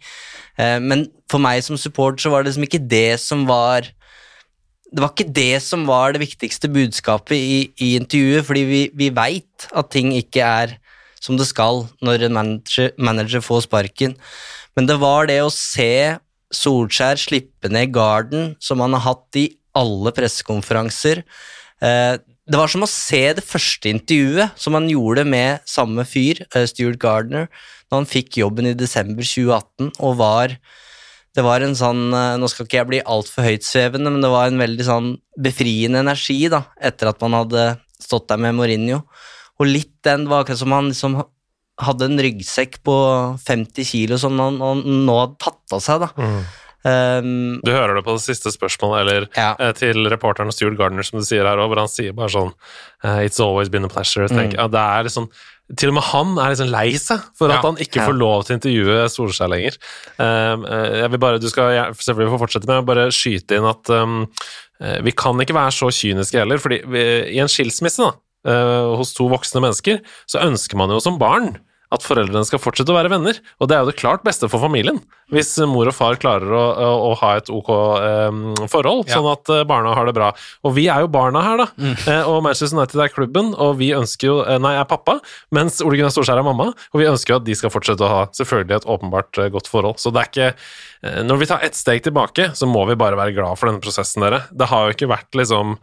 Eh, 0.59 0.77
men 0.83 1.05
for 1.31 1.41
meg 1.43 1.63
som 1.65 1.79
support 1.79 2.21
så 2.21 2.31
var 2.31 2.43
det 2.43 2.51
liksom 2.51 2.67
ikke 2.67 2.83
det 2.91 3.19
som 3.23 3.43
var 3.49 3.89
det 4.93 5.01
var 5.01 5.09
ikke 5.09 5.33
det 5.33 5.57
som 5.65 5.87
var 5.89 6.13
det 6.13 6.21
viktigste 6.21 6.69
budskapet 6.69 7.33
i, 7.33 7.59
i 7.81 7.93
intervjuet, 7.97 8.45
fordi 8.45 8.63
vi, 8.69 8.81
vi 8.93 9.09
veit 9.13 9.65
at 9.73 9.89
ting 9.93 10.11
ikke 10.13 10.45
er 10.45 10.75
som 11.23 11.39
det 11.39 11.47
skal 11.49 11.85
når 12.03 12.27
en 12.27 12.35
manager, 12.35 12.91
manager 13.01 13.41
får 13.41 13.65
sparken. 13.65 14.13
Men 14.77 14.89
det 14.89 14.99
var 15.01 15.29
det 15.29 15.39
å 15.41 15.53
se 15.53 16.19
Solskjær 16.53 17.17
slippe 17.17 17.71
ned 17.73 17.89
garden, 17.95 18.51
som 18.61 18.83
han 18.83 18.93
har 18.93 19.07
hatt 19.07 19.39
i 19.41 19.47
alle 19.73 20.13
pressekonferanser. 20.13 21.23
Eh, 21.81 22.15
det 22.21 22.59
var 22.59 22.69
som 22.69 22.85
å 22.85 22.91
se 22.91 23.23
det 23.33 23.45
første 23.45 23.89
intervjuet 23.89 24.53
som 24.59 24.77
han 24.77 24.85
gjorde 24.91 25.23
med 25.25 25.63
samme 25.65 26.05
fyr, 26.05 26.43
eh, 26.53 26.67
Stuart 26.69 26.99
Gardner, 27.01 27.47
da 27.89 27.97
han 27.97 28.09
fikk 28.09 28.37
jobben 28.43 28.69
i 28.69 28.77
desember 28.77 29.25
2018 29.25 29.95
og 29.97 30.17
var 30.21 30.57
det 31.35 31.43
var 31.45 31.61
en 31.65 31.73
sånn, 31.75 32.13
eh, 32.13 32.37
Nå 32.37 32.47
skal 32.51 32.65
ikke 32.67 32.77
jeg 32.81 32.89
bli 32.91 33.01
altfor 33.01 33.43
høytsvevende, 33.47 34.11
men 34.13 34.21
det 34.21 34.29
var 34.33 34.47
en 34.51 34.59
veldig 34.61 34.85
sånn 34.85 35.11
befriende 35.41 36.03
energi 36.03 36.47
da, 36.53 36.63
etter 36.79 37.09
at 37.09 37.21
man 37.21 37.33
hadde 37.39 37.79
stått 37.99 38.27
der 38.29 38.37
med 38.37 38.55
Mourinho. 38.57 39.03
Og 39.59 39.65
litt 39.69 39.93
den 40.05 40.27
var 40.29 40.43
akkurat 40.43 40.59
som 40.61 40.71
han 40.75 40.89
liksom 40.91 41.23
hadde 41.81 42.05
en 42.05 42.19
ryggsekk 42.21 42.83
på 42.85 42.95
50 43.41 43.85
kilo 43.89 44.17
som 44.21 44.37
han, 44.39 44.59
han 44.61 44.83
nå 45.07 45.15
hadde 45.23 45.39
tatt 45.41 45.73
av 45.73 45.81
seg. 45.81 46.03
da. 46.05 46.11
Um, 46.83 47.61
Du 47.63 47.71
hører 47.71 47.95
det 47.95 48.03
på 48.03 48.11
det 48.17 48.25
siste 48.25 48.51
spørsmålet, 48.51 48.99
eller 49.01 49.27
Ja. 49.37 49.55
eh, 49.57 49.71
til 49.71 50.03
reporteren 50.11 50.51
Stuart 50.51 50.75
Gardner, 50.77 51.01
som 51.03 51.19
du 51.19 51.25
sier 51.25 51.45
her 51.47 51.55
òg, 51.57 51.69
hvor 51.71 51.79
han 51.79 51.87
sier 51.87 52.11
bare 52.13 52.27
sånn 52.29 52.51
eh, 53.03 53.23
It's 53.25 53.39
always 53.39 53.69
been 53.69 53.85
a 53.85 53.87
pleasure. 53.87 54.27
Mm. 54.27 54.35
Tenk, 54.37 54.53
ja, 54.59 54.67
det 54.67 54.79
er 54.79 55.09
sånn 55.09 55.29
til 55.77 55.89
og 55.89 55.95
med 55.95 56.03
han 56.03 56.33
er 56.37 56.51
liksom 56.53 56.71
lei 56.73 56.89
seg 56.99 57.21
for 57.39 57.49
at 57.49 57.55
Ja. 57.55 57.61
han 57.63 57.77
ikke 57.77 58.01
Ja. 58.01 58.07
får 58.07 58.17
lov 58.19 58.43
til 58.45 58.53
å 58.53 58.57
intervjue 58.59 58.97
Solskjær 59.09 59.49
lenger. 59.49 59.77
Um, 60.19 60.65
eh, 60.65 61.01
jeg 61.01 61.11
vil 61.11 61.19
bare, 61.19 61.39
Du 61.39 61.47
skal 61.49 61.93
selvfølgelig 61.95 62.33
få 62.35 62.41
fortsette, 62.43 62.67
jeg 62.67 62.83
vil 62.83 62.95
bare 62.95 63.07
skyte 63.11 63.57
inn 63.57 63.65
at 63.65 63.89
um, 63.89 64.27
eh, 64.81 64.99
vi 65.01 65.11
kan 65.11 65.39
ikke 65.39 65.55
være 65.55 65.71
så 65.71 65.87
kyniske 65.89 66.37
heller. 66.37 66.57
fordi 66.59 66.81
vi, 66.85 67.03
i 67.35 67.39
en 67.39 67.47
skilsmisse 67.47 68.03
da, 68.03 68.11
uh, 68.45 68.95
hos 68.97 69.13
to 69.13 69.29
voksne 69.31 69.61
mennesker, 69.63 70.01
så 70.27 70.43
ønsker 70.43 70.75
man 70.75 70.89
jo 70.89 70.99
som 70.99 71.17
barn 71.17 71.57
at 71.93 72.01
foreldrene 72.05 72.45
skal 72.47 72.59
fortsette 72.63 72.89
å 72.89 72.95
være 72.97 73.11
venner. 73.13 73.37
Og 73.61 73.69
det 73.69 73.75
er 73.77 73.83
jo 73.85 73.91
det 73.91 73.99
klart 73.99 74.23
beste 74.25 74.49
for 74.49 74.59
familien, 74.63 74.97
hvis 75.33 75.51
mor 75.69 75.87
og 75.89 75.95
far 75.95 76.17
klarer 76.21 76.49
å, 76.49 76.63
å, 76.73 76.89
å 77.07 77.13
ha 77.21 77.35
et 77.39 77.51
ok 77.53 77.69
eh, 77.69 78.67
forhold, 78.71 79.05
Ja. 79.07 79.19
sånn 79.19 79.29
at 79.31 79.51
eh, 79.53 79.63
barna 79.69 79.93
har 79.97 80.09
det 80.09 80.15
bra. 80.17 80.31
Og 80.65 80.75
vi 80.77 80.87
er 80.91 81.05
jo 81.05 81.11
barna 81.13 81.43
her, 81.45 81.63
da. 81.63 81.67
Eh, 82.09 82.23
og 82.29 82.41
Manchester 82.45 82.77
United 82.77 83.03
er 83.05 83.13
klubben, 83.13 83.53
og 83.55 83.77
vi 83.81 83.91
ønsker 83.97 84.29
jo 84.31 84.39
eh, 84.43 84.57
Nei, 84.63 84.73
jeg 84.77 84.85
er 84.85 84.89
pappa, 84.89 85.19
mens 85.55 85.79
Ole 85.85 85.99
Gunnar 85.99 86.13
Storskjær 86.15 86.41
er 86.41 86.47
mamma, 86.47 86.71
og 86.73 87.01
vi 87.01 87.09
ønsker 87.09 87.35
jo 87.35 87.41
at 87.41 87.47
de 87.47 87.55
skal 87.59 87.73
fortsette 87.73 88.03
å 88.05 88.11
ha 88.11 88.23
selvfølgelig 88.35 88.81
et 88.81 88.89
åpenbart 88.97 89.41
eh, 89.45 89.51
godt 89.53 89.69
forhold. 89.71 90.01
Så 90.01 90.11
det 90.15 90.23
er 90.25 90.31
ikke 90.33 90.51
Når 91.03 91.37
vi 91.41 91.45
tar 91.49 91.59
ett 91.67 91.75
steg 91.75 91.99
tilbake, 92.05 92.51
så 92.55 92.63
må 92.69 92.85
vi 92.87 92.95
bare 92.95 93.17
være 93.19 93.33
glad 93.35 93.59
for 93.59 93.67
denne 93.67 93.83
prosessen, 93.83 94.23
dere. 94.23 94.43
Det 94.55 94.69
har 94.71 94.85
jo 94.87 94.93
ikke 94.95 95.09
vært 95.11 95.35
liksom 95.35 95.73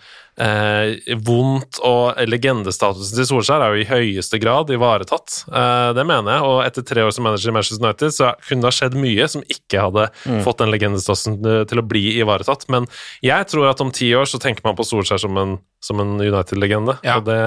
eh, 0.41 0.95
vondt, 1.27 1.81
og 1.85 2.17
legendestatusen 2.31 3.19
til 3.19 3.29
Solskjær 3.29 3.65
er 3.67 3.75
jo 3.77 3.83
i 3.83 3.89
høyeste 3.91 4.41
grad 4.41 4.71
ivaretatt. 4.73 5.43
Eh, 5.51 5.91
det 5.99 6.07
mener 6.09 6.39
jeg, 6.39 6.47
og 6.49 6.63
etter 6.65 6.87
tre 6.89 7.05
år 7.05 7.13
som 7.13 7.27
manager 7.29 7.53
i 7.53 7.57
Manchester 7.59 7.85
United, 7.85 8.15
så 8.17 8.31
kunne 8.47 8.65
det 8.65 8.71
ha 8.71 8.77
skjedd 8.79 8.97
mye 9.01 9.29
som 9.29 9.45
ikke 9.53 9.85
hadde 9.85 10.07
fått 10.47 10.63
den 10.65 10.73
legendestatusen 10.73 11.37
eh, 11.45 11.63
til 11.71 11.83
å 11.83 11.87
bli 11.91 12.05
ivaretatt. 12.23 12.65
Men 12.73 12.89
jeg 13.27 13.51
tror 13.53 13.69
at 13.75 13.85
om 13.85 13.93
ti 13.95 14.09
år 14.17 14.29
så 14.31 14.41
tenker 14.43 14.65
man 14.67 14.79
på 14.79 14.87
Solskjær 14.89 15.21
som 15.27 15.37
en, 15.41 15.59
som 15.85 16.01
en 16.03 16.17
United-legende. 16.21 16.97
Ja. 17.05 17.19
Og 17.21 17.29
det, 17.29 17.39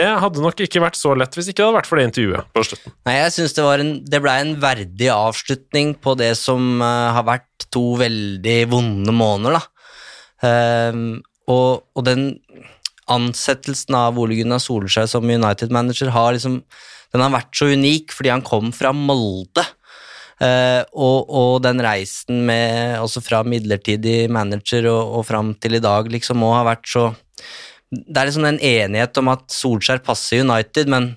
det 0.00 0.06
hadde 0.24 0.44
nok 0.44 0.64
ikke 0.64 0.82
vært 0.84 0.96
så 0.98 1.12
lett 1.16 1.36
hvis 1.36 1.52
ikke 1.52 1.60
det 1.62 1.68
hadde 1.68 1.78
vært 1.82 1.90
for 1.92 2.00
det 2.00 2.08
intervjuet 2.10 2.50
på 2.56 2.64
slutten. 2.70 2.96
Nei, 3.08 3.18
jeg 3.20 3.36
syns 3.36 3.56
det, 3.60 3.68
en- 3.84 3.94
det 4.16 4.22
ble 4.24 4.34
en 4.46 4.56
verdig 4.64 5.12
avslutning 5.12 5.94
på 6.00 6.16
det 6.20 6.32
som 6.40 6.76
eh, 6.80 6.85
har 7.16 7.26
vært 7.26 7.66
to 7.74 7.96
veldig 8.00 8.58
vonde 8.72 9.14
måneder, 9.14 9.58
da. 9.58 9.86
Ehm, 10.46 11.06
og, 11.48 11.86
og 11.96 12.04
den 12.06 12.28
ansettelsen 13.12 13.96
av 13.96 14.18
Ole 14.18 14.38
Gunnar 14.40 14.60
Solskjær 14.62 15.08
som 15.10 15.26
United-manager 15.30 16.10
har 16.14 16.34
liksom 16.34 16.60
Den 17.14 17.22
har 17.22 17.30
vært 17.32 17.54
så 17.54 17.68
unik 17.70 18.12
fordi 18.12 18.32
han 18.32 18.42
kom 18.44 18.72
fra 18.74 18.90
Molde. 18.92 19.62
Uh, 20.36 20.82
og, 20.92 21.30
og 21.32 21.52
den 21.64 21.78
reisen 21.80 22.42
med 22.44 22.98
også 23.00 23.22
fra 23.24 23.38
midlertidig 23.46 24.26
manager 24.28 24.90
og, 24.90 25.14
og 25.16 25.22
fram 25.24 25.54
til 25.56 25.78
i 25.78 25.80
dag 25.80 26.10
liksom 26.12 26.42
må 26.42 26.50
ha 26.52 26.66
vært 26.66 26.90
så 26.92 27.06
Det 27.88 28.18
er 28.20 28.28
liksom 28.28 28.44
en 28.44 28.60
enighet 28.60 29.16
om 29.22 29.30
at 29.32 29.46
Solskjær 29.54 30.02
passer 30.04 30.42
United, 30.44 30.90
men 30.92 31.14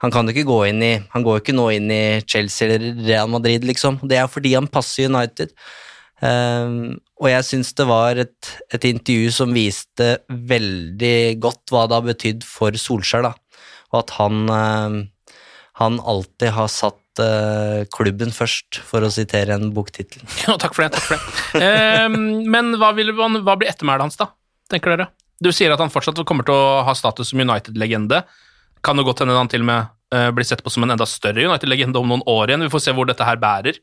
han 0.00 0.12
kan 0.14 0.28
ikke 0.32 0.46
gå 0.48 0.58
inn 0.70 0.80
i 0.84 0.94
Han 1.12 1.24
går 1.26 1.42
ikke 1.42 1.54
nå 1.56 1.66
inn 1.76 1.90
i 1.92 2.20
Chelsea 2.24 2.68
eller 2.68 3.04
Real 3.04 3.30
Madrid, 3.32 3.66
liksom. 3.68 4.00
Det 4.08 4.16
er 4.16 4.30
fordi 4.32 4.54
han 4.56 4.70
passer 4.72 5.10
United. 5.10 5.52
Um, 6.20 6.98
og 7.20 7.30
jeg 7.30 7.46
syns 7.48 7.72
det 7.76 7.86
var 7.88 8.18
et, 8.20 8.50
et 8.72 8.84
intervju 8.88 9.30
som 9.32 9.54
viste 9.56 10.08
veldig 10.28 11.40
godt 11.40 11.72
hva 11.72 11.86
det 11.88 11.96
har 11.96 12.08
betydd 12.08 12.44
for 12.48 12.76
Solskjær, 12.76 13.28
da. 13.28 13.60
Og 13.92 14.02
at 14.02 14.16
han, 14.16 14.42
um, 14.48 14.98
han 15.80 16.00
alltid 16.00 16.52
har 16.56 16.68
satt 16.72 17.20
eh, 17.20 17.86
klubben 17.92 18.32
først, 18.32 18.78
for 18.86 19.04
å 19.04 19.12
sitere 19.12 19.56
en 19.56 19.72
boktittel. 19.76 20.22
Ja, 20.46 20.56
takk 20.60 20.76
for 20.76 20.86
det. 20.86 20.92
takk 20.96 21.08
for 21.08 21.60
det. 21.60 21.64
Ehm, 21.66 22.44
men 22.52 22.76
hva, 22.80 22.92
vil, 22.96 23.12
hva 23.16 23.56
blir 23.56 23.72
ettermælet 23.72 24.08
hans, 24.08 24.20
da? 24.20 24.30
tenker 24.70 24.94
dere? 24.94 25.08
Du 25.42 25.50
sier 25.56 25.72
at 25.72 25.80
han 25.82 25.90
fortsatt 25.90 26.20
kommer 26.28 26.46
til 26.46 26.54
å 26.54 26.84
ha 26.86 26.94
status 26.94 27.32
som 27.32 27.40
United-legende. 27.42 28.22
Kan 28.84 28.96
det 28.96 29.06
godt 29.08 29.22
hende 29.22 29.36
han 29.36 29.50
til 29.50 29.64
og 29.64 29.70
med 29.70 29.90
eh, 30.16 30.30
blir 30.34 30.46
sett 30.48 30.62
på 30.64 30.72
som 30.72 30.86
en 30.86 30.94
enda 30.94 31.06
større 31.08 31.46
United-legende 31.48 32.00
om 32.00 32.08
noen 32.10 32.24
år 32.28 32.50
igjen. 32.50 32.64
Vi 32.66 32.72
får 32.72 32.84
se 32.86 32.94
hvor 32.96 33.08
dette 33.08 33.26
her 33.26 33.40
bærer. 33.40 33.80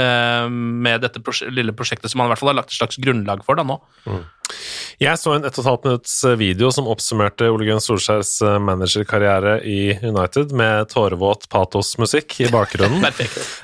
Eh, 0.00 0.46
med 0.50 1.04
dette 1.04 1.22
prosje 1.24 1.50
lille 1.52 1.74
prosjektet 1.76 2.12
som 2.12 2.22
han 2.22 2.30
i 2.30 2.34
hvert 2.34 2.42
fall 2.42 2.52
har 2.52 2.60
lagt 2.62 2.72
et 2.72 2.80
slags 2.80 3.00
grunnlag 3.02 3.44
for 3.46 3.58
da 3.58 3.66
nå. 3.66 3.80
Jeg 5.02 5.18
så 5.18 5.32
en 5.34 5.44
1 5.44 5.56
12 5.58 5.84
minutts 5.84 6.12
video 6.38 6.70
som 6.72 6.86
oppsummerte 6.88 7.48
Ole 7.50 7.66
Gunn 7.66 7.82
Solskjærs 7.82 8.30
eh, 8.46 8.58
managerkarriere 8.62 9.58
i 9.66 9.96
United 10.00 10.54
med 10.56 10.88
tårevåt 10.92 11.48
patosmusikk 11.52 12.38
i 12.46 12.50
bakgrunnen. 12.52 13.04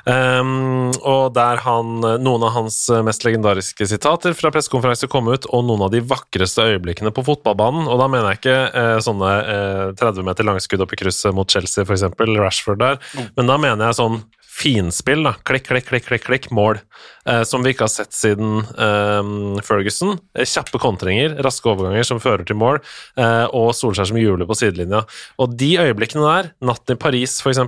Um, 0.02 0.90
og 1.06 1.32
der 1.36 1.60
han, 1.62 2.00
noen 2.02 2.44
av 2.44 2.52
hans 2.56 2.76
mest 3.06 3.22
legendariske 3.24 3.86
sitater 3.86 4.34
fra 4.36 4.50
pressekonferanser 4.52 5.08
kom 5.10 5.28
ut, 5.30 5.46
og 5.54 5.62
noen 5.68 5.84
av 5.86 5.92
de 5.94 6.00
vakreste 6.04 6.64
øyeblikkene 6.72 7.12
på 7.14 7.24
fotballbanen. 7.26 7.86
Og 7.86 8.00
da 8.00 8.08
mener 8.10 8.32
jeg 8.32 8.40
ikke 8.40 8.56
uh, 8.74 8.98
sånne 9.04 9.30
uh, 9.46 9.84
30 9.98 10.26
meter 10.26 10.48
langskudd 10.48 10.82
opp 10.82 10.94
i 10.96 10.98
krysset 11.04 11.36
mot 11.36 11.48
Chelsea, 11.48 11.86
f.eks., 11.86 12.08
Rashford 12.32 12.82
der, 12.82 12.98
men 13.36 13.50
da 13.50 13.58
mener 13.60 13.88
jeg 13.88 14.00
sånn 14.00 14.22
finspill, 14.52 15.24
da. 15.26 15.32
Klikk, 15.48 15.66
klikk, 15.70 15.86
klikk, 15.88 16.06
klikk, 16.10 16.26
klikk, 16.28 16.50
mål. 16.54 16.80
Eh, 17.28 17.42
som 17.46 17.62
vi 17.62 17.70
ikke 17.72 17.86
har 17.86 17.92
sett 17.92 18.12
siden 18.16 18.64
eh, 18.74 19.62
Ferguson. 19.64 20.16
Eh, 20.36 20.46
kjappe 20.48 20.80
kontringer, 20.82 21.36
raske 21.44 21.70
overganger 21.70 22.06
som 22.06 22.20
fører 22.22 22.44
til 22.48 22.58
mål, 22.58 22.80
eh, 23.16 23.46
og 23.54 23.70
Solskjær 23.78 24.10
som 24.10 24.18
hjuler 24.18 24.48
på 24.48 24.56
sidelinja. 24.58 25.04
Og 25.40 25.54
de 25.58 25.70
øyeblikkene 25.84 26.26
der, 26.26 26.50
natten 26.66 26.96
i 26.96 27.00
Paris 27.00 27.38
f.eks., 27.42 27.62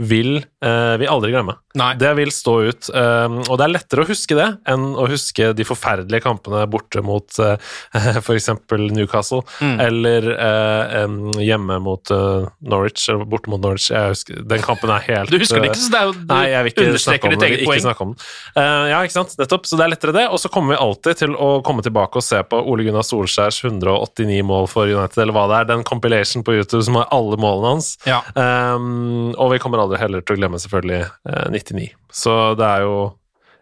vil 0.00 0.38
eh, 0.40 0.94
vi 1.00 1.08
aldri 1.10 1.32
glemme. 1.34 1.56
Nei. 1.80 1.92
Det 2.00 2.12
vil 2.18 2.32
stå 2.34 2.54
ut. 2.68 2.90
eh, 2.92 3.38
og 3.48 3.56
det 3.60 3.66
er 3.66 3.74
lettere 3.74 4.04
å 4.04 4.08
huske 4.10 4.36
det 4.38 4.48
enn 4.70 4.86
å 5.00 5.08
huske 5.10 5.50
de 5.56 5.66
forferdelige 5.66 6.24
kampene 6.28 6.62
borte 6.70 7.02
mot 7.04 7.40
eh, 7.42 7.56
f.eks. 8.22 8.50
Newcastle, 8.90 9.42
eller 9.60 10.28
eh, 10.36 11.18
hjemme 11.44 11.80
mot 11.82 12.12
Norwich, 12.60 13.08
eller 13.10 13.24
borte 13.28 13.50
mot 13.52 13.62
Norwich. 13.64 13.88
Jeg 13.92 14.12
husker, 14.14 14.44
den 14.50 14.64
kampen 14.64 14.92
er 14.92 15.04
helt 15.08 15.32
Du 15.32 15.38
husker 15.40 15.62
det 15.64 15.72
ikke, 15.72 15.80
så 15.86 15.92
det 15.94 16.00
er 16.04 16.10
jo, 16.10 16.16
Nei, 16.28 16.42
jeg 16.50 16.66
vil 16.66 16.72
ikke 16.72 16.80
snakke 16.80 16.90
understreker 16.90 17.34
ditt 17.34 17.44
eget 17.46 17.60
Ikke 17.60 17.70
poeng. 17.70 17.82
snakke 17.84 18.04
om 18.06 18.12
den. 18.12 18.26
Uh, 18.56 18.86
ja, 18.90 18.98
ikke 19.06 19.16
sant. 19.16 19.36
Nettopp. 19.40 19.68
Så 19.70 19.78
det 19.78 19.86
er 19.86 19.92
lettere 19.94 20.16
det. 20.16 20.26
Og 20.28 20.42
så 20.42 20.50
kommer 20.52 20.74
vi 20.74 20.80
alltid 20.84 21.22
til 21.22 21.36
å 21.36 21.50
komme 21.66 21.84
tilbake 21.86 22.20
og 22.20 22.26
se 22.26 22.42
på 22.50 22.60
Ole 22.72 22.86
Gunnar 22.88 23.06
Solskjærs 23.06 23.62
189 23.64 24.42
mål 24.46 24.68
for 24.72 24.90
United, 24.90 25.22
eller 25.24 25.36
hva 25.36 25.46
det 25.50 25.60
er. 25.60 25.70
Den 25.72 25.86
compilation 25.88 26.44
på 26.46 26.58
YouTube 26.58 26.82
som 26.86 26.98
har 27.00 27.08
alle 27.14 27.38
målene 27.40 27.76
hans. 27.76 27.94
Ja. 28.08 28.20
Um, 28.34 29.32
og 29.36 29.54
vi 29.54 29.62
kommer 29.62 29.82
aldri 29.82 30.00
heller 30.02 30.24
til 30.24 30.36
å 30.36 30.42
glemme 30.42 30.60
selvfølgelig 30.62 31.06
uh, 31.08 31.48
99. 31.54 31.88
Så 32.12 32.36
det 32.58 32.66
er 32.66 32.86
jo 32.88 32.94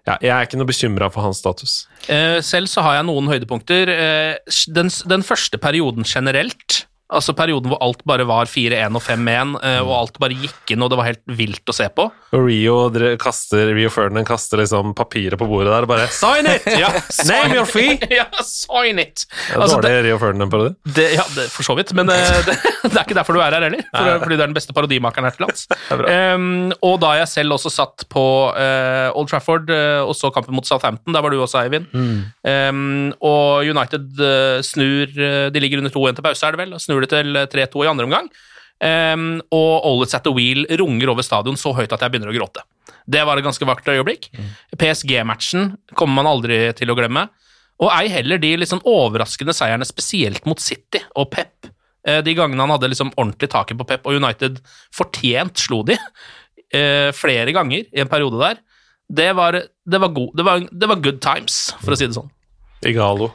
ja, 0.08 0.16
Jeg 0.24 0.32
er 0.32 0.46
ikke 0.46 0.60
noe 0.60 0.68
bekymra 0.68 1.10
for 1.12 1.26
hans 1.26 1.40
status. 1.42 1.82
Eh, 2.08 2.38
selv 2.44 2.70
så 2.70 2.84
har 2.86 2.98
jeg 2.98 3.08
noen 3.08 3.28
høydepunkter. 3.28 3.90
Eh, 3.92 4.60
den, 4.72 4.88
den 5.10 5.24
første 5.26 5.60
perioden 5.60 6.06
generelt, 6.08 6.84
altså 7.08 7.32
perioden 7.36 7.70
hvor 7.72 7.80
alt 7.84 8.02
bare 8.08 8.26
var 8.28 8.48
4-1 8.50 8.96
og 8.98 9.02
5-1, 9.04 9.54
eh, 9.64 9.78
og 9.80 9.92
alt 9.96 10.18
bare 10.20 10.36
gikk 10.36 10.74
inn 10.74 10.84
og 10.84 10.90
det 10.92 10.98
var 11.00 11.08
helt 11.08 11.22
vilt 11.38 11.72
å 11.72 11.74
se 11.74 11.86
på. 11.94 12.08
Og 12.36 12.44
Rio, 12.44 12.76
kaster, 13.20 13.70
Rio 13.72 13.88
Ferdinand 13.92 14.28
kaster 14.28 14.60
liksom 14.60 14.92
papiret 14.96 15.40
på 15.40 15.48
bordet 15.48 15.72
der 15.72 15.86
og 15.86 15.92
bare 15.92 16.08
Sign 16.12 16.48
it! 16.50 16.66
Ja, 16.82 16.90
Name 17.26 17.56
your 17.56 17.68
fee! 17.68 17.96
ja, 18.20 18.26
sign 18.44 19.00
it! 19.00 19.24
Det 19.24 19.56
Altså, 19.56 19.80
dårlig 19.80 20.04
Rio 20.04 20.18
Ferdinand-parodi. 20.20 20.74
Det, 20.84 21.06
ja, 21.16 21.24
det, 21.34 21.48
for 21.52 21.66
så 21.66 21.76
vidt, 21.78 21.94
men 21.96 22.12
eh, 22.12 22.42
det, 22.48 22.58
det 22.84 22.92
er 22.92 23.06
ikke 23.06 23.16
derfor 23.16 23.38
du 23.38 23.42
er 23.42 23.56
her 23.56 23.66
heller. 23.66 23.86
For, 23.88 24.24
fordi 24.26 24.36
du 24.36 24.42
er 24.42 24.50
den 24.50 24.58
beste 24.58 24.76
parodimakeren 24.76 25.28
her 25.28 25.36
til 25.36 25.46
lands. 25.46 25.64
Um, 25.88 26.74
og 26.84 26.98
da 27.02 27.14
jeg 27.22 27.30
selv 27.32 27.56
også 27.56 27.72
satt 27.72 28.04
på 28.12 28.24
uh, 28.52 29.16
Old 29.16 29.30
Trafford 29.32 29.72
uh, 29.72 30.04
og 30.04 30.12
så 30.16 30.30
kampen 30.34 30.56
mot 30.56 30.68
Southampton, 30.68 31.16
der 31.16 31.24
var 31.24 31.32
du 31.32 31.40
også, 31.40 31.62
Eivind. 31.64 31.88
Em, 32.48 33.10
og 33.24 33.64
United 33.66 34.20
uh, 34.20 34.60
snur 34.64 35.10
De 35.52 35.60
ligger 35.60 35.80
under 35.80 35.92
2-1 35.92 36.18
til 36.18 36.24
pause, 36.26 36.46
er 36.46 36.54
det 36.54 36.60
vel? 36.62 36.76
og 36.76 36.82
Snur 36.82 36.97
det 37.04 37.10
til 37.12 37.36
eh, 37.36 37.48
3-2 37.50 37.84
i 37.84 37.90
andre 37.90 38.08
omgang. 38.08 38.30
Um, 38.78 39.40
og 39.50 39.86
Ollets 39.88 40.14
at 40.14 40.22
the 40.22 40.30
wheel 40.30 40.62
runger 40.78 41.10
over 41.10 41.24
stadion 41.26 41.56
så 41.58 41.72
høyt 41.74 41.90
at 41.90 42.04
jeg 42.04 42.12
begynner 42.12 42.30
å 42.30 42.36
gråte. 42.36 42.62
Det 43.10 43.24
var 43.26 43.40
et 43.40 43.46
ganske 43.46 43.66
vakkert 43.66 43.90
øyeblikk. 43.96 44.28
PSG-matchen 44.78 45.72
kommer 45.98 46.20
man 46.20 46.30
aldri 46.30 46.60
til 46.78 46.92
å 46.92 46.96
glemme. 46.98 47.24
Og 47.82 47.90
ei 47.94 48.06
heller 48.12 48.38
de 48.42 48.52
sånn 48.66 48.82
overraskende 48.86 49.54
seierne, 49.54 49.86
spesielt 49.86 50.46
mot 50.46 50.60
City 50.62 51.00
og 51.18 51.30
Pep. 51.34 51.70
Eh, 52.06 52.20
De 52.22 52.34
gangene 52.38 52.62
han 52.62 52.74
hadde 52.74 52.90
liksom 52.92 53.12
ordentlig 53.16 53.50
taket 53.50 53.78
på 53.78 53.86
Pep, 53.88 54.06
og 54.06 54.18
United 54.18 54.60
fortjent 54.94 55.58
slo 55.58 55.82
de 55.86 55.96
eh, 56.74 57.10
flere 57.16 57.54
ganger 57.56 57.86
i 57.90 58.02
en 58.02 58.10
periode 58.10 58.38
der. 58.42 58.62
Det 59.08 59.30
var, 59.34 59.56
det 59.56 60.00
var, 60.02 60.12
god, 60.12 60.32
det 60.36 60.44
var, 60.44 60.64
det 60.70 60.88
var 60.90 61.02
good 61.02 61.20
times, 61.24 61.60
for 61.80 61.94
å 61.94 61.98
si 61.98 62.06
det 62.06 62.18
sånn. 62.18 62.30
Igalo. 62.86 63.30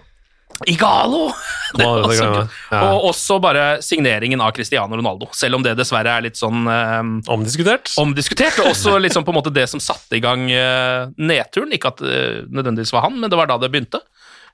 Igalo! 0.70 1.28
Det 1.78 1.86
var 1.88 2.04
aldri 2.04 2.18
så 2.20 2.26
glemme. 2.28 2.42
good. 2.44 2.58
Ja. 2.70 2.80
Og 2.94 3.08
også 3.10 3.40
bare 3.42 3.64
signeringen 3.82 4.42
av 4.46 4.52
Cristiano 4.54 4.94
Ronaldo, 5.00 5.26
selv 5.34 5.58
om 5.58 5.64
det 5.66 5.74
dessverre 5.80 6.12
er 6.20 6.26
litt 6.28 6.38
sånn 6.38 6.68
eh, 6.70 7.00
Omdiskutert. 7.34 7.96
omdiskutert, 7.98 8.60
og 8.62 8.70
også 8.76 8.94
liksom 9.02 9.26
på 9.26 9.34
en 9.34 9.40
måte 9.40 9.54
det 9.54 9.66
som 9.72 9.82
satte 9.82 10.20
i 10.20 10.22
gang 10.22 10.46
eh, 10.54 11.08
nedturen. 11.18 11.74
Ikke 11.74 11.90
at 11.90 12.04
det 12.06 12.22
nødvendigvis 12.54 12.94
var 12.94 13.08
han, 13.08 13.18
men 13.18 13.34
det 13.34 13.40
var 13.40 13.50
da 13.50 13.58
det 13.58 13.72
begynte. 13.74 14.04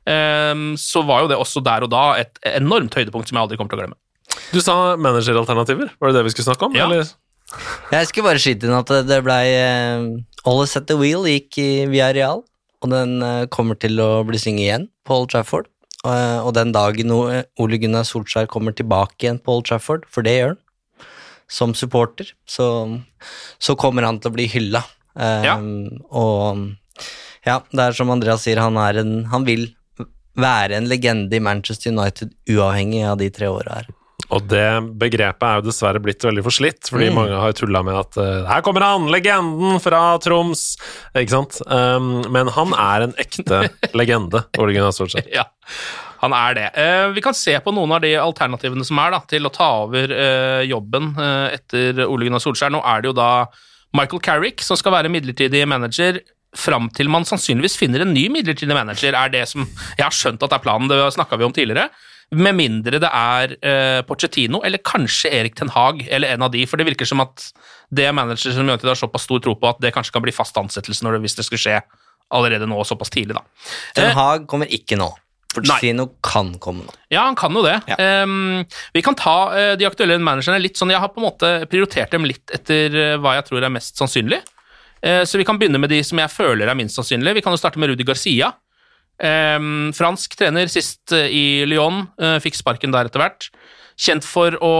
Ehm, 0.07 0.77
så 0.79 1.03
var 1.03 1.25
jo 1.25 1.31
det 1.33 1.37
også 1.43 1.59
der 1.65 1.83
og 1.83 1.91
da 1.91 2.03
et 2.21 2.39
enormt 2.55 2.95
høydepunkt 2.95 3.27
som 3.29 3.35
jeg 3.35 3.43
aldri 3.49 3.59
kommer 3.59 3.73
til 3.75 3.81
å 3.81 3.83
glemme. 3.83 3.99
Du 4.53 4.61
sa 4.63 4.95
manageralternativer, 4.95 5.91
var 5.99 6.11
det 6.13 6.21
det 6.21 6.23
vi 6.29 6.31
skulle 6.37 6.47
snakke 6.47 6.69
om? 6.69 6.77
Ja. 6.79 6.87
Eller? 6.87 7.09
Jeg 7.91 8.07
skulle 8.07 8.29
bare 8.29 8.39
skyte 8.41 8.69
inn 8.69 8.77
at 8.77 8.91
det- 9.09 9.23
blei 9.25 9.43
uh, 9.59 10.07
All 10.47 10.63
Set 10.69 10.87
The 10.87 10.95
Wheel 10.95 11.27
gikk 11.27 11.57
i 11.59 11.69
via 11.91 12.13
Real. 12.15 12.45
og 12.79 12.91
den 12.93 13.17
eh, 13.21 13.45
kommer 13.51 13.75
til 13.75 13.99
å 13.99 14.23
bli 14.23 14.39
synget 14.39 14.63
igjen 14.63 14.85
på 15.03 15.17
Old 15.19 15.33
Trafford. 15.33 15.67
Eh, 16.07 16.39
og 16.39 16.53
den 16.55 16.71
dagen 16.71 17.11
Ole 17.11 17.79
Gunnar 17.81 18.05
Solskjær 18.07 18.47
kommer 18.51 18.75
tilbake 18.75 19.25
igjen 19.25 19.39
på 19.43 19.57
Old 19.57 19.67
Trafford, 19.67 20.05
for 20.07 20.23
det 20.23 20.37
gjør 20.37 20.53
han, 20.53 20.61
som 21.49 21.73
supporter, 21.75 22.29
så, 22.47 22.67
så 23.59 23.75
kommer 23.79 24.05
han 24.07 24.19
til 24.21 24.31
å 24.31 24.35
bli 24.37 24.47
hylla. 24.51 24.83
Eh, 25.17 25.43
Ja. 25.49 25.57
Og 26.13 26.69
ja, 27.47 27.59
det 27.71 27.83
er 27.83 27.95
som 27.97 28.11
Andreas 28.13 28.43
sier, 28.45 28.61
han, 28.61 28.77
en, 28.77 29.25
han 29.31 29.47
vil 29.47 29.69
være 30.39 30.77
en 30.77 30.87
legende 30.87 31.35
i 31.35 31.43
Manchester 31.43 31.91
United 31.91 32.31
uavhengig 32.47 33.03
av 33.07 33.17
de 33.19 33.29
tre 33.33 33.49
åra 33.51 33.81
her. 33.81 33.89
Og 34.35 34.43
det 34.45 34.65
begrepet 35.01 35.45
er 35.47 35.55
jo 35.57 35.65
dessverre 35.65 36.01
blitt 36.03 36.21
veldig 36.21 36.43
forslitt, 36.45 36.89
fordi 36.91 37.07
Mm. 37.09 37.15
mange 37.17 37.39
har 37.41 37.55
tulla 37.57 37.81
med 37.85 37.95
at 37.97 38.17
uh, 38.21 38.45
her 38.49 38.61
kommer 38.65 38.85
han, 38.85 39.07
legenden 39.09 39.79
fra 39.81 40.19
Troms! 40.21 40.75
Ikke 41.17 41.33
sant? 41.33 41.57
Um, 41.65 42.21
men 42.29 42.51
han 42.53 42.75
er 42.77 43.07
en 43.07 43.15
ekte 43.17 43.63
legende, 43.99 44.43
Ole 44.61 44.75
Gunnar 44.75 44.93
Solskjær. 44.93 45.25
Ja, 45.33 45.47
han 46.21 46.35
er 46.37 46.53
det. 46.59 46.67
Uh, 46.77 47.09
vi 47.15 47.23
kan 47.25 47.33
se 47.33 47.55
på 47.63 47.73
noen 47.73 47.95
av 47.97 48.03
de 48.05 48.13
alternativene 48.21 48.85
som 48.85 49.01
er 49.01 49.15
da, 49.17 49.23
til 49.33 49.49
å 49.49 49.53
ta 49.55 49.69
over 49.87 50.13
uh, 50.13 50.61
jobben 50.67 51.15
etter 51.55 52.05
Ole 52.05 52.29
Gunnar 52.29 52.43
Solskjær. 52.43 52.73
Nå 52.75 52.83
er 52.85 53.01
det 53.01 53.09
jo 53.09 53.15
da 53.17 53.31
Michael 53.97 54.21
Carrick 54.21 54.61
som 54.61 54.77
skal 54.77 54.93
være 54.93 55.09
midlertidig 55.09 55.63
manager 55.65 56.21
fram 56.57 56.87
til 56.93 57.09
man 57.09 57.25
sannsynligvis 57.29 57.77
finner 57.77 58.01
en 58.05 58.13
ny 58.13 58.27
midlertidig 58.33 58.73
manager, 58.73 59.13
er 59.13 59.29
det 59.33 59.43
som 59.49 59.65
Jeg 59.97 60.05
har 60.05 60.13
skjønt 60.13 60.45
at 60.45 60.53
er 60.53 60.61
planen, 60.63 60.89
det 60.89 60.97
snakka 61.13 61.37
vi 61.37 61.45
om 61.45 61.53
tidligere. 61.53 61.89
Med 62.29 62.53
mindre 62.53 62.99
det 63.01 63.09
er 63.09 63.55
eh, 63.65 64.01
Pochettino 64.05 64.59
eller 64.65 64.81
kanskje 64.85 65.31
Erik 65.33 65.55
Ten 65.57 65.71
Hag 65.73 66.03
eller 66.05 66.35
en 66.35 66.43
av 66.45 66.51
de, 66.53 66.61
for 66.69 66.77
det 66.77 66.85
virker 66.85 67.07
som 67.09 67.23
at 67.23 67.47
det 67.89 68.05
er 68.05 68.13
manager 68.13 68.53
som 68.53 68.67
United 68.67 68.85
har 68.91 68.99
såpass 68.99 69.25
stor 69.25 69.41
tro 69.41 69.55
på 69.57 69.69
at 69.69 69.81
det 69.81 69.95
kanskje 69.95 70.13
kan 70.13 70.25
bli 70.25 70.33
fast 70.35 70.57
ansettelse 70.61 71.05
når 71.05 71.17
det, 71.17 71.23
hvis 71.25 71.39
det 71.39 71.47
skulle 71.47 71.63
skje 71.63 71.79
allerede 72.29 72.67
nå 72.69 72.77
såpass 72.85 73.09
tidlig, 73.09 73.33
da. 73.39 73.41
Ten 73.97 74.11
Eh, 74.11 74.13
Hag 74.13 74.45
kommer 74.51 74.69
ikke 74.69 74.99
nå. 74.99 75.09
Pochettino 75.49 76.05
kan 76.21 76.53
komme 76.61 76.85
nå. 76.85 76.93
Ja, 77.09 77.23
han 77.25 77.33
kan 77.39 77.55
jo 77.57 77.63
det. 77.65 77.79
Ehm, 77.97 78.61
vi 78.93 79.01
kan 79.01 79.17
ta 79.17 79.37
uh, 79.49 79.73
de 79.81 79.87
aktuelle 79.87 80.19
managerne 80.21 80.61
litt 80.61 80.77
sånn 80.77 80.93
Jeg 80.93 81.01
har 81.01 81.09
på 81.09 81.17
en 81.23 81.25
måte 81.25 81.49
prioritert 81.71 82.13
dem 82.13 82.27
litt 82.29 82.53
etter 82.53 83.17
hva 83.17 83.33
jeg 83.39 83.47
tror 83.49 83.65
er 83.65 83.73
mest 83.73 83.97
sannsynlig. 83.97 84.43
Så 84.99 85.39
vi 85.39 85.45
kan 85.47 85.55
begynne 85.57 85.79
med 85.79 85.89
de 85.89 86.03
som 86.03 86.19
jeg 86.19 86.29
føler 86.29 86.67
er 86.67 86.75
minst 86.75 86.99
sannsynlig. 86.99 87.37
Vi 87.37 87.41
kan 87.41 87.55
jo 87.55 87.59
starte 87.61 87.79
med 87.79 87.87
Rudi 87.89 88.03
Garcia. 88.03 88.51
Ehm, 89.19 89.91
fransk 89.95 90.37
trener 90.39 90.69
sist 90.71 91.11
eh, 91.11 91.27
i 91.27 91.43
Lyon, 91.67 92.05
uh, 92.21 92.37
fikk 92.39 92.55
sparken 92.59 92.93
der 92.95 93.09
etter 93.09 93.23
hvert. 93.23 93.49
Kjent 93.99 94.23
for 94.23 94.55
å 94.63 94.75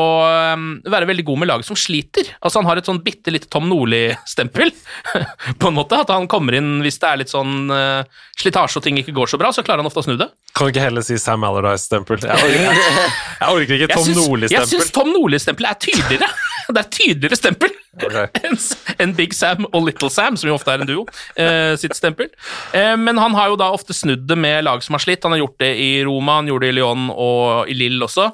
um, 0.56 0.68
være 0.88 1.10
veldig 1.10 1.26
god 1.28 1.42
med 1.42 1.50
lag 1.50 1.64
som 1.68 1.76
sliter. 1.76 2.30
Altså 2.40 2.62
Han 2.62 2.70
har 2.70 2.80
et 2.80 2.88
sånn 2.88 3.02
bitte 3.04 3.34
lite 3.36 3.50
Tom 3.52 3.68
Nordli-stempel, 3.68 4.72
på 5.60 5.68
en 5.68 5.76
måte. 5.76 6.00
At 6.00 6.14
han 6.16 6.30
kommer 6.32 6.56
inn 6.56 6.78
hvis 6.86 7.02
det 7.02 7.10
er 7.10 7.20
litt 7.20 7.34
sånn 7.34 7.68
uh, 7.68 8.08
slitasje 8.40 8.80
og 8.80 8.86
ting 8.86 9.02
ikke 9.02 9.18
går 9.18 9.34
så 9.34 9.42
bra, 9.42 9.52
så 9.52 9.66
klarer 9.66 9.84
han 9.84 9.92
ofte 9.92 10.06
å 10.06 10.08
snu 10.08 10.16
det. 10.16 10.30
Kan 10.56 10.70
du 10.70 10.72
ikke 10.72 10.88
heller 10.88 11.04
si 11.04 11.20
Sam 11.20 11.44
Allardyce-stempel? 11.44 12.24
Jeg, 12.24 12.56
jeg, 12.64 12.88
jeg 13.44 13.60
orker 13.60 13.76
ikke 13.76 13.92
Tom 13.92 14.08
Nordli-stempel. 14.08 14.56
Jeg 14.56 14.72
syns 14.72 14.96
Tom 14.96 15.12
Nordli-stempelet 15.12 15.76
er 15.76 15.84
tydeligere. 15.90 16.32
Det 16.74 16.82
er 16.82 16.86
et 16.86 16.95
tydeligere 16.95 17.39
stempel 17.39 17.76
enn 18.45 18.57
enn 19.01 19.13
Big 19.17 19.34
Sam 19.34 19.65
og 19.72 19.88
Little 19.88 20.11
Sam, 20.13 20.38
som 20.38 20.49
jo 20.51 20.55
ofte 20.55 20.72
er 20.72 20.84
en 20.84 20.89
duo, 20.89 21.05
eh, 21.39 21.74
sitt 21.80 21.97
stempel. 21.97 22.30
Eh, 22.78 22.93
men 22.99 23.17
han 23.20 23.36
har 23.36 23.49
jo 23.51 23.57
da 23.59 23.72
ofte 23.74 23.95
snudd 23.97 24.28
det 24.30 24.38
med 24.38 24.63
lag 24.67 24.84
som 24.86 24.95
har 24.95 25.03
slitt. 25.03 25.26
Han 25.26 25.34
har 25.36 25.41
gjort 25.41 25.59
det 25.63 25.72
i 25.82 25.91
Roma, 26.05 26.38
han 26.39 26.51
gjorde 26.51 26.67
det 26.67 26.74
i 26.76 26.78
Lyon 26.78 27.09
og 27.15 27.72
i 27.72 27.78
Lille 27.80 28.05
også. 28.05 28.30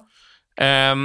Eh, 0.61 0.95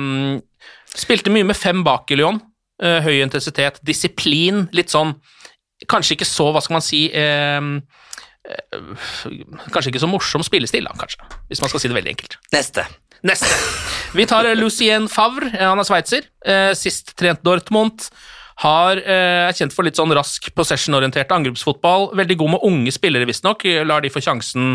spilte 0.99 1.33
mye 1.33 1.47
med 1.47 1.59
fem 1.59 1.85
bak 1.87 2.11
i 2.11 2.18
Lyon. 2.20 2.43
Eh, 2.81 3.01
høy 3.05 3.18
intensitet, 3.20 3.76
disiplin, 3.85 4.64
litt 4.72 4.89
sånn 4.89 5.12
Kanskje 5.89 6.14
ikke 6.16 6.28
så, 6.28 6.47
hva 6.53 6.61
skal 6.64 6.78
man 6.78 6.85
si 6.85 7.03
eh, 7.12 7.66
eh, 8.49 9.05
Kanskje 9.72 9.91
ikke 9.93 10.01
så 10.01 10.09
morsom 10.09 10.45
spillestil, 10.45 10.89
da, 10.89 10.95
kanskje. 10.97 11.28
Hvis 11.51 11.61
man 11.61 11.72
skal 11.72 11.83
si 11.83 11.91
det 11.93 11.97
veldig 11.99 12.14
enkelt. 12.14 12.39
Neste. 12.55 12.87
Neste. 13.27 13.53
Vi 14.16 14.27
tar 14.27 14.49
eh, 14.49 14.57
Lucien 14.59 15.09
Favre, 15.11 15.51
eh, 15.53 15.66
han 15.66 15.79
er 15.79 15.87
sveitser. 15.87 16.27
Eh, 16.45 16.73
sist 16.79 17.14
trent 17.18 17.43
Dortmund. 17.47 18.09
Har, 18.61 18.99
er 19.09 19.55
kjent 19.57 19.73
for 19.73 19.87
litt 19.87 19.97
sånn 19.97 20.12
rask 20.12 20.51
possession-orientert 20.53 21.31
angrepsfotball. 21.33 22.11
Veldig 22.18 22.37
god 22.43 22.51
med 22.55 22.66
unge 22.68 22.93
spillere, 22.93 23.25
visstnok. 23.25 23.64
Lar 23.89 24.05
de 24.05 24.11
få 24.12 24.21
sjansen 24.21 24.75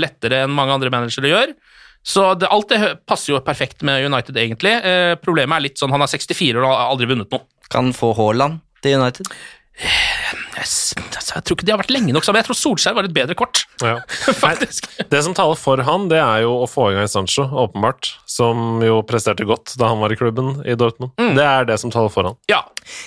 lettere 0.00 0.38
enn 0.46 0.54
mange 0.56 0.72
andre 0.72 0.88
managere 0.88 1.28
gjør. 1.28 1.52
Så 2.00 2.30
det, 2.40 2.48
alt 2.48 2.72
det 2.72 2.78
passer 3.04 3.34
jo 3.34 3.42
perfekt 3.44 3.84
med 3.84 4.06
United, 4.08 4.38
egentlig. 4.40 4.72
Problemet 5.20 5.58
er 5.58 5.66
litt 5.66 5.82
sånn, 5.82 5.92
han 5.92 6.00
er 6.00 6.08
64 6.14 6.56
år 6.56 6.64
og 6.64 6.72
har 6.72 6.94
aldri 6.94 7.10
vunnet 7.12 7.36
noe. 7.36 7.44
Kan 7.68 7.92
få 7.92 8.14
Haaland 8.16 8.62
til 8.80 8.96
United. 8.96 9.28
Jeg, 9.74 10.64
s- 10.70 10.94
altså, 10.96 11.34
jeg 11.34 11.44
tror 11.44 11.56
ikke 11.58 11.66
de 11.66 11.72
har 11.74 11.80
vært 11.80 11.90
lenge 11.92 12.12
nok 12.14 12.24
sammen. 12.24 12.38
Jeg 12.40 12.46
tror 12.46 12.58
Solskjær 12.58 12.94
var 12.94 13.08
et 13.08 13.14
bedre 13.16 13.34
kort, 13.38 13.64
Ja. 13.82 13.96
faktisk. 14.44 14.86
Det 15.10 15.22
som 15.26 15.34
taler 15.34 15.58
for 15.58 15.82
han, 15.84 16.06
det 16.12 16.20
er 16.22 16.44
jo 16.44 16.52
å 16.62 16.68
få 16.70 16.92
i 16.92 16.94
gang 16.96 17.08
Sancho, 17.10 17.44
åpenbart. 17.64 18.12
Som 18.30 18.80
jo 18.84 19.00
presterte 19.06 19.46
godt 19.48 19.74
da 19.80 19.90
han 19.90 19.98
var 20.02 20.14
i 20.14 20.18
klubben 20.20 20.60
i 20.64 20.76
Dortmund. 20.78 21.12
Mm. 21.18 21.34
Det 21.38 21.44
er 21.48 21.68
det 21.72 21.78
som 21.82 21.90
taler 21.94 22.12
for 22.14 22.30
han. 22.30 22.38
Ja. 22.50 22.62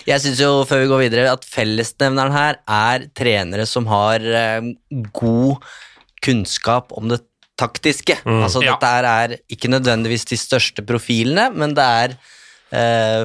Jeg 0.09 0.21
syns 0.25 0.41
jo, 0.43 0.51
før 0.67 0.83
vi 0.83 0.91
går 0.91 1.03
videre, 1.07 1.31
at 1.37 1.47
fellesnevneren 1.47 2.35
her 2.35 2.59
er 2.67 3.07
trenere 3.15 3.65
som 3.69 3.87
har 3.91 4.19
eh, 4.27 4.73
god 5.15 5.63
kunnskap 6.25 6.91
om 6.97 7.07
det 7.13 7.21
taktiske. 7.57 8.19
Altså 8.27 8.61
Ja. 8.61 8.75
dette 8.75 8.89
her 8.91 9.07
er 9.09 9.37
ikke 9.49 9.69
nødvendigvis 9.71 10.27
de 10.29 10.37
største 10.37 10.83
profilene, 10.85 11.47
men 11.55 11.73
det 11.77 11.85
er 12.03 12.11
eh, 12.13 12.33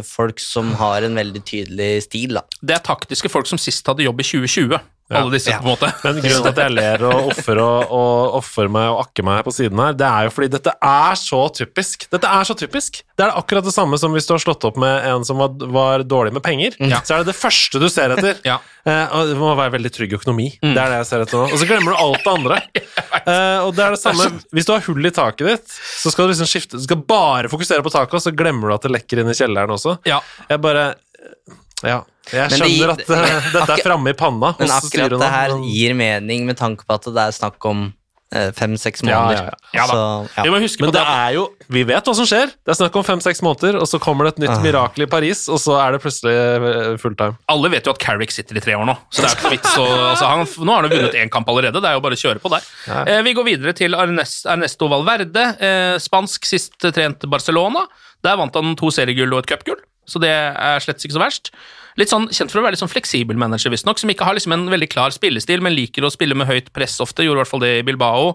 folk 0.06 0.38
som 0.42 0.70
har 0.78 1.02
en 1.02 1.18
veldig 1.18 1.42
tydelig 1.48 1.90
stil, 2.06 2.36
da. 2.38 2.44
Det 2.62 2.76
er 2.76 2.84
taktiske 2.86 3.30
folk 3.32 3.48
som 3.50 3.60
sist 3.60 3.86
hadde 3.90 4.06
jobb 4.06 4.22
i 4.22 4.26
2020. 4.28 4.78
Alle 5.20 5.34
disse, 5.36 5.54
på 5.58 5.66
en 5.66 5.70
måte. 5.72 5.90
Men 6.04 6.18
grunnen 6.22 6.46
til 6.46 6.50
at 6.52 6.60
jeg 6.62 6.74
ler 6.74 7.04
og 7.08 7.30
offer 7.32 7.60
og, 7.62 7.92
og 7.98 8.36
offer 8.40 8.70
meg 8.72 8.88
og 8.92 9.02
akker 9.04 9.26
meg 9.28 9.42
på 9.46 9.54
siden 9.54 9.82
her, 9.82 9.96
det 9.98 10.08
er 10.08 10.28
jo 10.28 10.34
fordi 10.34 10.50
dette 10.56 10.74
er 10.88 11.18
så 11.20 11.40
typisk. 11.60 12.06
Dette 12.12 12.30
er 12.40 12.48
så 12.48 12.56
typisk. 12.58 13.02
Det 13.18 13.26
er 13.26 13.36
akkurat 13.38 13.66
det 13.66 13.74
samme 13.74 13.98
som 14.00 14.14
hvis 14.16 14.26
du 14.28 14.34
har 14.34 14.42
slått 14.42 14.64
opp 14.68 14.78
med 14.80 15.06
en 15.10 15.26
som 15.28 15.40
var, 15.42 15.52
var 15.74 16.04
dårlig 16.08 16.34
med 16.36 16.44
penger. 16.46 16.78
Så 17.02 17.16
er 17.16 17.22
det 17.24 17.32
det 17.32 17.38
første 17.38 17.82
du 17.82 17.88
ser 17.92 18.16
etter. 18.16 18.40
Ja. 18.52 18.56
Eh, 18.82 19.12
og 19.14 19.28
det 19.30 19.36
må 19.38 19.52
være 19.54 19.76
veldig 19.76 19.90
trygg 19.94 20.16
økonomi. 20.16 20.48
Det 20.58 20.72
er 20.72 20.90
det 20.90 20.96
jeg 21.02 21.06
ser 21.06 21.22
etter 21.22 21.38
nå. 21.38 21.44
Og 21.54 21.60
så 21.60 21.66
glemmer 21.68 21.94
du 21.94 22.00
alt 22.02 22.24
det 22.24 22.32
andre. 22.38 22.62
Eh, 23.22 23.58
og 23.62 23.74
det 23.76 23.82
er 23.84 23.92
det 23.94 24.00
samme 24.00 24.24
Hvis 24.56 24.66
du 24.66 24.72
har 24.72 24.80
hull 24.82 25.06
i 25.06 25.10
taket 25.14 25.46
ditt, 25.46 25.74
så 26.00 26.10
skal 26.10 26.26
du 26.26 26.32
liksom 26.32 26.48
skifte 26.50 26.80
Du 26.80 26.82
skal 26.82 26.98
bare 27.06 27.50
fokusere 27.52 27.84
på 27.84 27.92
taket, 27.92 28.16
og 28.18 28.24
så 28.24 28.32
glemmer 28.34 28.72
du 28.72 28.74
at 28.74 28.86
det 28.88 28.90
lekker 28.96 29.20
inn 29.22 29.30
i 29.30 29.36
kjelleren 29.36 29.70
også. 29.76 29.94
Ja. 30.08 30.18
Jeg 30.50 30.58
bare 30.64 30.88
Ja. 31.82 32.02
Jeg 32.32 32.50
skjønner 32.54 32.94
det- 32.96 33.06
skjønner 33.06 33.24
at 33.32 33.46
uh, 33.46 33.50
dette 33.58 33.72
er 33.78 33.82
framme 33.82 34.10
i 34.12 34.14
panna 34.14 34.52
Men 34.58 34.68
hos 34.68 34.76
akkurat 34.78 34.92
styret 34.92 35.16
nå, 35.18 35.18
det 35.24 35.30
her 35.32 35.48
men- 35.56 35.64
gir 35.74 35.94
mening 35.98 36.46
med 36.46 36.56
tanke 36.56 36.86
på 36.86 36.94
at 36.94 37.02
det 37.10 37.18
er 37.28 37.32
snakk 37.34 37.66
om 37.66 37.92
eh, 38.32 38.48
fem-seks 38.56 39.02
Ja, 39.04 39.18
måneder. 39.18 39.34
ja, 39.36 39.42
ja. 39.44 39.80
Ja. 39.82 39.86
Så, 39.90 39.96
ja. 40.38 40.42
Vi 40.46 40.52
må 40.54 40.60
huske 40.62 40.80
Men 40.80 40.88
på 40.88 40.94
det 40.94 41.02
det. 41.04 41.16
er 41.18 41.32
jo 41.36 41.42
Vi 41.68 41.82
vet 41.84 42.04
hva 42.08 42.14
som 42.16 42.24
skjer. 42.24 42.46
Det 42.64 42.72
er 42.72 42.78
snakk 42.78 42.94
om 42.96 43.04
fem-seks 43.04 43.42
måneder, 43.44 43.76
og 43.82 43.84
så 43.90 43.98
kommer 44.00 44.24
det 44.24 44.34
et 44.38 44.38
nytt 44.46 44.54
Ah. 44.54 44.62
mirakel 44.62 45.02
i 45.04 45.06
Paris, 45.06 45.42
og 45.52 45.58
så 45.60 45.76
er 45.82 45.92
det 45.92 46.00
plutselig 46.00 46.32
eh, 46.32 46.96
fulltime. 47.02 47.36
Alle 47.52 47.68
vet 47.74 47.84
jo 47.84 47.92
at 47.92 47.98
Carrick 48.00 48.30
sitter 48.32 48.56
i 48.56 48.60
tre 48.64 48.72
år 48.78 48.86
nå, 48.88 48.96
så 49.10 49.20
det 49.20 49.28
er 49.32 49.36
ikke 49.36 49.50
vits 49.58 49.76
å 49.76 49.84
altså, 50.14 50.24
han, 50.30 50.46
Nå 50.64 50.72
har 50.72 50.82
han 50.88 50.90
vunnet 50.94 51.18
én 51.20 51.28
kamp 51.34 51.48
allerede, 51.52 51.82
det 51.82 51.90
er 51.90 51.98
jo 51.98 52.00
bare 52.06 52.16
å 52.16 52.22
kjøre 52.22 52.40
på 52.40 52.48
der. 52.54 52.62
Ja. 52.88 53.02
Eh, 53.04 53.22
vi 53.26 53.34
går 53.34 53.44
videre 53.50 53.74
til 53.76 53.92
Ernest, 53.98 54.46
Ernesto 54.46 54.88
Valverde, 54.88 55.44
eh, 55.60 55.98
spansk, 55.98 56.46
sist 56.46 56.78
trent 56.80 57.28
Barcelona. 57.28 57.84
Der 58.22 58.36
vant 58.38 58.54
han 58.54 58.76
to 58.78 58.88
seriegull 58.94 59.32
og 59.34 59.42
et 59.44 59.50
cupgull, 59.50 59.80
så 60.08 60.20
det 60.22 60.32
er 60.32 60.82
slett 60.82 61.04
ikke 61.04 61.16
så 61.16 61.22
verst. 61.22 61.52
Litt 62.00 62.10
sånn 62.12 62.28
Kjent 62.32 62.52
for 62.52 62.62
å 62.62 62.64
være 62.64 62.74
litt 62.74 62.82
sånn 62.82 62.90
fleksibel 62.90 63.38
manager, 63.38 63.72
visstnok, 63.72 64.00
som 64.00 64.10
ikke 64.12 64.26
har 64.26 64.36
liksom 64.38 64.54
en 64.56 64.66
veldig 64.72 64.88
klar 64.92 65.12
spillestil, 65.14 65.62
men 65.64 65.76
liker 65.76 66.06
å 66.06 66.12
spille 66.12 66.36
med 66.38 66.48
høyt 66.48 66.72
press 66.76 66.98
ofte. 67.04 67.26
Gjorde 67.26 67.42
i 67.42 67.44
hvert 67.44 67.52
fall 67.52 67.64
det 67.64 67.72
i 67.80 67.84
Bilbao. 67.86 68.32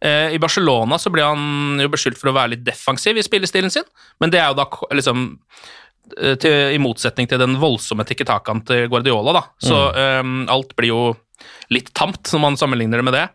Eh, 0.00 0.36
I 0.36 0.40
Barcelona 0.40 0.98
så 1.00 1.12
ble 1.12 1.26
han 1.26 1.82
jo 1.82 1.90
beskyldt 1.92 2.20
for 2.20 2.30
å 2.30 2.36
være 2.36 2.54
litt 2.54 2.64
defensiv 2.64 3.18
i 3.20 3.26
spillestilen 3.26 3.72
sin, 3.72 3.84
men 4.22 4.32
det 4.32 4.40
er 4.40 4.48
jo 4.48 4.60
da 4.62 4.64
liksom 4.96 5.26
eh, 6.16 6.38
til, 6.40 6.56
I 6.76 6.80
motsetning 6.80 7.28
til 7.28 7.42
den 7.42 7.58
voldsomme 7.60 8.06
tikketakan 8.08 8.64
til 8.68 8.86
Guardiola, 8.92 9.34
da. 9.36 9.44
Så 9.60 9.82
eh, 9.90 10.22
alt 10.54 10.72
blir 10.78 10.94
jo 10.94 11.02
litt 11.74 11.92
tamt 11.96 12.32
når 12.32 12.46
man 12.46 12.58
sammenligner 12.60 13.02
det 13.02 13.08
med 13.10 13.18
det. 13.18 13.26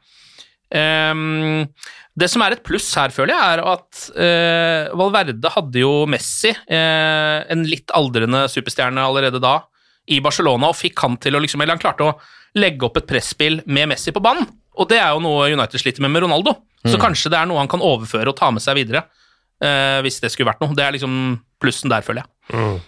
Ehm, 0.76 1.68
det 2.16 2.30
som 2.32 2.44
er 2.46 2.56
et 2.56 2.64
pluss 2.64 2.88
her, 2.96 3.12
føler 3.12 3.34
jeg, 3.36 3.56
er 3.56 3.62
at 3.74 4.04
eh, 4.16 4.94
Valverde 4.96 5.52
hadde 5.52 5.82
jo 5.82 6.06
Messi, 6.08 6.54
eh, 6.54 7.40
en 7.52 7.66
litt 7.68 7.92
aldrende 7.96 8.46
superstjerne 8.52 9.04
allerede 9.04 9.42
da, 9.44 9.58
i 10.08 10.22
Barcelona, 10.24 10.70
og 10.70 10.78
fikk 10.80 11.02
han 11.02 11.18
til 11.18 11.36
å 11.36 11.42
liksom 11.42 11.64
Eller 11.64 11.74
han 11.76 11.82
klarte 11.82 12.06
å 12.06 12.14
legge 12.62 12.86
opp 12.88 13.00
et 13.02 13.08
presspill 13.10 13.60
med 13.66 13.90
Messi 13.92 14.14
på 14.16 14.24
banen. 14.24 14.48
Og 14.80 14.88
det 14.92 15.00
er 15.02 15.12
jo 15.16 15.24
noe 15.24 15.50
United 15.52 15.82
sliter 15.82 16.04
med 16.06 16.14
med 16.14 16.24
Ronaldo. 16.24 16.54
Så 16.86 17.00
kanskje 17.02 17.32
det 17.34 17.40
er 17.40 17.48
noe 17.50 17.58
han 17.58 17.72
kan 17.72 17.82
overføre 17.82 18.30
og 18.30 18.38
ta 18.38 18.52
med 18.54 18.62
seg 18.62 18.78
videre. 18.78 19.06
eh, 19.64 20.02
hvis 20.04 20.20
det 20.22 20.30
skulle 20.32 20.52
vært 20.52 20.62
noe. 20.62 20.76
Det 20.76 20.84
er 20.84 20.92
liksom 20.94 21.40
plussen 21.64 21.90
der, 21.90 22.04
føler 22.06 22.24
jeg. 22.24 22.82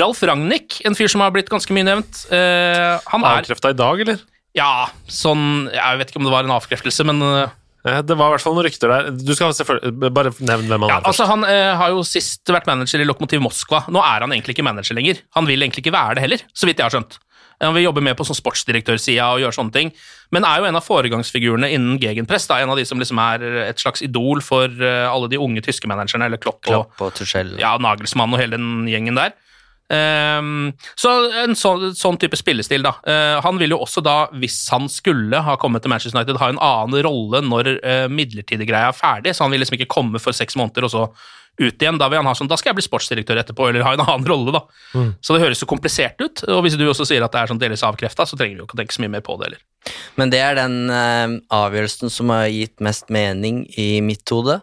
Ralf 0.00 0.22
Ragnhild, 0.22 0.80
en 0.88 0.96
fyr 0.96 1.10
som 1.12 1.22
har 1.22 1.32
blitt 1.34 1.50
ganske 1.52 1.72
mye 1.76 1.86
nevnt. 1.86 2.24
eh, 2.32 2.98
han 3.12 3.24
er 3.24 3.42
Avkrefta 3.42 3.70
i 3.70 3.78
dag, 3.78 4.00
eller? 4.00 4.18
ja, 4.54 4.86
sånn 5.10 5.68
Jeg 5.72 5.98
vet 5.98 6.10
ikke 6.10 6.20
om 6.22 6.28
det 6.28 6.32
var 6.34 6.46
en 6.46 6.54
avkreftelse, 6.54 7.04
men 7.08 7.22
uh, 7.22 7.52
Det 7.84 8.16
var 8.16 8.30
i 8.30 8.32
hvert 8.32 8.40
fall 8.40 8.54
noen 8.56 8.64
rykter 8.64 8.88
der. 8.88 9.10
Du 9.12 9.34
skal 9.36 9.52
selvfølgelig 9.52 10.12
Bare 10.16 10.32
nevn 10.40 10.70
hvem 10.70 10.86
han 10.86 10.88
ja, 10.88 10.96
er 10.96 11.02
først. 11.04 11.10
altså 11.10 11.26
Han 11.28 11.44
eh, 11.44 11.72
har 11.76 11.92
jo 11.92 12.00
sist 12.08 12.48
vært 12.48 12.68
manager 12.70 13.02
i 13.02 13.06
Lokomotiv 13.08 13.42
Moskva. 13.44 13.82
Nå 13.92 14.00
er 14.00 14.24
han 14.24 14.32
egentlig 14.32 14.56
ikke 14.56 14.64
manager 14.64 14.96
lenger. 14.96 15.20
Han 15.36 15.44
vil 15.50 15.60
egentlig 15.60 15.84
ikke 15.84 15.92
være 15.92 16.16
det 16.16 16.24
heller, 16.24 16.44
så 16.56 16.68
vidt 16.70 16.80
jeg 16.80 16.88
har 16.88 16.94
skjønt. 16.96 17.18
Han 17.62 17.76
vil 17.76 17.84
jobbe 17.86 18.02
mer 18.02 18.16
på 18.18 18.24
sånn 18.26 18.36
sportsdirektørsida 18.38 19.28
og 19.36 19.44
gjøre 19.44 19.54
sånne 19.54 19.74
ting, 19.76 19.92
men 20.34 20.46
er 20.48 20.58
jo 20.58 20.66
en 20.68 20.78
av 20.80 20.84
foregangsfigurene 20.84 21.68
innen 21.76 22.00
gegenpress. 22.02 22.48
Da, 22.50 22.58
en 22.60 22.72
av 22.72 22.80
de 22.80 22.86
som 22.88 22.98
liksom 23.00 23.20
er 23.22 23.44
et 23.68 23.80
slags 23.80 24.02
idol 24.04 24.42
for 24.44 24.66
eh, 24.68 25.04
alle 25.06 25.30
de 25.30 25.40
unge 25.40 25.62
tyske 25.64 25.88
managerne, 25.90 26.26
eller 26.28 26.40
Klopp, 26.42 26.64
Klopp 26.66 27.04
og 27.04 27.14
Tuchel. 27.14 27.54
ja, 27.60 27.76
Nagelsmann 27.78 28.34
og 28.34 28.42
hele 28.42 28.58
den 28.58 28.88
gjengen 28.90 29.20
der. 29.20 29.36
Ehm, 29.94 30.72
så 30.98 31.12
en 31.44 31.56
sånn, 31.58 31.92
sånn 31.96 32.18
type 32.20 32.38
spillestil, 32.38 32.84
da. 32.86 32.94
Eh, 33.06 33.36
han 33.44 33.60
vil 33.60 33.74
jo 33.74 33.80
også 33.84 34.02
da, 34.04 34.16
hvis 34.40 34.58
han 34.74 34.88
skulle 34.92 35.42
ha 35.46 35.56
kommet 35.60 35.84
til 35.84 35.92
Manchester 35.92 36.18
United, 36.18 36.40
ha 36.42 36.50
en 36.52 36.60
annen 36.62 37.04
rolle 37.06 37.42
når 37.44 37.72
uh, 37.78 38.06
midlertidig 38.12 38.68
greia 38.68 38.90
er 38.90 38.96
ferdig, 38.96 39.34
så 39.34 39.44
han 39.44 39.54
vil 39.54 39.62
liksom 39.62 39.78
ikke 39.78 39.90
komme 39.92 40.20
for 40.22 40.36
seks 40.36 40.56
måneder 40.58 40.86
og 40.88 40.94
så 40.94 41.06
ut 41.60 41.82
igjen. 41.82 41.98
Da 42.00 42.08
vil 42.10 42.18
han 42.18 42.28
ha 42.28 42.34
sånn, 42.36 42.50
da 42.50 42.58
skal 42.58 42.72
jeg 42.72 42.80
bli 42.80 42.86
sportsdirektør 42.86 43.40
etterpå, 43.42 43.68
eller 43.68 43.86
ha 43.86 43.94
en 43.96 44.04
annen 44.06 44.28
rolle, 44.28 44.54
da. 44.56 44.64
Så 45.24 45.36
det 45.36 45.44
høres 45.44 45.62
jo 45.62 45.70
komplisert 45.70 46.18
ut, 46.22 46.44
og 46.50 46.64
hvis 46.66 46.78
du 46.80 46.86
også 46.88 47.06
sier 47.08 47.24
at 47.24 47.34
det 47.34 47.42
er 47.42 47.52
sånn 47.52 47.62
delvis 47.62 47.84
avkrefta, 47.86 48.26
så 48.28 48.38
trenger 48.38 48.56
vi 48.56 48.64
jo 48.64 48.68
ikke 48.68 48.78
å 48.78 48.82
tenke 48.82 48.96
så 48.96 49.04
mye 49.04 49.14
mer 49.16 49.24
på 49.26 49.38
det 49.38 49.50
heller. 49.50 49.62
Men 50.18 50.32
det 50.32 50.40
er 50.42 50.58
den 50.58 50.80
uh, 50.90 51.38
avgjørelsen 51.54 52.12
som 52.12 52.32
har 52.34 52.48
gitt 52.50 52.82
mest 52.84 53.12
mening 53.14 53.64
i 53.80 53.88
mitt 54.04 54.26
hode. 54.34 54.60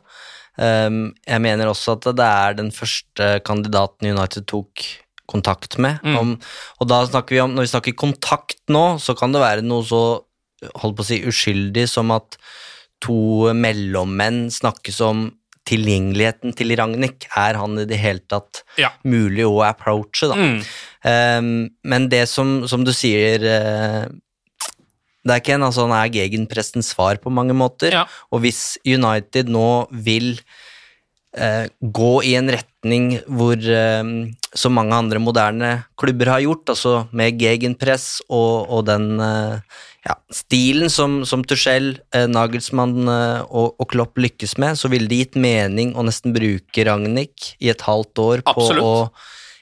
Um, 0.59 1.13
jeg 1.23 1.41
mener 1.41 1.69
også 1.71 1.95
at 1.95 2.09
det 2.19 2.27
er 2.27 2.57
den 2.57 2.73
første 2.75 3.37
kandidaten 3.47 4.11
United 4.11 4.49
tok 4.51 4.83
kontakt 5.31 5.77
med. 5.81 6.01
Mm. 6.03 6.17
Om, 6.19 6.33
og 6.79 6.91
da 6.91 7.01
snakker 7.07 7.37
vi 7.37 7.41
om, 7.43 7.55
når 7.55 7.67
vi 7.67 7.73
snakker 7.73 7.97
kontakt 7.97 8.61
nå, 8.71 8.85
så 9.01 9.15
kan 9.17 9.33
det 9.33 9.43
være 9.43 9.65
noe 9.65 9.85
så 9.87 10.03
holdt 10.83 10.97
på 10.99 11.05
å 11.05 11.07
si 11.07 11.21
uskyldig 11.25 11.87
som 11.89 12.11
at 12.13 12.37
to 13.01 13.49
mellommenn 13.57 14.45
snakkes 14.53 14.99
om 15.07 15.29
tilgjengeligheten 15.69 16.55
til 16.57 16.73
Ragnhild. 16.77 17.27
Er 17.37 17.57
han 17.59 17.77
i 17.81 17.85
det 17.89 17.99
hele 18.01 18.21
tatt 18.29 18.63
Ja. 18.81 18.91
mulig 19.05 19.45
å 19.45 19.61
approache, 19.65 20.29
da? 20.29 20.35
Mm. 20.35 20.59
Um, 21.05 21.69
men 21.83 22.09
det 22.09 22.27
som, 22.29 22.67
som 22.67 22.83
du 22.85 22.91
sier 22.93 23.41
uh, 23.41 24.05
Det 25.25 25.33
er 25.33 25.41
ikke 25.41 25.53
en 25.53 25.65
altså, 25.65 25.85
han 25.85 25.93
er 25.97 26.13
gegenpressens 26.13 26.93
svar 26.95 27.19
på 27.21 27.29
mange 27.29 27.53
måter. 27.53 27.93
Ja. 27.93 28.05
Og 28.33 28.41
hvis 28.41 28.77
United 28.85 29.49
nå 29.53 29.85
vil 29.93 30.31
eh, 31.37 31.67
gå 31.77 32.13
i 32.25 32.31
en 32.39 32.49
retning 32.49 32.70
hvor 32.81 33.61
eh, 33.61 34.03
så 34.57 34.69
mange 34.69 34.95
andre 34.95 35.19
moderne 35.21 35.85
klubber 35.97 36.33
har 36.33 36.41
gjort, 36.41 36.69
altså 36.73 37.07
med 37.13 37.37
gegenpress 37.37 38.21
og, 38.27 38.69
og 38.69 38.85
den 38.87 39.19
eh, 39.21 39.59
ja, 40.07 40.15
stilen 40.33 40.89
som, 40.89 41.21
som 41.25 41.43
Tuchel, 41.43 41.99
eh, 42.13 42.25
Nagelsmann 42.25 43.05
og, 43.07 43.75
og 43.77 43.87
Klopp 43.87 44.17
lykkes 44.17 44.57
med, 44.57 44.77
så 44.77 44.89
ville 44.89 45.07
det 45.07 45.19
gitt 45.19 45.37
mening 45.37 45.93
å 45.93 46.05
nesten 46.07 46.33
bruke 46.33 46.85
Ragnhild 46.87 47.53
i 47.61 47.69
et 47.69 47.81
halvt 47.85 48.23
år 48.23 48.41
på 48.47 48.57
Absolutt. 48.57 48.83
å 48.83 49.11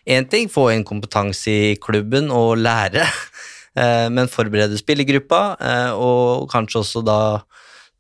Én 0.09 0.26
ting, 0.26 0.47
få 0.49 0.72
inn 0.74 0.82
kompetanse 0.88 1.51
i 1.51 1.74
klubben 1.78 2.32
og 2.34 2.55
lære, 2.57 3.03
men 4.15 4.32
forberede 4.32 4.80
spillergruppa, 4.80 5.41
og 6.01 6.47
kanskje 6.49 6.80
også 6.80 7.03
da 7.05 7.17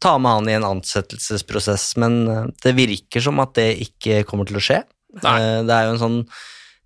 ta 0.01 0.15
med 0.17 0.39
han 0.39 0.49
i 0.49 0.55
en 0.57 0.65
ansettelsesprosess. 0.65 1.91
Men 2.01 2.15
det 2.63 2.73
virker 2.79 3.21
som 3.21 3.43
at 3.43 3.53
det 3.59 3.67
ikke 3.85 4.23
kommer 4.25 4.49
til 4.49 4.57
å 4.57 4.63
skje. 4.63 4.79
Nei. 5.23 5.35
Eh, 5.41 5.63
Det 5.63 5.75
er 5.75 5.85
jo 5.87 5.93
en 5.97 6.03
sånn 6.05 6.19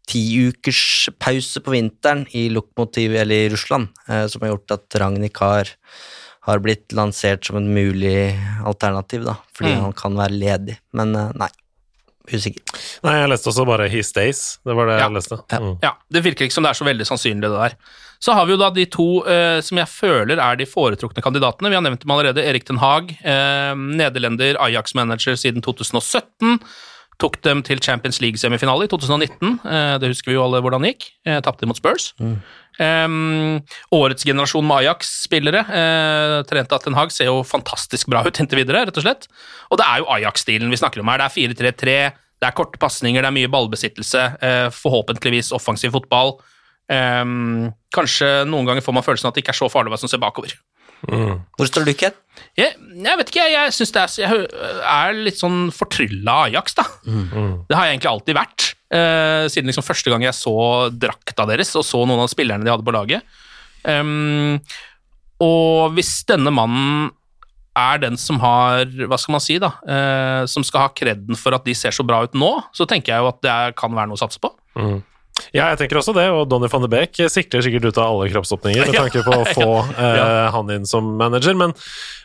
tiukerspause 0.08 0.50
ukers 0.52 1.10
pause 1.20 1.62
på 1.64 1.72
vinteren 1.72 2.26
i 2.36 2.50
Lokomotiv, 2.52 3.16
eller 3.16 3.46
i 3.46 3.50
Russland, 3.54 3.88
eh, 4.10 4.28
som 4.28 4.42
har 4.44 4.50
gjort 4.52 4.72
at 4.76 4.98
Ragnhild 5.00 5.38
har, 5.40 5.70
har 6.42 6.60
blitt 6.60 6.92
lansert 6.92 7.46
som 7.48 7.56
en 7.58 7.70
mulig 7.74 8.34
alternativ, 8.66 9.24
da, 9.26 9.38
fordi 9.56 9.72
Mm. 9.76 9.82
han 9.82 9.94
kan 9.94 10.14
være 10.16 10.36
ledig. 10.40 10.78
Men 10.94 11.16
eh, 11.16 11.32
nei, 11.36 11.48
usikker. 12.28 12.62
Nei, 13.04 13.14
jeg 13.22 13.30
leste 13.30 13.48
også 13.50 13.66
bare 13.66 13.88
He 13.90 14.02
Stays. 14.04 14.58
Det 14.66 14.76
var 14.76 14.86
det 14.88 15.00
Ja. 15.00 15.08
jeg 15.08 15.16
leste. 15.16 15.38
Mm. 15.50 15.80
Ja, 15.82 15.94
Det 16.12 16.24
virker 16.24 16.46
ikke 16.46 16.52
som 16.54 16.64
det 16.64 16.72
er 16.72 16.84
så 16.84 16.86
veldig 16.86 17.06
sannsynlig, 17.08 17.42
det 17.42 17.60
der. 17.72 17.76
Så 18.20 18.34
har 18.34 18.46
vi 18.46 18.52
jo 18.54 18.58
da 18.58 18.70
de 18.72 18.86
to 18.86 19.24
eh, 19.26 19.62
som 19.62 19.78
jeg 19.78 19.88
føler 19.88 20.38
er 20.40 20.56
de 20.56 20.66
foretrukne 20.66 21.22
kandidatene. 21.24 21.70
Vi 21.70 21.76
har 21.76 21.82
nevnt 21.82 22.00
dem 22.02 22.12
allerede. 22.12 22.44
Erik 22.44 22.66
Den 22.66 22.78
Haag, 22.80 23.18
nederlender, 23.76 24.56
Ajax-manager 24.60 25.36
siden 25.36 25.62
2017. 25.62 26.60
Tok 27.22 27.38
dem 27.46 27.62
til 27.66 27.80
Champions 27.84 28.20
League-semifinale 28.24 28.88
i 28.88 28.90
2019. 28.92 29.60
Eh, 29.64 29.98
det 30.02 30.10
husker 30.12 30.32
vi 30.32 30.38
jo 30.38 30.44
alle 30.46 30.62
hvordan 30.64 30.82
det 30.84 30.94
gikk. 30.96 31.06
Eh, 31.30 31.40
Tapte 31.46 31.68
mot 31.70 31.78
Spurs. 31.78 32.12
Eh, 32.20 33.08
årets 33.94 34.26
generasjon 34.26 34.66
med 34.66 34.82
Ajax-spillere. 34.82 35.62
Eh, 35.62 36.38
trent 36.50 36.74
av 36.74 36.82
Ten 36.84 36.98
Hag 36.98 37.14
ser 37.14 37.30
jo 37.30 37.44
fantastisk 37.48 38.10
bra 38.12 38.24
ut 38.26 38.42
inntil 38.42 38.64
videre, 38.64 38.86
rett 38.90 38.98
og 38.98 39.06
slett. 39.06 39.28
Og 39.72 39.78
det 39.80 39.86
er 39.88 40.02
jo 40.02 40.10
Ajax-stilen 40.18 40.74
vi 40.74 40.82
snakker 40.82 41.04
om 41.04 41.12
her. 41.14 41.22
Det 41.22 41.30
er 41.30 41.38
4-3-3, 41.38 41.96
det 42.44 42.50
er 42.50 42.58
korte 42.58 42.82
pasninger, 42.82 43.22
det 43.22 43.30
er 43.30 43.38
mye 43.38 43.52
ballbesittelse, 43.54 44.26
eh, 44.42 44.68
forhåpentligvis 44.74 45.54
offensiv 45.56 45.94
fotball. 45.96 46.40
Eh, 46.90 47.24
kanskje 47.94 48.34
noen 48.50 48.66
ganger 48.68 48.82
får 48.82 48.98
man 48.98 49.06
følelsen 49.06 49.30
at 49.30 49.38
det 49.38 49.46
ikke 49.46 49.54
er 49.56 49.62
så 49.62 49.70
farlig 49.72 49.94
hva 49.94 50.02
som 50.02 50.10
ser 50.12 50.22
bakover. 50.24 50.58
Hvor 51.58 51.68
står 51.70 51.86
du, 51.88 51.94
Ken? 52.00 52.14
Jeg, 52.58 52.76
jeg 53.04 53.18
vet 53.20 53.30
ikke, 53.30 53.44
jeg, 53.46 53.54
jeg 53.58 53.74
syns 53.76 53.92
det 53.94 54.02
er, 54.04 54.14
jeg 54.26 54.94
er 54.94 55.18
litt 55.26 55.38
sånn 55.40 55.68
fortrylla 55.74 56.36
Ajax, 56.48 56.76
da. 56.78 56.86
Det 57.70 57.76
har 57.78 57.86
jeg 57.88 57.96
egentlig 57.98 58.12
alltid 58.12 58.38
vært. 58.38 58.68
eh, 58.94 59.46
siden 59.50 59.70
liksom 59.70 59.86
første 59.86 60.10
gang 60.14 60.24
jeg 60.26 60.34
så 60.38 60.54
drakta 60.94 61.46
deres 61.50 61.74
og 61.80 61.86
så 61.86 62.04
noen 62.06 62.24
av 62.26 62.30
spillerne 62.32 62.64
de 62.66 62.72
hadde 62.74 62.86
på 62.86 62.94
laget. 62.94 63.22
Um, 63.84 64.60
og 65.44 65.94
hvis 65.98 66.22
denne 66.30 66.54
mannen 66.56 67.10
er 67.76 67.98
den 68.00 68.16
som 68.22 68.38
har 68.40 68.86
Hva 68.86 69.18
skal 69.18 69.34
man 69.34 69.42
si, 69.44 69.58
da? 69.60 69.72
eh, 69.90 70.44
som 70.48 70.64
skal 70.64 70.86
ha 70.86 70.92
kreden 70.94 71.36
for 71.36 71.56
at 71.58 71.66
de 71.66 71.74
ser 71.76 71.92
så 71.96 72.06
bra 72.06 72.22
ut 72.24 72.34
nå, 72.38 72.52
så 72.72 72.86
tenker 72.88 73.16
jeg 73.16 73.24
jo 73.26 73.32
at 73.34 73.42
det 73.44 73.58
kan 73.80 73.92
være 73.98 74.08
noe 74.12 74.20
å 74.20 74.22
satse 74.24 74.40
på. 74.40 74.54
Ja, 75.52 75.68
jeg 75.74 75.82
tenker 75.82 76.00
også 76.00 76.16
det, 76.16 76.28
og 76.32 76.48
Donny 76.52 76.70
van 76.72 76.86
de 76.86 76.92
Beek 76.94 77.20
sikter 77.32 77.66
sikkert 77.66 77.90
ut 77.90 78.00
av 78.00 78.14
alle 78.14 78.30
kroppsåpninger 78.32 78.88
med 78.88 79.00
tanke 79.02 79.26
på 79.26 79.36
å 79.42 79.50
få 79.52 79.70
eh, 80.06 80.48
han 80.56 80.74
inn 80.74 80.88
som 80.90 81.14
manager, 81.20 81.58
men, 81.60 81.76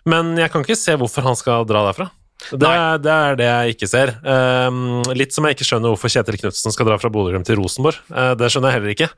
men 0.09 0.37
jeg 0.39 0.53
kan 0.55 0.67
ikke 0.67 0.79
se 0.79 0.97
hvorfor 1.01 1.27
han 1.27 1.39
skal 1.39 1.67
dra 1.69 1.87
derfra. 1.89 2.11
Det, 2.53 2.69
er- 2.71 3.01
det 3.03 3.11
er 3.13 3.37
det 3.39 3.47
jeg 3.49 3.75
ikke 3.75 3.89
ser. 3.91 4.13
Um, 4.23 5.03
litt 5.19 5.35
som 5.35 5.45
jeg 5.49 5.57
ikke 5.57 5.67
skjønner 5.67 5.91
hvorfor 5.93 6.13
Kjetil 6.13 6.39
Knutsen 6.39 6.75
skal 6.75 6.87
dra 6.87 6.99
fra 7.03 7.11
Bodø-Glimt 7.13 7.49
til 7.49 7.59
Rosenborg. 7.59 7.99
Uh, 8.13 8.33
det 8.39 8.51
skjønner 8.55 8.71
jeg 8.73 8.79
heller 8.79 8.95
ikke. 8.95 9.09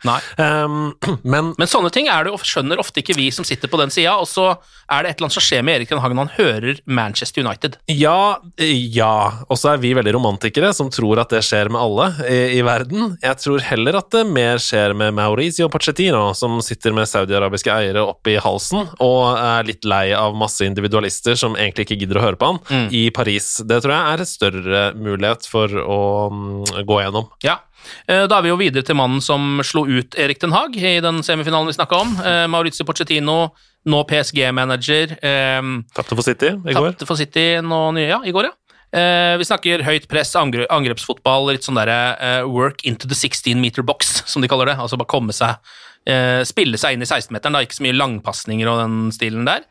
Um, 0.40 0.94
men 1.34 1.52
Men 1.60 1.68
sånne 1.70 1.92
ting 1.92 2.08
det, 2.08 2.32
skjønner 2.48 2.80
ofte 2.80 3.02
ikke 3.02 3.16
vi 3.18 3.28
som 3.34 3.44
sitter 3.44 3.68
på 3.70 3.78
den 3.80 3.92
sida, 3.92 4.16
og 4.16 4.26
så 4.30 4.54
er 4.90 5.04
det 5.04 5.12
et 5.12 5.20
eller 5.20 5.28
annet 5.28 5.36
som 5.36 5.44
skjer 5.44 5.62
med 5.66 5.76
Erik 5.78 5.92
Den 5.92 6.00
Hagen 6.02 6.18
han 6.18 6.32
hører 6.34 6.80
Manchester 6.90 7.44
United. 7.44 7.76
Ja, 7.92 8.38
ja. 8.58 9.12
Og 9.52 9.58
så 9.60 9.74
er 9.74 9.82
vi 9.84 9.92
veldig 9.94 10.14
romantikere 10.16 10.72
som 10.74 10.88
tror 10.90 11.20
at 11.22 11.30
det 11.36 11.42
skjer 11.46 11.70
med 11.70 11.78
alle 11.80 12.08
i, 12.26 12.40
i 12.58 12.64
verden. 12.66 13.14
Jeg 13.22 13.38
tror 13.44 13.62
heller 13.68 14.00
at 14.00 14.08
det 14.16 14.24
mer 14.26 14.58
skjer 14.62 14.96
med 14.98 15.14
Maurizio 15.18 15.68
Pochettino, 15.70 16.30
som 16.34 16.56
sitter 16.64 16.96
med 16.96 17.06
saudiarabiske 17.10 17.70
eiere 17.70 18.02
oppi 18.08 18.34
halsen 18.42 18.88
og 19.02 19.36
er 19.36 19.68
litt 19.68 19.84
lei 19.88 20.08
av 20.16 20.34
masse 20.38 20.64
individualister 20.66 21.36
som 21.38 21.54
egentlig 21.58 21.86
ikke 21.86 22.00
gidder 22.02 22.18
å 22.20 22.24
høre 22.24 22.40
på 22.40 22.50
han, 22.54 22.88
i 22.90 23.06
Paris. 23.14 23.56
Det 23.66 23.80
tror 23.82 23.94
jeg 23.94 24.12
er 24.14 24.22
en 24.22 24.28
større 24.28 24.84
mulighet 24.98 25.46
for 25.50 25.72
å 25.82 25.98
mm, 26.32 26.84
gå 26.88 27.00
gjennom. 27.02 27.28
Ja. 27.46 27.58
Eh, 28.06 28.26
Da 28.28 28.38
er 28.38 28.44
vi 28.44 28.52
jo 28.52 28.58
videre 28.60 28.84
til 28.86 28.98
mannen 28.98 29.22
som 29.24 29.60
slo 29.66 29.86
ut 29.88 30.16
Erik 30.20 30.40
Den 30.42 30.52
Haag 30.54 30.76
i 30.76 30.98
den 31.02 31.22
semifinalen 31.26 31.70
vi 31.70 31.76
snakka 31.76 32.00
om. 32.04 32.14
Eh, 32.20 32.46
Maurizio 32.52 32.86
Pochettino, 32.88 33.52
nå 33.88 34.00
PSG-manager. 34.08 35.16
Eh, 35.24 35.60
Tapte 35.96 36.16
for 36.16 36.26
City 36.26 36.52
i 36.54 36.74
går. 36.76 36.92
Tapte 36.92 37.08
for 37.08 37.20
City 37.20 37.46
nå 37.64 37.82
nye, 37.96 38.08
ja, 38.10 38.20
i 38.24 38.34
går, 38.36 38.50
ja. 38.50 38.56
Vi 38.90 39.44
snakker 39.46 39.84
høyt 39.86 40.08
press, 40.10 40.32
angre, 40.34 40.64
angrepsfotball, 40.74 41.52
litt 41.52 41.62
sånn 41.62 41.76
derre 41.78 42.40
work 42.50 42.82
into 42.82 43.06
the 43.06 43.14
16 43.14 43.54
meter 43.62 43.84
box, 43.86 44.16
som 44.32 44.42
de 44.42 44.48
kaller 44.50 44.66
det. 44.72 44.80
Altså 44.82 44.98
bare 44.98 45.12
komme 45.12 45.36
seg 45.36 45.60
Spille 46.48 46.78
seg 46.80 46.96
inn 46.96 47.04
i 47.04 47.06
16-meteren, 47.06 47.54
da. 47.54 47.60
Ikke 47.62 47.76
så 47.76 47.84
mye 47.84 47.94
langpasninger 47.94 48.66
og 48.66 48.80
den 48.80 48.96
stilen 49.14 49.46
der. 49.46 49.62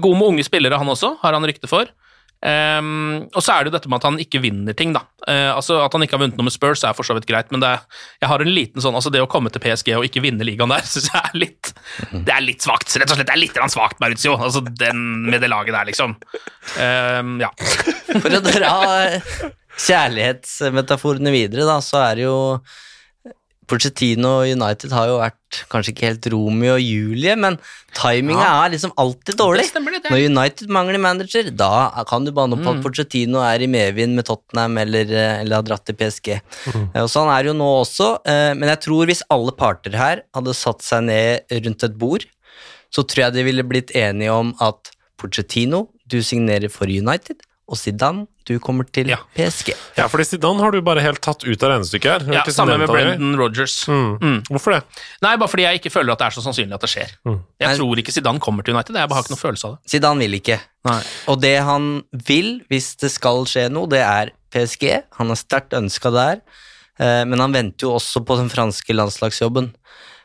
God 0.00 0.16
med 0.16 0.30
unge 0.30 0.44
spillere, 0.46 0.78
han 0.80 0.88
også, 0.88 1.10
har 1.20 1.36
han 1.36 1.44
rykte 1.44 1.68
for. 1.68 1.90
Ehm, 2.44 3.24
og 3.32 3.40
så 3.40 3.54
er 3.54 3.64
det 3.64 3.70
jo 3.70 3.74
dette 3.78 3.88
med 3.88 4.02
at 4.02 4.06
han 4.10 4.18
ikke 4.20 4.42
vinner 4.44 4.76
ting, 4.76 4.92
da. 4.92 5.04
Uh, 5.24 5.54
altså 5.54 5.78
At 5.80 5.94
han 5.96 6.04
ikke 6.04 6.18
har 6.18 6.20
vunnet 6.20 6.36
noe 6.36 6.44
med 6.44 6.52
Spurs, 6.52 6.82
er 6.84 6.92
for 6.96 7.06
så 7.08 7.16
vidt 7.16 7.28
greit, 7.30 7.48
men 7.54 7.62
det, 7.62 7.70
jeg 8.20 8.28
har 8.28 8.42
en 8.44 8.50
liten 8.52 8.84
sånn 8.84 8.96
Altså 8.98 9.08
det 9.08 9.22
å 9.24 9.28
komme 9.30 9.48
til 9.48 9.62
PSG 9.64 9.94
og 9.96 10.04
ikke 10.04 10.20
vinne 10.20 10.44
ligaen 10.44 10.68
der, 10.68 10.84
syns 10.90 11.08
jeg 11.08 11.22
er 11.22 11.38
litt 11.40 11.72
Det 12.12 12.34
er 12.34 12.44
litt 12.44 12.64
svakt. 12.66 12.92
Rett 12.92 13.08
og 13.08 13.16
slett, 13.16 13.30
det 13.30 13.36
er 13.36 13.40
litt 13.40 13.60
svakt, 13.72 14.00
Maurizio. 14.04 14.36
Altså 14.36 14.60
den 14.66 15.24
med 15.30 15.40
det 15.40 15.48
laget 15.52 15.72
der, 15.76 15.88
liksom. 15.88 16.18
Um, 16.76 17.38
ja. 17.40 17.50
For 18.12 18.28
å 18.28 18.42
dra 18.44 18.74
kjærlighetsmetaforene 19.74 21.32
videre, 21.34 21.64
da, 21.66 21.80
så 21.82 22.02
er 22.04 22.20
det 22.20 22.26
jo 22.28 22.36
Pochettino 23.70 24.30
og 24.42 24.50
United 24.50 24.92
har 24.94 25.08
jo 25.08 25.18
vært 25.20 25.58
kanskje 25.70 25.92
ikke 25.92 26.06
helt 26.08 26.26
Romeo 26.32 26.74
og 26.74 26.82
Julie, 26.82 27.34
men 27.38 27.56
timinga 27.96 28.46
er 28.64 28.72
liksom 28.74 28.92
alltid 29.00 29.38
dårlig. 29.38 29.64
Det 29.64 29.70
stemmer 29.70 29.94
det, 29.94 30.00
det. 30.04 30.12
Når 30.12 30.24
United 30.32 30.72
mangler 30.76 31.00
manager, 31.02 31.50
da 31.54 32.04
kan 32.08 32.26
du 32.26 32.32
banne 32.34 32.58
mm. 32.58 32.66
at. 32.72 32.82
Pochettino 32.84 33.42
er 33.44 33.64
i 33.64 33.70
medvind 33.70 34.18
med 34.18 34.28
Tottenham 34.28 34.76
eller, 34.82 35.08
eh, 35.08 35.40
eller 35.44 35.60
har 35.60 35.68
dratt 35.68 35.86
til 35.88 35.98
PSG. 36.00 36.34
Mm. 36.74 36.88
Og 37.04 37.10
sånn 37.12 37.30
er 37.32 37.44
det 37.44 37.52
jo 37.52 37.56
nå 37.60 37.70
også, 37.84 38.10
eh, 38.28 38.50
men 38.58 38.72
jeg 38.74 38.82
tror 38.88 39.10
hvis 39.10 39.24
alle 39.34 39.54
parter 39.56 39.96
her 40.00 40.24
hadde 40.36 40.58
satt 40.58 40.84
seg 40.84 41.06
ned 41.08 41.56
rundt 41.64 41.88
et 41.88 41.98
bord, 42.00 42.26
så 42.94 43.06
tror 43.06 43.26
jeg 43.26 43.38
de 43.38 43.48
ville 43.48 43.66
blitt 43.66 43.94
enige 43.96 44.34
om 44.34 44.52
at 44.62 44.92
Pochettino, 45.20 45.86
du 46.10 46.18
signerer 46.26 46.68
for 46.72 46.90
United, 46.90 47.43
og 47.68 47.78
Zidane, 47.80 48.26
du 48.44 48.58
kommer 48.60 48.84
til 48.92 49.08
Ja. 49.08 49.16
PSG. 49.34 49.70
Ja, 49.96 50.04
fordi 50.12 50.24
Zidane 50.28 50.60
har 50.60 50.70
du 50.74 50.80
bare 50.84 51.00
helt 51.00 51.22
tatt 51.24 51.44
ut 51.46 51.62
av 51.64 51.70
regnestykket 51.72 52.26
her. 52.26 52.34
Ja, 52.34 52.42
sammen 52.52 52.78
med. 52.78 52.88
Brendan 52.88 53.36
Rogers. 53.40 53.86
Mm. 53.88 54.18
Mm. 54.20 54.42
Hvorfor 54.50 54.74
det? 54.76 54.82
Nei, 55.24 55.36
bare 55.40 55.48
fordi 55.48 55.64
jeg 55.64 55.80
ikke 55.80 55.92
føler 55.94 56.12
at 56.12 56.18
det 56.20 56.26
er 56.26 56.36
så 56.36 56.44
sannsynlig 56.44 56.74
at 56.76 56.84
det 56.84 56.90
skjer. 56.92 57.14
Mm. 57.24 57.38
Jeg 57.60 57.68
Nei. 57.70 57.76
tror 57.78 58.02
ikke 58.02 58.12
Zidane 58.12 58.40
kommer 58.44 58.62
til 58.66 58.74
United. 58.76 58.94
Jeg 59.00 59.08
bare 59.08 59.16
har 59.16 59.24
ikke 59.24 59.32
noen 59.36 59.44
følelse 59.46 59.64
av 59.70 59.76
det. 59.78 59.90
Zidane 59.94 60.18
vil 60.26 60.36
ikke. 60.40 60.60
Nei. 60.84 61.00
Og 61.32 61.40
det 61.40 61.54
han 61.64 61.88
vil, 62.12 62.60
hvis 62.68 62.90
det 63.00 63.10
skal 63.16 63.44
skje 63.48 63.70
noe, 63.72 63.88
det 63.88 64.02
er 64.04 64.34
PSG. 64.52 64.90
Han 65.16 65.30
er 65.32 65.40
sterkt 65.40 65.72
ønska 65.72 66.12
der, 66.12 66.42
eh, 67.00 67.24
men 67.24 67.40
han 67.40 67.52
venter 67.56 67.88
jo 67.88 67.94
også 67.96 68.20
på 68.28 68.36
den 68.36 68.50
franske 68.52 68.92
landslagsjobben. 68.92 69.72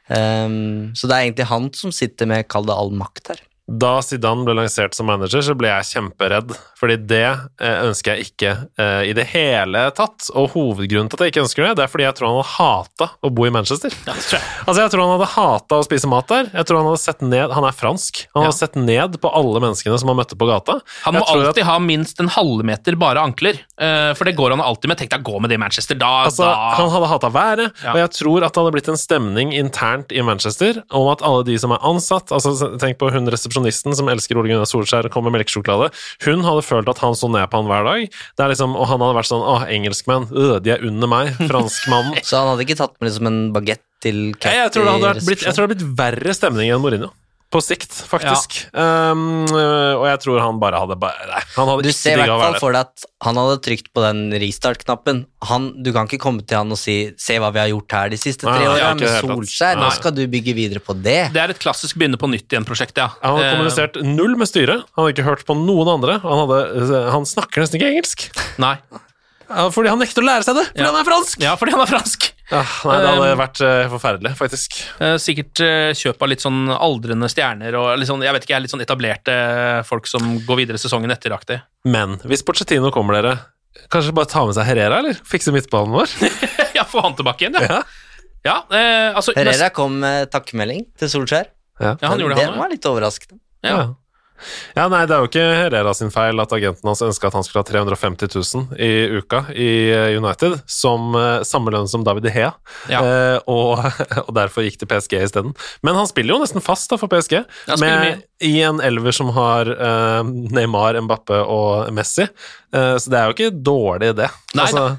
Um, 0.10 0.90
så 0.98 1.06
det 1.08 1.14
er 1.16 1.26
egentlig 1.28 1.46
han 1.52 1.68
som 1.78 1.92
sitter 1.94 2.26
med, 2.26 2.48
kall 2.50 2.66
det 2.66 2.74
all 2.74 2.90
makt 2.98 3.28
her. 3.30 3.42
Da 3.70 4.00
Zidane 4.02 4.42
ble 4.48 4.56
lansert 4.58 4.96
som 4.98 5.06
manager, 5.06 5.44
så 5.46 5.54
ble 5.54 5.70
jeg 5.70 5.86
kjemperedd, 5.92 6.56
fordi 6.80 6.96
det 7.10 7.26
eh, 7.60 7.80
ønsker 7.90 8.16
jeg 8.16 8.30
ikke 8.30 8.52
eh, 8.80 9.02
i 9.10 9.14
det 9.18 9.26
hele 9.34 9.82
tatt. 9.98 10.30
Og 10.40 10.52
hovedgrunnen 10.56 11.10
til 11.12 11.20
at 11.20 11.26
jeg 11.28 11.34
ikke 11.34 11.44
ønsker 11.44 11.66
det, 11.68 11.74
det 11.80 11.84
er 11.86 11.92
fordi 11.92 12.06
jeg 12.08 12.16
tror 12.16 12.30
han 12.32 12.38
hadde 12.40 12.54
hata 12.56 13.08
å 13.28 13.32
bo 13.36 13.46
i 13.48 13.52
Manchester. 13.52 13.92
Ja, 14.08 14.16
jeg. 14.16 14.42
Altså, 14.66 14.80
jeg 14.86 14.94
tror 14.94 15.04
han 15.04 15.14
hadde 15.18 15.30
hata 15.34 15.80
å 15.82 15.86
spise 15.88 16.08
mat 16.12 16.28
der. 16.32 16.50
Jeg 16.54 16.66
tror 16.70 16.80
Han 16.80 16.88
hadde 16.92 17.02
sett 17.04 17.22
ned 17.26 17.52
Han 17.58 17.66
er 17.68 17.76
fransk. 17.76 18.22
Han 18.36 18.44
hadde 18.46 18.54
Ja. 18.56 18.60
sett 18.60 18.76
ned 18.80 19.18
på 19.22 19.32
alle 19.36 19.60
menneskene 19.64 20.00
som 20.00 20.08
han 20.12 20.18
møtte 20.22 20.38
på 20.40 20.48
gata. 20.48 20.80
Han 21.04 21.16
må 21.18 21.24
alltid 21.28 21.60
at- 21.64 21.68
ha 21.70 21.78
minst 21.84 22.20
en 22.24 22.30
halvmeter 22.32 22.96
bare 23.00 23.20
ankler, 23.20 23.60
eh, 23.78 24.14
for 24.16 24.24
det 24.26 24.36
går 24.38 24.52
han 24.56 24.62
alltid 24.62 24.88
med. 24.90 24.98
Tenk 25.00 25.10
deg 25.12 25.24
å 25.24 25.34
gå 25.34 25.42
med 25.42 25.50
det 25.52 25.56
i 25.60 25.64
Manchester, 25.64 25.96
da, 26.00 26.26
Altså, 26.26 26.44
da 26.48 26.76
Han 26.80 26.90
hadde 26.90 27.08
hata 27.12 27.30
været, 27.30 27.74
Ja. 27.84 27.92
og 27.94 27.98
jeg 27.98 28.10
tror 28.12 28.44
at 28.46 28.54
det 28.54 28.62
hadde 28.64 28.72
blitt 28.74 28.88
en 28.90 28.98
stemning 28.98 29.52
internt 29.54 30.12
i 30.16 30.22
Manchester 30.22 30.84
om 30.92 31.08
at 31.12 31.22
alle 31.22 31.44
de 31.44 31.58
som 31.58 31.72
er 31.72 31.80
ansatt 31.84 32.28
altså 32.32 32.56
Tenk 32.80 32.98
på 33.00 33.12
hun 33.12 33.28
resepsjonisten 33.28 33.96
som 33.96 34.08
elsker 34.08 34.38
Ole 34.38 34.48
Gunnar 34.50 34.66
Solskjær 34.70 35.06
og 35.06 35.12
kommer 35.12 35.32
med 35.32 35.42
melkesjokolade. 35.44 35.92
Hun 36.24 36.44
hadde 36.44 36.64
følt 36.70 36.90
at 36.92 37.02
han 37.04 37.18
så 37.18 37.30
ned 37.32 37.46
på 37.50 37.62
han 37.62 37.70
hver 37.70 37.88
dag. 37.88 38.08
Det 38.10 38.46
er 38.46 38.54
liksom, 38.54 38.76
og 38.78 38.90
han 38.92 39.04
hadde 39.04 39.18
vært 39.20 39.32
sånn 39.32 39.46
Å, 39.46 39.56
engelskmenn, 39.76 40.30
øh, 40.32 40.58
de 40.64 40.76
er 40.76 40.86
under 40.88 41.12
meg. 41.12 41.34
Franskmannen. 41.40 42.20
Så 42.28 42.40
han 42.40 42.54
hadde 42.54 42.66
ikke 42.68 42.80
tatt 42.80 42.96
med 43.00 43.10
liksom 43.10 43.30
en 43.30 43.40
bagett 43.56 43.84
til 44.04 44.20
Jeg, 44.32 44.56
jeg, 44.56 44.72
tror 44.74 44.86
det 44.88 44.94
hadde 44.96 45.26
blitt, 45.26 45.44
jeg 45.44 45.56
tror 45.56 45.66
det 45.66 45.68
hadde 45.68 45.76
blitt 45.76 45.98
verre 46.00 46.36
stemning 46.38 46.72
enn 46.72 46.84
Mourinho. 46.84 47.12
På 47.50 47.58
sikt, 47.66 47.89
faktisk. 48.06 48.60
Um, 48.78 49.47
øh, 49.50 49.95
og 49.97 50.04
jeg 50.06 50.20
tror 50.22 50.38
han 50.43 50.60
bare 50.62 50.78
hadde 50.78 50.93
bare 51.02 51.26
Nei, 51.32 51.39
han 51.56 51.70
hadde 51.72 51.88
Du 51.88 51.89
ser 51.97 52.14
i 52.14 52.22
hvert 52.22 52.43
fall 52.43 52.58
for 52.62 52.76
deg 52.78 52.86
at 52.86 53.06
han 53.26 53.39
hadde 53.41 53.56
trykt 53.66 53.88
på 53.89 54.04
den 54.04 54.20
restart-knappen. 54.38 55.24
Du 55.82 55.89
kan 55.95 56.06
ikke 56.06 56.20
komme 56.22 56.45
til 56.45 56.60
han 56.62 56.70
og 56.70 56.78
si 56.78 57.10
'se 57.18 57.39
hva 57.41 57.50
vi 57.52 57.60
har 57.64 57.72
gjort 57.74 57.91
her 57.97 58.14
de 58.14 58.18
siste 58.22 58.45
tre 58.45 58.70
åra', 58.70 58.93
med. 58.93 59.10
Solskjær. 59.26 59.82
Nå 59.82 59.89
skal 59.97 60.14
du 60.14 60.22
bygge 60.30 60.54
videre 60.54 60.80
på 60.80 60.93
det. 60.93 61.34
Det 61.34 61.41
er 61.41 61.50
et 61.50 61.60
klassisk 61.60 61.97
begynne 61.97 62.22
på 62.22 62.30
nytt 62.30 62.45
igjen-prosjekt, 62.54 62.95
ja. 63.02 63.10
Han 63.24 63.38
hadde 63.39 63.50
Eh, 63.50 63.54
kommunisert 63.58 63.97
null 64.06 64.38
med 64.38 64.47
styret. 64.47 64.86
Han 64.93 65.06
hadde 65.06 65.18
ikke 65.18 65.26
hørt 65.26 65.45
på 65.50 65.58
noen 65.58 65.89
andre. 65.89 66.20
Han, 66.22 66.45
hadde, 66.45 67.12
han 67.12 67.26
snakker 67.26 67.66
nesten 67.66 67.82
ikke 67.82 67.89
engelsk. 67.95 68.30
Nei. 68.62 68.78
Fordi 69.50 69.89
han 69.89 69.97
nekter 69.97 70.22
å 70.22 70.30
lære 70.30 70.45
seg 70.45 70.54
det, 70.62 70.68
fordi 70.70 70.86
Ja. 70.86 70.91
han 70.93 71.02
er 71.02 71.08
fransk! 71.10 71.39
Ja, 71.41 71.56
fordi 71.58 71.72
han 71.74 71.82
er 71.82 71.89
fransk. 71.89 72.30
Ja, 72.50 72.64
nei, 72.89 72.95
det 72.97 73.10
hadde 73.12 73.28
Um, 73.30 73.39
vært 73.43 73.60
eh, 73.62 73.84
forferdelig, 73.91 74.32
faktisk. 74.39 74.80
Eh, 75.06 75.16
Sikkert 75.22 75.62
eh, 75.62 75.91
kjøp 75.97 76.24
av 76.26 76.32
litt 76.32 76.41
sånn 76.41 76.64
aldrende 76.74 77.30
stjerner 77.30 77.76
og 77.78 77.91
litt 78.02 78.10
sånn, 78.10 78.24
jeg 78.26 78.34
vet 78.34 78.47
ikke, 78.47 78.60
litt 78.64 78.74
sånn 78.74 78.82
etablerte 78.82 79.36
folk 79.86 80.10
som 80.10 80.32
går 80.47 80.64
videre 80.64 80.82
sesongen 80.82 81.14
etter-aktig. 81.14 81.60
Men 81.86 82.18
hvis 82.26 82.41
Pochettino 82.47 82.89
kommer 82.95 83.20
dere, 83.20 83.36
kanskje 83.93 84.16
bare 84.18 84.32
ta 84.32 84.43
med 84.50 84.58
seg 84.58 84.66
Herrera, 84.72 84.97
eller? 85.04 85.22
Fikse 85.30 85.54
midtbanen 85.54 85.93
vår? 85.93 86.16
ja, 86.78 86.88
få 86.89 87.06
han 87.06 87.18
tilbake 87.20 87.45
igjen, 87.45 87.60
ja. 87.62 87.80
Ja. 87.80 88.10
Ja, 88.50 88.58
eh, 88.72 89.14
altså 89.20 89.34
Herrera 89.36 89.70
kom 89.76 90.00
med 90.02 90.30
takkemelding 90.34 90.86
til 90.97 91.10
Solskjær. 91.12 91.50
Ja. 91.80 91.93
Ja, 92.02 92.10
han 92.12 92.20
gjorde 92.24 92.39
det, 92.39 92.45
han 92.50 92.58
var 92.60 92.72
litt 92.74 92.86
overraskende. 92.89 93.38
Ja. 93.68 93.82
Ja. 94.40 94.84
ja, 94.84 94.88
nei, 94.92 95.02
det 95.10 95.16
er 95.16 95.24
jo 95.24 95.30
ikke 95.30 95.46
Herrera 95.60 95.94
sin 95.98 96.12
feil 96.14 96.40
at 96.42 96.54
agenten 96.56 96.90
hans 96.90 97.04
ønska 97.06 97.30
at 97.30 97.38
han 97.38 97.46
skulle 97.46 97.64
ha 97.64 97.70
350 97.70 98.32
000 98.36 98.80
i 98.80 98.90
uka 99.20 99.44
i 99.54 99.70
eh, 99.94 100.18
United, 100.18 100.60
som 100.70 101.14
eh, 101.20 101.42
samme 101.48 101.74
lønn 101.76 101.90
som 101.92 102.06
David 102.08 102.28
De 102.28 102.34
Hea, 102.34 102.54
Ja. 102.92 103.02
eh, 103.04 103.38
og, 103.50 103.84
og 104.28 104.32
derfor 104.38 104.66
gikk 104.66 104.80
til 104.82 104.90
PSG 104.92 105.18
isteden. 105.22 105.54
Men 105.86 106.00
han 106.00 106.10
spiller 106.10 106.36
jo 106.38 106.42
nesten 106.44 106.64
fast 106.64 106.90
da 106.92 107.00
for 107.02 107.12
PSG, 107.12 107.40
med, 107.82 108.24
i 108.46 108.56
en 108.66 108.80
elver 108.84 109.16
som 109.16 109.32
har 109.36 109.70
eh, 109.76 110.24
Neymar, 110.56 110.98
Mbappe 111.06 111.44
og 111.46 111.92
Messi, 111.96 112.26
eh, 112.26 112.96
så 112.98 113.12
det 113.12 113.20
er 113.20 113.30
jo 113.30 113.38
ikke 113.38 113.54
dårlig, 113.66 114.14
det. 114.20 114.30
Nei 114.56 114.66
altså, 114.68 114.90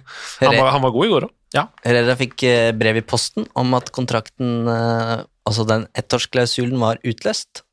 han, 0.40 0.56
var, 0.56 0.74
han 0.76 0.84
var 0.84 0.94
god 0.96 1.06
i 1.08 1.12
går 1.16 1.28
òg. 1.30 1.36
Herrera 1.82 2.14
fikk 2.18 2.44
eh, 2.46 2.70
brev 2.78 3.00
i 3.00 3.02
posten 3.06 3.48
om 3.58 3.74
at 3.74 3.90
kontrakten, 3.94 4.68
eh, 4.70 5.16
altså 5.48 5.64
den 5.66 5.88
ettårsklausulen, 5.98 6.78
var 6.78 7.00
utløst. 7.02 7.64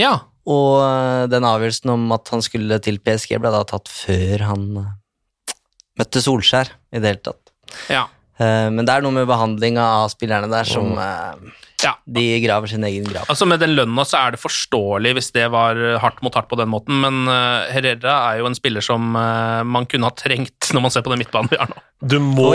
Ja. 0.00 0.14
Og 0.46 0.76
eh, 0.78 1.24
den 1.26 1.42
avgjørelsen 1.42 1.90
om 1.90 2.04
at 2.14 2.30
han 2.30 2.42
skulle 2.44 2.76
til 2.84 3.00
PSG, 3.02 3.32
ble 3.42 3.50
da 3.50 3.64
tatt 3.66 3.88
før 3.90 4.44
han 4.46 4.66
eh, 4.78 5.54
møtte 5.98 6.20
Solskjær 6.22 6.70
i 6.94 7.00
det 7.02 7.08
hele 7.10 7.22
tatt. 7.26 7.50
Ja. 7.90 8.04
Eh, 8.38 8.68
Men 8.70 8.86
det 8.86 8.94
er 8.94 9.02
noe 9.02 9.16
med 9.16 9.26
behandlinga 9.26 9.82
av 10.04 10.12
spillerne 10.12 10.46
der 10.52 10.68
som 10.70 10.92
eh, 11.02 11.48
ja. 11.82 11.96
De 12.08 12.22
graver 12.40 12.70
sin 12.70 12.86
egen 12.88 13.04
grav. 13.10 13.26
Altså 13.28 13.44
Med 13.50 13.58
den 13.60 13.74
lønna 13.76 14.04
så 14.08 14.20
er 14.22 14.32
det 14.36 14.40
forståelig 14.40 15.10
hvis 15.18 15.32
det 15.34 15.48
var 15.52 15.76
hardt 16.00 16.22
mot 16.24 16.34
hardt 16.38 16.48
på 16.48 16.56
den 16.56 16.70
måten, 16.72 16.96
men 17.02 17.28
Herrera 17.28 18.14
er 18.30 18.38
jo 18.40 18.46
en 18.48 18.56
spiller 18.56 18.80
som 18.82 19.02
man 19.12 19.84
kunne 19.90 20.08
ha 20.08 20.14
trengt 20.16 20.70
når 20.72 20.86
man 20.86 20.94
ser 20.94 21.04
på 21.04 21.12
den 21.12 21.20
midtbanen 21.20 21.50
vi 21.52 21.58
har 21.60 21.68
nå. 21.68 21.76
Du 22.00 22.16
må. 22.22 22.48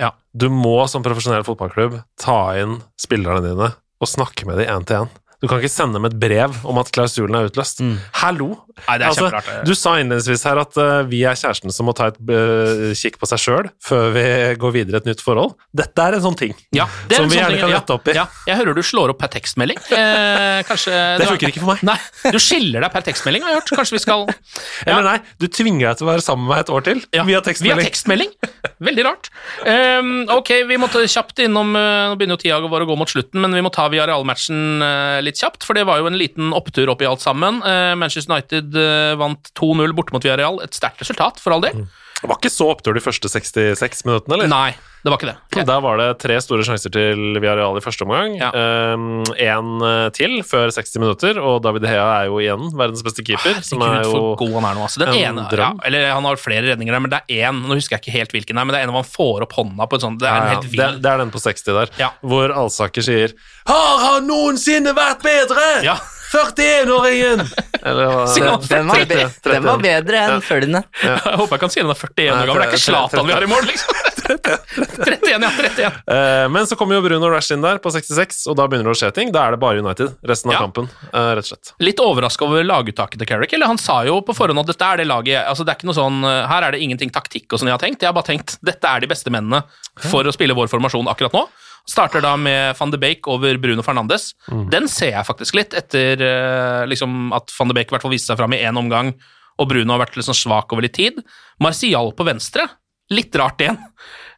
Ja. 0.00 0.14
du 0.32 0.48
må 0.48 0.78
som 0.88 1.04
profesjonell 1.04 1.44
fotballklubb 1.46 1.98
ta 2.22 2.38
inn 2.62 2.78
spillerne 2.98 3.44
dine 3.44 3.68
og 4.00 4.08
snakke 4.08 4.48
med 4.48 4.62
dem 4.62 4.72
én 4.72 4.88
til 4.88 5.02
én. 5.04 5.12
Du 5.40 5.48
kan 5.48 5.56
ikke 5.60 5.72
sende 5.72 5.96
dem 5.96 6.04
et 6.04 6.16
brev 6.20 6.52
om 6.68 6.76
at 6.82 6.90
klausulen 6.92 7.36
er 7.38 7.46
utløst. 7.48 7.80
Hallo! 8.20 8.50
Nei, 8.86 8.96
det 9.00 9.04
er 9.04 9.10
Altså, 9.10 9.56
du 9.66 9.72
sa 9.76 9.94
innledningsvis 10.00 10.42
her 10.48 10.58
at 10.62 10.76
uh, 10.80 11.00
vi 11.08 11.22
er 11.28 11.36
kjæresten 11.36 11.72
som 11.72 11.88
må 11.88 11.92
ta 11.96 12.06
et 12.10 12.18
uh, 12.28 12.92
kikk 12.96 13.18
på 13.20 13.28
seg 13.28 13.40
sjøl 13.42 13.68
før 13.84 14.12
vi 14.14 14.24
går 14.60 14.72
videre 14.76 15.00
i 15.00 15.02
et 15.02 15.08
nytt 15.10 15.24
forhold. 15.24 15.52
Dette 15.76 16.06
er 16.06 16.16
en 16.16 16.24
sånn 16.24 16.36
ting 16.38 16.54
Ja, 16.76 16.86
som 16.88 17.08
vi 17.08 17.16
sånn 17.16 17.34
gjerne 17.36 17.56
ting- 17.56 17.64
kan 17.64 17.74
rette 17.74 17.96
opp 17.96 18.08
i. 18.08 18.14
Ja, 18.16 18.24
jeg 18.48 18.60
hører 18.60 18.76
du 18.78 18.82
slår 18.84 19.12
opp 19.12 19.20
per 19.20 19.32
tekstmelding. 19.34 19.80
Eh, 19.96 20.60
kanskje 20.68 20.96
Det 21.20 21.28
funker 21.28 21.52
ikke 21.52 21.64
for 21.64 21.72
meg. 21.74 21.84
Nei, 21.90 21.98
Du 22.32 22.40
skiller 22.40 22.84
deg 22.86 22.94
per 22.94 23.04
tekstmelding, 23.08 23.44
har 23.44 23.54
jeg 23.54 23.60
hørt. 23.60 23.74
Kanskje 23.80 23.96
vi 23.98 24.02
skal 24.04 24.26
Eller 24.88 25.08
nei, 25.08 25.16
du 25.40 25.48
tvinger 25.48 25.90
deg 25.90 26.00
til 26.00 26.08
å 26.08 26.12
være 26.12 26.24
sammen 26.24 26.46
med 26.48 26.54
meg 26.54 26.64
et 26.64 26.72
år 26.76 26.86
til 26.88 27.02
via 27.30 27.42
tekstmelding. 27.44 27.80
Via 27.80 27.88
tekstmelding. 27.90 28.32
Veldig 28.80 29.04
rart. 29.08 29.28
Um, 29.64 30.12
ok, 30.32 30.54
vi 30.68 30.80
måtte 30.80 31.02
kjapt 31.10 31.42
innom 31.44 31.74
uh, 31.76 32.08
Nå 32.10 32.16
begynner 32.20 32.38
jo 32.38 32.42
tida 32.46 32.60
vår 32.64 32.86
å 32.86 32.88
gå 32.88 32.96
mot 33.02 33.10
slutten, 33.12 33.40
men 33.44 33.52
vi 33.56 33.60
må 33.64 33.72
ta 33.74 33.84
Villarreal-matchen 33.92 34.80
uh, 34.80 35.18
litt 35.24 35.29
kjapt, 35.38 35.66
for 35.66 35.78
det 35.78 35.86
var 35.88 36.00
jo 36.00 36.08
en 36.10 36.18
liten 36.18 36.54
opptur 36.56 36.90
opp 36.90 37.04
i 37.04 37.08
alt 37.08 37.22
sammen. 37.22 37.60
Uh, 37.62 37.94
Manchester 37.98 38.34
United 38.34 38.74
uh, 38.74 39.14
vant 39.20 39.52
2-0 39.58 39.94
borte 39.96 40.16
mot 40.16 40.24
Villarreal. 40.24 40.58
Et 40.64 40.74
sterkt 40.74 41.04
resultat, 41.04 41.38
for 41.42 41.54
all 41.54 41.64
del. 41.64 41.84
Det 42.20 42.28
var 42.28 42.36
ikke 42.36 42.52
så 42.52 42.68
opptur 42.74 42.96
de 42.96 43.00
første 43.00 43.28
66 43.32 44.04
minuttene, 44.04 44.36
eller? 44.36 44.50
Nei, 44.50 44.74
det 45.00 45.08
var 45.08 45.16
ikke 45.16 45.30
det. 45.30 45.64
Der 45.64 45.80
var 45.80 45.96
det 45.96 46.08
tre 46.20 46.34
store 46.44 46.64
sjanser 46.66 46.92
til 46.92 47.38
Villarreal 47.40 47.78
i 47.78 47.82
første 47.84 48.04
omgang. 48.04 48.34
Ja. 48.36 48.50
Én 48.52 49.70
til 50.16 50.34
før 50.44 50.68
60 50.76 51.00
minutter, 51.00 51.40
og 51.40 51.62
David 51.64 51.86
Hea 51.88 52.04
er 52.18 52.28
jo 52.28 52.36
igjen 52.42 52.68
verdens 52.76 53.00
beste 53.06 53.24
keeper. 53.24 53.62
som 53.64 53.80
er 53.86 54.04
jo 54.04 54.34
god 54.40 54.52
han 54.58 54.68
er 54.68 54.76
nå, 54.76 54.84
altså. 54.84 55.00
Den 55.00 55.14
en 55.14 55.40
ene, 55.40 55.46
ja, 55.56 55.70
eller 55.88 56.10
Han 56.12 56.28
har 56.28 56.40
flere 56.40 56.68
redninger 56.68 56.92
der, 56.92 57.00
men 57.00 57.12
det 57.12 57.22
er 57.24 57.48
én 57.48 57.62
Nå 57.64 57.78
husker 57.78 57.96
jeg 57.96 58.04
ikke 58.04 58.16
helt 58.18 58.36
hvilken, 58.36 58.60
der, 58.60 58.68
men 58.68 58.76
det 58.76 58.82
er 58.82 58.88
en 58.88 58.92
hvor 58.92 59.04
han 59.04 59.12
får 59.16 59.46
opp 59.46 59.56
hånda 59.56 59.88
på 59.88 59.96
et 59.96 60.04
sånt 60.04 60.20
Det 60.20 60.28
er 60.28 60.36
en 60.36 60.52
Ja, 60.52 60.60
det, 60.60 61.02
det 61.02 61.12
er 61.14 61.24
den 61.24 61.32
på 61.32 61.40
60 61.40 61.64
der, 61.70 61.92
hvor 62.20 62.52
Alsaker 62.52 63.04
sier 63.04 63.32
'Har 63.66 63.98
han 64.04 64.26
noensinne 64.28 64.92
vært 64.96 65.24
bedre?' 65.24 65.84
Ja. 65.86 65.96
41-åringen! 66.30 67.40
Eller 67.82 68.06
hva- 68.06 68.26
Sier 68.28 68.46
han 68.50 68.60
Den 68.68 68.86
var, 68.90 69.00
be 69.08 69.16
30, 69.16 69.52
den 69.52 69.64
var 69.66 69.78
bedre 69.82 70.20
enn 70.26 70.42
følgende. 70.44 70.82
Jeg 71.02 71.16
håper 71.40 71.56
jeg 71.56 71.62
kan 71.64 71.72
si 71.72 71.80
den 71.80 71.90
er 71.90 71.98
41 71.98 72.30
år 72.30 72.50
gammel. 72.50 72.60
Det 72.60 72.66
er 72.66 72.70
ikke 72.70 72.78
30, 72.78 72.84
Zlatan 72.84 73.26
vi 73.26 73.32
har 73.34 73.46
i 73.46 73.50
mål, 73.50 73.66
liksom. 73.70 73.96
31, 74.30 75.30
ja. 75.32 75.50
31. 75.50 75.96
Eh, 76.14 76.48
Men 76.54 76.66
så 76.70 76.76
kommer 76.78 76.94
jo 76.98 77.02
Bruno 77.02 77.30
Rash 77.32 77.50
inn 77.54 77.64
der 77.64 77.80
på 77.82 77.90
66, 77.90 78.44
og 78.52 78.58
da 78.60 78.66
begynner 78.70 78.92
det 78.92 78.94
å 78.94 79.00
skje 79.00 79.10
ting. 79.16 79.32
Da 79.34 79.46
er 79.48 79.56
det 79.56 79.60
bare 79.62 79.80
United 79.82 80.12
resten 80.28 80.52
av 80.52 80.54
Ja. 80.54 80.60
kampen, 80.66 80.86
eh, 81.10 81.30
rett 81.34 81.46
og 81.46 81.50
slett. 81.50 81.72
Litt 81.82 82.02
overraska 82.04 82.46
over 82.46 82.62
laguttaket 82.68 83.18
til 83.18 83.26
Carrick. 83.26 83.52
Eller 83.56 83.66
han 83.72 83.78
sa 83.80 84.02
jo 84.06 84.20
på 84.22 84.36
forhånd 84.36 84.60
at 84.62 84.70
dette 84.70 84.86
er 84.92 85.02
det 85.02 85.08
laget 85.10 85.40
altså 85.46 85.64
Det 85.66 85.72
er 85.74 85.80
ikke 85.80 85.88
noe 85.90 85.98
sånn 85.98 86.20
uh, 86.24 86.46
Her 86.50 86.68
er 86.68 86.72
det 86.76 86.80
ingenting 86.84 87.10
taktikk 87.10 87.50
og 87.52 87.58
sånn 87.60 87.70
jeg 87.72 87.76
har 87.78 87.82
tenkt. 87.82 88.02
Jeg 88.04 88.08
har 88.12 88.14
bare 88.16 88.28
tenkt 88.30 88.56
dette 88.62 88.86
er 88.86 89.00
de 89.02 89.10
beste 89.10 89.32
mennene 89.34 89.64
for 90.10 90.22
å 90.24 90.32
spille 90.32 90.54
vår 90.54 90.70
formasjon 90.70 91.08
akkurat 91.10 91.34
nå. 91.34 91.42
Starter 91.88 92.22
da 92.24 92.36
med 92.38 92.76
van 92.78 92.92
de 92.92 93.00
Beek 93.00 93.28
over 93.30 93.58
Bruno 93.62 93.84
Fernandes. 93.86 94.32
Den 94.72 94.88
ser 94.90 95.14
jeg 95.16 95.28
faktisk 95.28 95.56
litt 95.58 95.74
etter 95.76 96.20
uh, 96.22 96.86
liksom 96.90 97.32
at 97.36 97.52
van 97.56 97.70
de 97.70 97.76
Beek 97.78 97.90
i 97.90 97.96
hvert 97.96 98.04
fall 98.04 98.14
viste 98.14 98.32
seg 98.32 98.40
fram 98.40 98.54
i 98.56 98.62
én 98.62 98.78
omgang, 98.78 99.14
og 99.60 99.68
Bruno 99.68 99.96
har 99.96 100.04
vært 100.04 100.20
sånn 100.24 100.36
svak 100.36 100.72
over 100.72 100.86
litt 100.86 100.96
tid. 100.96 101.20
Martial 101.60 102.14
på 102.16 102.26
venstre, 102.28 102.64
litt 103.12 103.34
rart 103.36 103.60
igjen. 103.60 103.80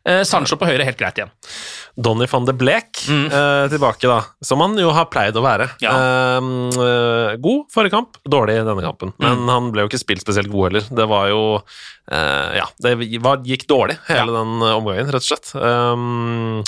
Eh, 0.02 0.24
Sancho 0.26 0.56
på 0.58 0.66
høyre, 0.66 0.82
helt 0.86 0.98
greit 0.98 1.18
igjen. 1.20 1.30
Donny 1.94 2.26
van 2.26 2.46
de 2.48 2.54
Blek 2.58 3.04
eh, 3.06 3.66
tilbake, 3.70 4.08
da. 4.10 4.18
Som 4.42 4.62
han 4.64 4.74
jo 4.80 4.90
har 4.96 5.06
pleid 5.12 5.36
å 5.38 5.44
være. 5.44 5.68
Ja. 5.84 5.92
Eh, 5.94 6.48
eh, 6.74 7.34
god 7.42 7.68
forrige 7.70 7.94
kamp, 7.94 8.18
dårlig 8.26 8.58
denne 8.66 8.82
kampen. 8.82 9.14
Men 9.22 9.46
han 9.50 9.70
ble 9.74 9.84
jo 9.84 9.92
ikke 9.92 10.02
spilt 10.02 10.24
spesielt 10.24 10.50
god 10.50 10.70
heller. 10.70 10.88
Det 10.90 11.06
var 11.10 11.30
jo 11.30 11.42
eh, 11.60 12.58
Ja, 12.58 12.66
det 12.82 12.96
var, 13.22 13.46
gikk 13.46 13.68
dårlig, 13.70 14.00
hele 14.10 14.34
den 14.34 14.56
eh, 14.58 14.74
omgangen, 14.80 15.12
rett 15.14 15.22
og 15.22 15.28
slett. 15.28 15.54
Um, 15.54 16.64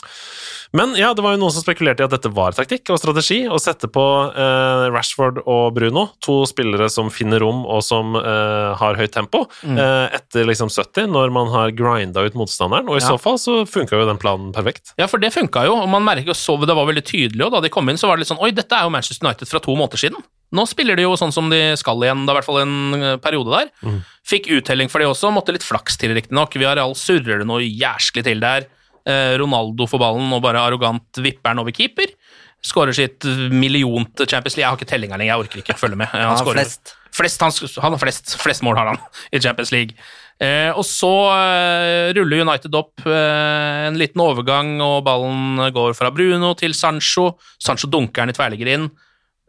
Men 0.75 0.97
ja, 0.99 1.13
det 1.15 1.23
var 1.23 1.37
jo 1.37 1.39
noen 1.39 1.53
som 1.55 1.63
spekulerte 1.63 2.03
i 2.03 2.07
at 2.09 2.11
dette 2.17 2.31
var 2.35 2.55
taktikk 2.57 2.91
og 2.91 2.99
strategi, 2.99 3.45
å 3.47 3.61
sette 3.63 3.87
på 3.95 4.03
eh, 4.35 4.85
Rashford 4.91 5.39
og 5.47 5.69
Bruno, 5.77 6.09
to 6.25 6.41
spillere 6.51 6.89
som 6.91 7.13
finner 7.15 7.39
rom 7.45 7.61
og 7.71 7.79
som 7.87 8.17
eh, 8.19 8.73
har 8.81 8.99
høyt 8.99 9.15
tempo, 9.15 9.45
Mm. 9.65 9.79
eh, 9.79 10.17
etter 10.19 10.45
liksom 10.49 10.69
70, 10.73 11.07
når 11.15 11.31
man 11.33 11.49
har 11.53 11.71
grinda 11.79 12.25
ut 12.27 12.35
motstanderen. 12.37 12.89
Og 12.91 12.99
i 12.99 13.03
Ja. 13.05 13.13
så 13.15 13.21
fall 13.23 13.39
så 13.39 13.61
funka 13.71 13.95
jo 13.97 14.07
den 14.09 14.19
planen 14.19 14.51
perfekt. 14.53 14.93
Ja, 14.99 15.07
for 15.07 15.19
det 15.23 15.31
funka 15.33 15.63
jo, 15.69 15.77
og 15.79 15.89
man 15.89 16.03
merker 16.05 16.27
jo 16.33 16.37
så 16.37 16.59
det 16.67 16.75
var 16.75 16.87
veldig 16.91 17.05
tydelig, 17.07 17.45
og 17.47 17.53
da 17.55 17.61
de 17.61 17.71
kom 17.71 17.89
inn, 17.89 17.97
så 18.01 18.09
var 18.11 18.17
det 18.17 18.25
litt 18.27 18.33
sånn 18.35 18.43
Oi, 18.43 18.51
dette 18.51 18.73
er 18.75 18.83
jo 18.83 18.91
Manchester 18.91 19.25
United 19.29 19.47
fra 19.49 19.61
to 19.63 19.77
måneder 19.79 20.01
siden. 20.03 20.19
Nå 20.55 20.67
spiller 20.71 20.97
de 20.99 21.03
jo 21.07 21.15
sånn 21.19 21.33
som 21.33 21.49
de 21.51 21.75
skal 21.79 22.03
igjen, 22.03 22.27
det 22.27 22.31
er 22.31 22.37
i 22.37 22.39
hvert 22.41 22.51
fall 22.51 22.61
en 22.63 22.95
eh, 22.99 23.17
periode 23.23 23.51
der. 23.55 24.03
Fikk 24.27 24.51
uttelling 24.59 24.91
for 24.91 24.99
det 25.03 25.07
også, 25.09 25.31
måtte 25.35 25.55
litt 25.55 25.65
flaks 25.67 25.97
til, 25.99 26.15
riktignok. 26.15 26.55
Viareal 26.59 26.95
surrer 26.99 27.39
det 27.43 27.47
noe 27.47 27.63
jæsklig 27.63 28.25
til 28.27 28.41
der. 28.43 28.67
Eh, 29.05 29.35
Ronaldo 29.41 29.87
får 29.91 30.01
ballen 30.01 30.33
og 30.33 30.43
bare 30.45 30.63
arrogant 30.65 31.23
vipper 31.23 31.53
den 31.53 31.63
over 31.65 31.77
keeper. 31.77 32.13
Skårer 32.65 32.97
sitt 32.97 33.27
millionte 33.53 34.25
Champions 34.25 34.57
League. 34.57 34.65
Jeg 34.65 34.71
har 34.73 34.81
ikke 34.81 34.93
tellinga 34.95 35.19
lenger, 35.21 35.35
jeg 35.35 35.45
orker 35.45 35.61
ikke 35.65 35.77
følge 35.77 36.01
med. 36.01 36.09
Han, 36.15 36.39
har 36.39 36.53
flest. 36.55 36.95
flest 37.13 37.43
han, 37.45 37.53
han 37.85 37.97
har 37.97 38.01
flest. 38.01 38.37
Flest 38.41 38.65
mål 38.65 38.81
har 38.81 38.95
han 38.95 39.03
i 39.33 39.43
Champions 39.45 39.73
League. 39.75 39.99
Eh, 40.43 40.71
og 40.75 40.83
så 40.89 41.13
eh, 41.31 42.11
ruller 42.17 42.43
United 42.43 42.75
opp 42.75 43.05
eh, 43.07 43.85
en 43.87 43.99
liten 44.01 44.23
overgang, 44.25 44.75
og 44.83 45.05
ballen 45.07 45.61
går 45.77 45.95
fra 45.99 46.11
Bruno 46.15 46.55
til 46.59 46.75
Sancho. 46.75 47.35
Sancho 47.63 47.91
dunker 47.93 48.25
den 48.25 48.33
i 48.33 48.39
tverrligger 48.39 48.73
inn. 48.75 48.89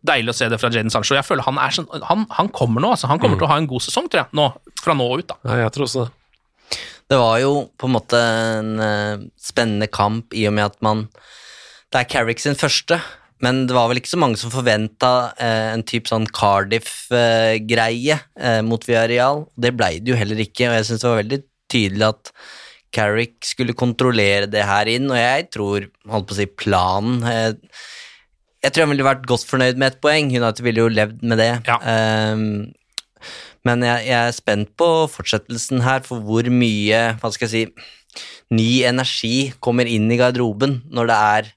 Deilig 0.06 0.36
å 0.36 0.38
se 0.38 0.52
det 0.52 0.60
fra 0.62 0.70
Jaden 0.70 0.94
Sancho. 0.94 1.16
Jeg 1.18 1.26
føler 1.26 1.48
Han 1.48 1.58
er 1.58 1.74
sånn, 1.74 1.88
han, 2.06 2.28
han 2.36 2.52
kommer 2.54 2.84
nå, 2.84 2.92
altså. 2.94 3.10
Han 3.10 3.24
kommer 3.24 3.40
til 3.40 3.48
å 3.48 3.54
ha 3.56 3.58
en 3.62 3.72
god 3.72 3.88
sesong, 3.88 4.12
tror 4.12 4.26
jeg. 4.26 4.38
Nå, 4.38 4.52
fra 4.84 4.94
nå 4.98 5.08
ut, 5.16 5.26
da. 5.32 5.40
Ja, 5.48 5.64
jeg 5.64 5.74
tror 5.74 5.88
også 5.88 6.04
det. 6.04 6.14
Det 7.10 7.20
var 7.22 7.38
jo 7.42 7.52
på 7.78 7.88
en 7.88 7.94
måte 7.94 8.20
en 8.20 8.72
eh, 8.82 9.28
spennende 9.38 9.88
kamp 9.92 10.34
i 10.34 10.48
og 10.50 10.56
med 10.58 10.72
at 10.72 10.80
man 10.86 11.06
Det 11.94 12.02
er 12.02 12.10
Carrick 12.10 12.42
sin 12.42 12.58
første, 12.58 12.98
men 13.46 13.66
det 13.70 13.76
var 13.78 13.88
vel 13.92 14.02
ikke 14.02 14.14
så 14.16 14.20
mange 14.20 14.40
som 14.42 14.52
forventa 14.52 15.32
en 15.38 15.84
type 15.86 16.10
sånn 16.10 16.26
Cardiff-greie 16.34 18.18
eh, 18.18 18.62
mot 18.66 18.84
Villarreal. 18.84 19.46
Det 19.56 19.72
blei 19.78 20.00
det 20.02 20.12
jo 20.12 20.20
heller 20.20 20.42
ikke, 20.42 20.68
og 20.70 20.80
jeg 20.80 20.88
syns 20.90 21.04
det 21.04 21.12
var 21.12 21.22
veldig 21.22 21.42
tydelig 21.72 22.08
at 22.10 22.32
Carrick 22.96 23.44
skulle 23.46 23.76
kontrollere 23.78 24.48
det 24.52 24.64
her 24.66 24.90
inn, 24.92 25.10
og 25.12 25.20
jeg 25.20 25.50
tror, 25.54 25.88
holdt 26.12 26.30
på 26.30 26.36
å 26.36 26.40
si, 26.40 26.48
planen 26.64 27.24
eh, 27.28 27.52
Jeg 28.64 28.74
tror 28.74 28.88
han 28.88 28.94
ville 28.96 29.08
vært 29.08 29.28
godt 29.30 29.46
fornøyd 29.50 29.80
med 29.82 29.92
ett 29.92 30.02
poeng, 30.04 30.32
United 30.32 30.64
ville 30.66 30.86
jo 30.86 30.94
levd 30.94 31.26
med 31.28 31.42
det. 31.42 31.52
Ja. 31.68 31.78
Ehm, 31.92 32.72
men 33.66 33.84
jeg, 33.86 34.08
jeg 34.08 34.30
er 34.30 34.36
spent 34.36 34.72
på 34.80 34.90
fortsettelsen 35.12 35.84
her, 35.86 36.04
for 36.06 36.24
hvor 36.24 36.48
mye 36.54 37.02
hva 37.20 37.32
skal 37.34 37.50
jeg 37.50 37.54
si, 37.54 38.26
ny 38.56 38.70
energi 38.88 39.52
kommer 39.64 39.90
inn 39.90 40.08
i 40.14 40.20
garderoben 40.20 40.80
når 40.94 41.10
det 41.10 41.20
er 41.36 41.54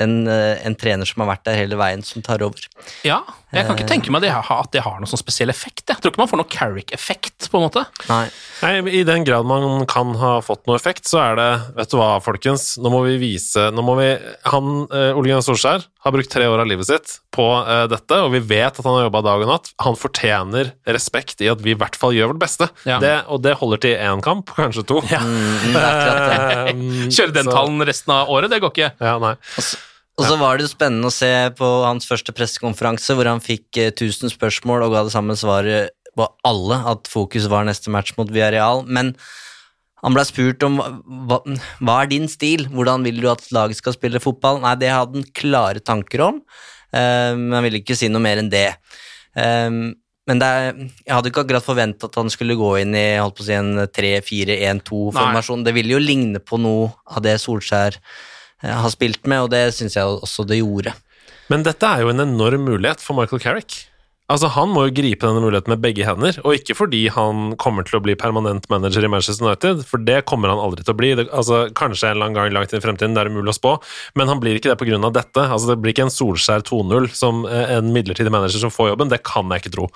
en, 0.00 0.14
eh, 0.30 0.62
en 0.64 0.76
trener 0.78 1.08
som 1.08 1.24
har 1.24 1.34
vært 1.34 1.46
der 1.48 1.58
hele 1.58 1.78
veien, 1.80 2.04
som 2.06 2.24
tar 2.24 2.42
over. 2.46 2.62
Ja, 3.06 3.20
jeg 3.52 3.66
kan 3.66 3.74
ikke 3.76 3.88
tenke 3.90 4.12
meg 4.14 4.24
at 4.30 4.70
det 4.74 4.82
har 4.84 5.00
noen 5.00 5.10
sånn 5.10 5.18
spesiell 5.20 5.50
effekt. 5.50 5.82
Jeg 5.90 5.98
tror 5.98 6.12
ikke 6.12 6.20
man 6.22 6.30
får 6.30 6.38
noen 6.40 6.50
Carrick-effekt, 6.54 7.48
på 7.50 7.58
en 7.58 7.64
måte. 7.66 7.82
Nei. 8.08 8.24
Nei, 8.62 8.72
I 9.00 9.02
den 9.08 9.24
grad 9.26 9.48
man 9.48 9.86
kan 9.90 10.12
ha 10.20 10.36
fått 10.44 10.66
noe 10.68 10.76
effekt, 10.78 11.08
så 11.10 11.18
er 11.22 11.38
det 11.38 11.48
Vet 11.78 11.90
du 11.90 11.96
hva, 11.98 12.10
folkens, 12.22 12.76
nå 12.78 12.90
må 12.92 13.00
vi 13.06 13.14
vise 13.20 13.70
Nå 13.72 13.80
må 13.86 13.94
vi 13.98 14.08
Han, 14.52 14.84
eh, 14.92 15.16
Ole 15.16 15.30
Gunnar 15.30 15.42
Solskjær, 15.46 15.86
har 16.04 16.14
brukt 16.14 16.30
tre 16.32 16.46
år 16.48 16.62
av 16.62 16.68
livet 16.70 16.86
sitt 16.88 17.16
på 17.34 17.46
eh, 17.64 17.84
dette, 17.90 18.16
og 18.24 18.32
vi 18.34 18.40
vet 18.52 18.76
at 18.80 18.84
han 18.84 18.96
har 18.98 19.04
jobba 19.06 19.20
dag 19.26 19.42
og 19.44 19.50
natt. 19.50 19.68
Han 19.84 19.96
fortjener 19.98 20.72
respekt 20.88 21.40
i 21.44 21.50
at 21.52 21.60
vi 21.64 21.74
i 21.74 21.78
hvert 21.78 21.96
fall 21.98 22.14
gjør 22.16 22.32
vårt 22.32 22.40
beste. 22.42 22.66
Ja. 22.88 22.98
Det, 23.02 23.12
og 23.30 23.42
det 23.44 23.54
holder 23.60 23.82
til 23.84 23.94
én 24.00 24.22
kamp, 24.24 24.50
kanskje 24.58 24.84
to. 24.88 24.98
Mm, 25.04 25.70
det. 25.76 25.84
Eh, 25.84 26.72
Kjøre 27.16 27.36
den 27.36 27.46
så- 27.50 27.54
tallen 27.54 27.86
resten 27.86 28.14
av 28.16 28.32
året, 28.32 28.50
det 28.52 28.60
går 28.64 28.74
ikke. 28.74 28.92
Ja, 29.00 29.16
nei. 29.22 29.36
Og 30.18 30.26
så 30.26 30.36
var 30.40 30.58
det 30.58 30.66
jo 30.66 30.72
spennende 30.72 31.08
å 31.08 31.14
se 31.14 31.30
på 31.56 31.68
hans 31.86 32.08
første 32.08 32.34
pressekonferanse, 32.36 33.14
hvor 33.16 33.28
han 33.30 33.42
fikk 33.44 33.78
eh, 33.80 33.92
1000 33.92 34.34
spørsmål 34.34 34.84
og 34.86 34.96
ga 34.96 35.04
det 35.06 35.14
samme 35.14 35.36
svaret 35.38 35.94
på 36.18 36.26
alle, 36.46 36.80
at 36.90 37.08
fokus 37.08 37.46
var 37.50 37.64
neste 37.68 37.92
match 37.92 38.16
mot 38.18 38.30
Villarreal. 38.30 38.84
Men 38.90 39.14
han 40.00 40.16
ble 40.16 40.24
spurt 40.28 40.64
om 40.66 40.80
hva, 40.80 41.40
hva 41.80 41.96
er 42.02 42.10
din 42.10 42.28
stil, 42.30 42.66
hvordan 42.72 43.06
vil 43.06 43.20
du 43.22 43.30
at 43.30 43.46
laget 43.54 43.80
skal 43.80 43.96
spille 43.96 44.22
fotball? 44.22 44.60
Nei, 44.64 44.74
det 44.80 44.92
hadde 44.92 45.20
han 45.20 45.32
klare 45.36 45.82
tanker 45.84 46.26
om, 46.26 46.42
eh, 46.92 47.32
men 47.36 47.56
han 47.56 47.66
ville 47.66 47.82
ikke 47.82 47.98
si 47.98 48.10
noe 48.12 48.24
mer 48.24 48.42
enn 48.42 48.52
det. 48.52 48.68
Eh, 49.38 49.70
men 50.30 50.42
er, 50.46 50.74
jeg 51.02 51.10
hadde 51.10 51.30
ikke 51.32 51.42
akkurat 51.46 51.66
forventa 51.66 52.06
at 52.10 52.18
han 52.20 52.30
skulle 52.30 52.58
gå 52.58 52.74
inn 52.82 52.92
i 52.94 53.06
holdt 53.18 53.38
på 53.40 53.44
å 53.44 53.48
si, 53.48 53.56
en 53.56 53.86
3-4-1-2-formasjon. 53.88 55.64
Det 55.66 55.74
ville 55.74 55.96
jo 55.96 56.02
ligne 56.02 56.42
på 56.44 56.60
noe 56.60 56.92
av 57.10 57.24
det 57.24 57.38
Solskjær 57.42 57.96
eh, 57.96 58.20
har 58.62 58.92
spilt 58.92 59.24
med, 59.30 59.46
og 59.46 59.52
det 59.54 59.70
syns 59.76 59.96
jeg 59.96 60.04
også 60.04 60.44
det 60.48 60.60
gjorde. 60.60 60.94
Men 61.50 61.64
dette 61.66 61.86
er 61.86 62.04
jo 62.04 62.12
en 62.12 62.22
enorm 62.22 62.66
mulighet 62.68 63.02
for 63.02 63.18
Michael 63.18 63.42
Carrick. 63.42 63.86
Altså, 64.30 64.46
Han 64.54 64.70
må 64.70 64.84
jo 64.86 64.94
gripe 64.94 65.26
denne 65.26 65.42
muligheten 65.42 65.72
med 65.72 65.82
begge 65.82 66.06
hender, 66.06 66.36
og 66.44 66.54
ikke 66.54 66.76
fordi 66.78 67.00
han 67.10 67.56
kommer 67.60 67.86
til 67.86 67.98
å 67.98 68.02
bli 68.04 68.14
permanent 68.18 68.68
manager 68.70 69.02
i 69.02 69.10
Manchester 69.10 69.48
United, 69.48 69.82
for 69.88 70.02
det 70.06 70.20
kommer 70.30 70.52
han 70.52 70.60
aldri 70.62 70.84
til 70.86 70.94
å 70.94 70.98
bli. 71.00 71.10
Det, 71.18 71.26
altså, 71.34 71.64
Kanskje 71.74 72.12
en 72.12 72.20
annen 72.20 72.36
gang 72.38 72.52
langt 72.54 72.70
inn 72.70 72.78
i 72.78 72.84
fremtiden, 72.84 73.16
det 73.16 73.24
er 73.24 73.32
umulig 73.32 73.50
å 73.50 73.56
spå, 73.58 73.72
men 74.18 74.30
han 74.30 74.38
blir 74.42 74.58
ikke 74.58 74.70
det 74.70 74.78
pga. 74.78 75.00
dette. 75.10 75.46
Altså, 75.48 75.72
Det 75.72 75.78
blir 75.82 75.94
ikke 75.94 76.06
en 76.06 76.14
Solskjær 76.14 76.62
2-0 76.68 77.10
som 77.16 77.42
eh, 77.46 77.74
en 77.78 77.90
midlertidig 77.94 78.30
manager 78.30 78.62
som 78.62 78.74
får 78.74 78.92
jobben, 78.92 79.10
det 79.10 79.22
kan 79.26 79.50
jeg 79.50 79.64
ikke 79.64 79.74
tro. 79.74 79.88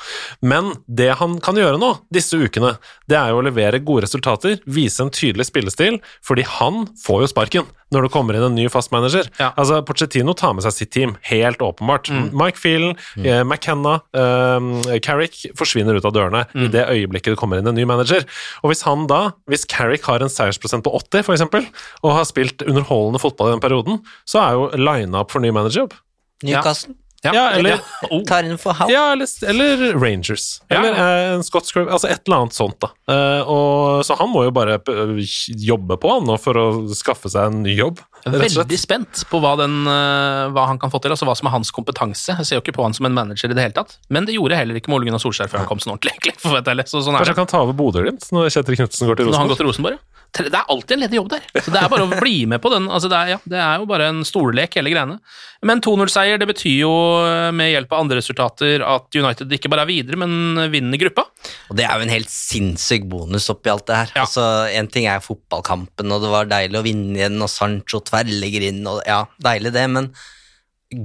Men 0.43 0.75
det 0.89 1.13
han 1.21 1.39
kan 1.39 1.55
gjøre 1.55 1.79
nå, 1.79 1.93
disse 2.11 2.35
ukene, 2.35 2.75
det 3.07 3.21
er 3.21 3.31
jo 3.31 3.39
å 3.39 3.47
levere 3.47 3.83
gode 3.87 4.09
resultater, 4.09 4.59
vise 4.67 5.05
en 5.05 5.15
tydelig 5.15 5.47
spillestil, 5.53 6.01
fordi 6.27 6.47
han 6.59 6.89
får 7.05 7.23
jo 7.23 7.31
sparken 7.31 7.71
når 7.95 8.09
det 8.09 8.13
kommer 8.15 8.37
inn 8.37 8.47
en 8.49 8.57
ny 8.59 8.67
fast 8.73 8.93
manager. 8.95 9.29
Ja. 9.39 9.53
Altså, 9.61 9.81
Pochettino 9.87 10.35
tar 10.37 10.55
med 10.57 10.67
seg 10.67 10.75
sitt 10.77 10.93
team, 10.95 11.15
helt 11.31 11.63
åpenbart. 11.65 12.11
Mike 12.35 12.61
Phelan, 12.61 12.97
eh, 13.23 13.43
McKenna, 13.45 14.01
eh, 14.15 14.99
Carrick 15.05 15.45
forsvinner 15.59 15.97
ut 15.97 16.05
av 16.09 16.15
dørene 16.17 16.45
i 16.55 16.69
det 16.73 16.87
øyeblikket 16.91 17.35
det 17.35 17.41
kommer 17.41 17.61
inn 17.61 17.69
en 17.71 17.77
ny 17.79 17.87
manager. 17.89 18.27
Og 18.63 18.73
hvis 18.73 18.85
han 18.87 19.07
da, 19.11 19.33
hvis 19.51 19.67
Carrick 19.71 20.05
har 20.11 20.23
en 20.25 20.33
seiersprosent 20.33 20.85
på 20.85 20.93
80 20.95 21.25
for 21.27 21.37
eksempel, 21.37 21.67
og 22.03 22.19
har 22.19 22.29
spilt 22.29 22.65
underholdende 22.67 23.23
fotball 23.23 23.53
i 23.53 23.57
den 23.57 23.65
perioden, 23.65 24.03
så 24.29 24.43
er 24.43 24.59
jo 24.59 24.69
line-up 24.81 25.31
for 25.31 25.45
ny 25.45 25.55
managerjobb. 25.55 25.95
Newcastle 26.45 26.95
Ja, 26.95 27.04
eller, 27.33 27.81
Oh. 28.11 28.21
ja, 28.91 29.13
eller, 29.13 29.29
eller 29.49 29.95
Rangers. 29.97 30.61
Ja. 30.69 30.77
Eller 30.79 30.93
eh, 30.93 31.35
en 31.35 31.45
Scott 31.47 31.67
Scrub, 31.67 31.89
altså 31.89 32.09
et 32.13 32.21
eller 32.27 32.43
annet 32.45 32.57
sånt, 32.57 32.77
da. 32.85 32.91
Eh, 33.09 33.49
og, 33.49 34.03
så 34.05 34.17
han 34.19 34.29
må 34.29 34.45
jo 34.45 34.53
bare 34.55 34.77
eh, 34.77 35.15
jobbe 35.65 35.97
på 36.03 36.11
han 36.13 36.27
nå 36.29 36.37
for 36.43 36.59
å 36.61 36.67
skaffe 36.95 37.31
seg 37.33 37.49
en 37.49 37.63
ny 37.65 37.77
jobb. 37.79 38.03
og. 38.27 38.37
Veldig 38.41 38.79
spent 38.81 39.25
på 39.31 39.41
hva, 39.41 39.55
den, 39.61 39.83
eh, 39.89 40.45
hva 40.55 40.67
han 40.71 40.79
kan 40.81 40.93
få 40.93 41.01
til, 41.05 41.13
altså 41.17 41.29
hva 41.29 41.37
som 41.39 41.49
er 41.49 41.57
hans 41.57 41.73
kompetanse. 41.75 42.37
Jeg 42.37 42.49
ser 42.49 42.61
jo 42.61 42.65
ikke 42.65 42.77
på 42.77 42.85
han 42.87 42.97
som 42.97 43.09
en 43.09 43.17
manager 43.17 43.53
i 43.53 43.57
det 43.57 43.67
hele 43.69 43.77
tatt, 43.77 43.97
men 44.13 44.29
det 44.29 44.37
gjorde 44.37 44.57
heller 44.61 44.81
ikke 44.81 44.93
med 44.93 45.01
Ole 45.01 45.09
Gunnar 45.11 45.23
Solskjær 45.25 45.51
før 45.53 45.65
han 45.65 45.71
kom 45.71 45.81
sånn 45.83 45.97
ordentlig. 45.97 46.35
Så 46.95 47.01
sånn 47.05 47.17
Kanskje 47.17 47.33
han 47.35 47.41
kan 47.45 47.51
ta 47.51 47.63
over 47.65 47.77
Bodø-Glimt 47.77 48.29
når 48.35 48.51
Kjetil 48.53 48.77
Knutsen 48.79 49.09
går 49.09 49.21
til 49.21 49.31
Når 49.31 49.41
han 49.41 49.49
går 49.51 49.57
Rosenborg? 49.57 49.59
til 49.61 49.69
Rosenborg, 49.71 49.99
ja. 49.99 50.24
Det 50.35 50.51
er 50.51 50.71
alltid 50.73 50.97
en 50.97 51.03
ledig 51.05 51.19
jobb 51.21 51.29
der, 51.31 51.45
så 51.63 51.71
det 51.71 51.79
er 51.79 51.91
bare 51.93 52.07
å 52.09 52.17
bli 52.19 52.41
med 52.51 52.59
på 52.63 52.71
den. 52.73 52.89
Altså 52.91 53.11
det, 53.11 53.19
er, 53.19 53.33
ja, 53.35 53.39
det 53.53 53.59
er 53.63 53.79
jo 53.79 53.87
bare 53.87 54.09
en 54.11 54.25
stollek, 54.27 54.75
hele 54.81 54.91
greiene. 54.91 55.19
Men 55.65 55.83
2-0-seier, 55.85 56.41
det 56.43 56.49
betyr 56.51 56.81
jo 56.81 56.91
eh, 57.23 57.51
med 57.55 57.71
hjelp 57.71 57.95
av 57.95 58.03
andre 58.03 58.19
resultater 58.19 58.83
at 58.83 59.15
United 59.15 59.55
ikke 59.55 59.71
bare 59.73 59.87
er 59.87 59.93
videre, 59.93 60.19
men 60.21 60.67
vinner 60.73 61.01
gruppa. 61.01 61.29
Og 61.71 61.79
det 61.79 61.87
er 61.87 61.95
jo 61.95 62.09
en 62.09 62.15
helt 62.17 62.33
sinnssyk 62.33 63.07
bonus 63.11 63.47
oppi 63.53 63.71
alt 63.73 63.87
det 63.91 64.01
her. 64.01 64.13
Ja. 64.17 64.27
Altså, 64.27 64.49
En 64.75 64.91
ting 64.91 65.07
er 65.11 65.23
fotballkampen, 65.25 66.11
og 66.11 66.27
det 66.27 66.35
var 66.35 66.51
deilig 66.51 66.81
å 66.81 66.87
vinne 66.87 67.15
igjen, 67.21 67.39
og 67.45 67.53
Sancho 67.53 68.03
tverrlegger 68.03 68.69
inn, 68.73 68.83
og 68.91 69.05
ja, 69.07 69.23
deilig 69.45 69.75
det, 69.77 69.87
men 69.95 70.11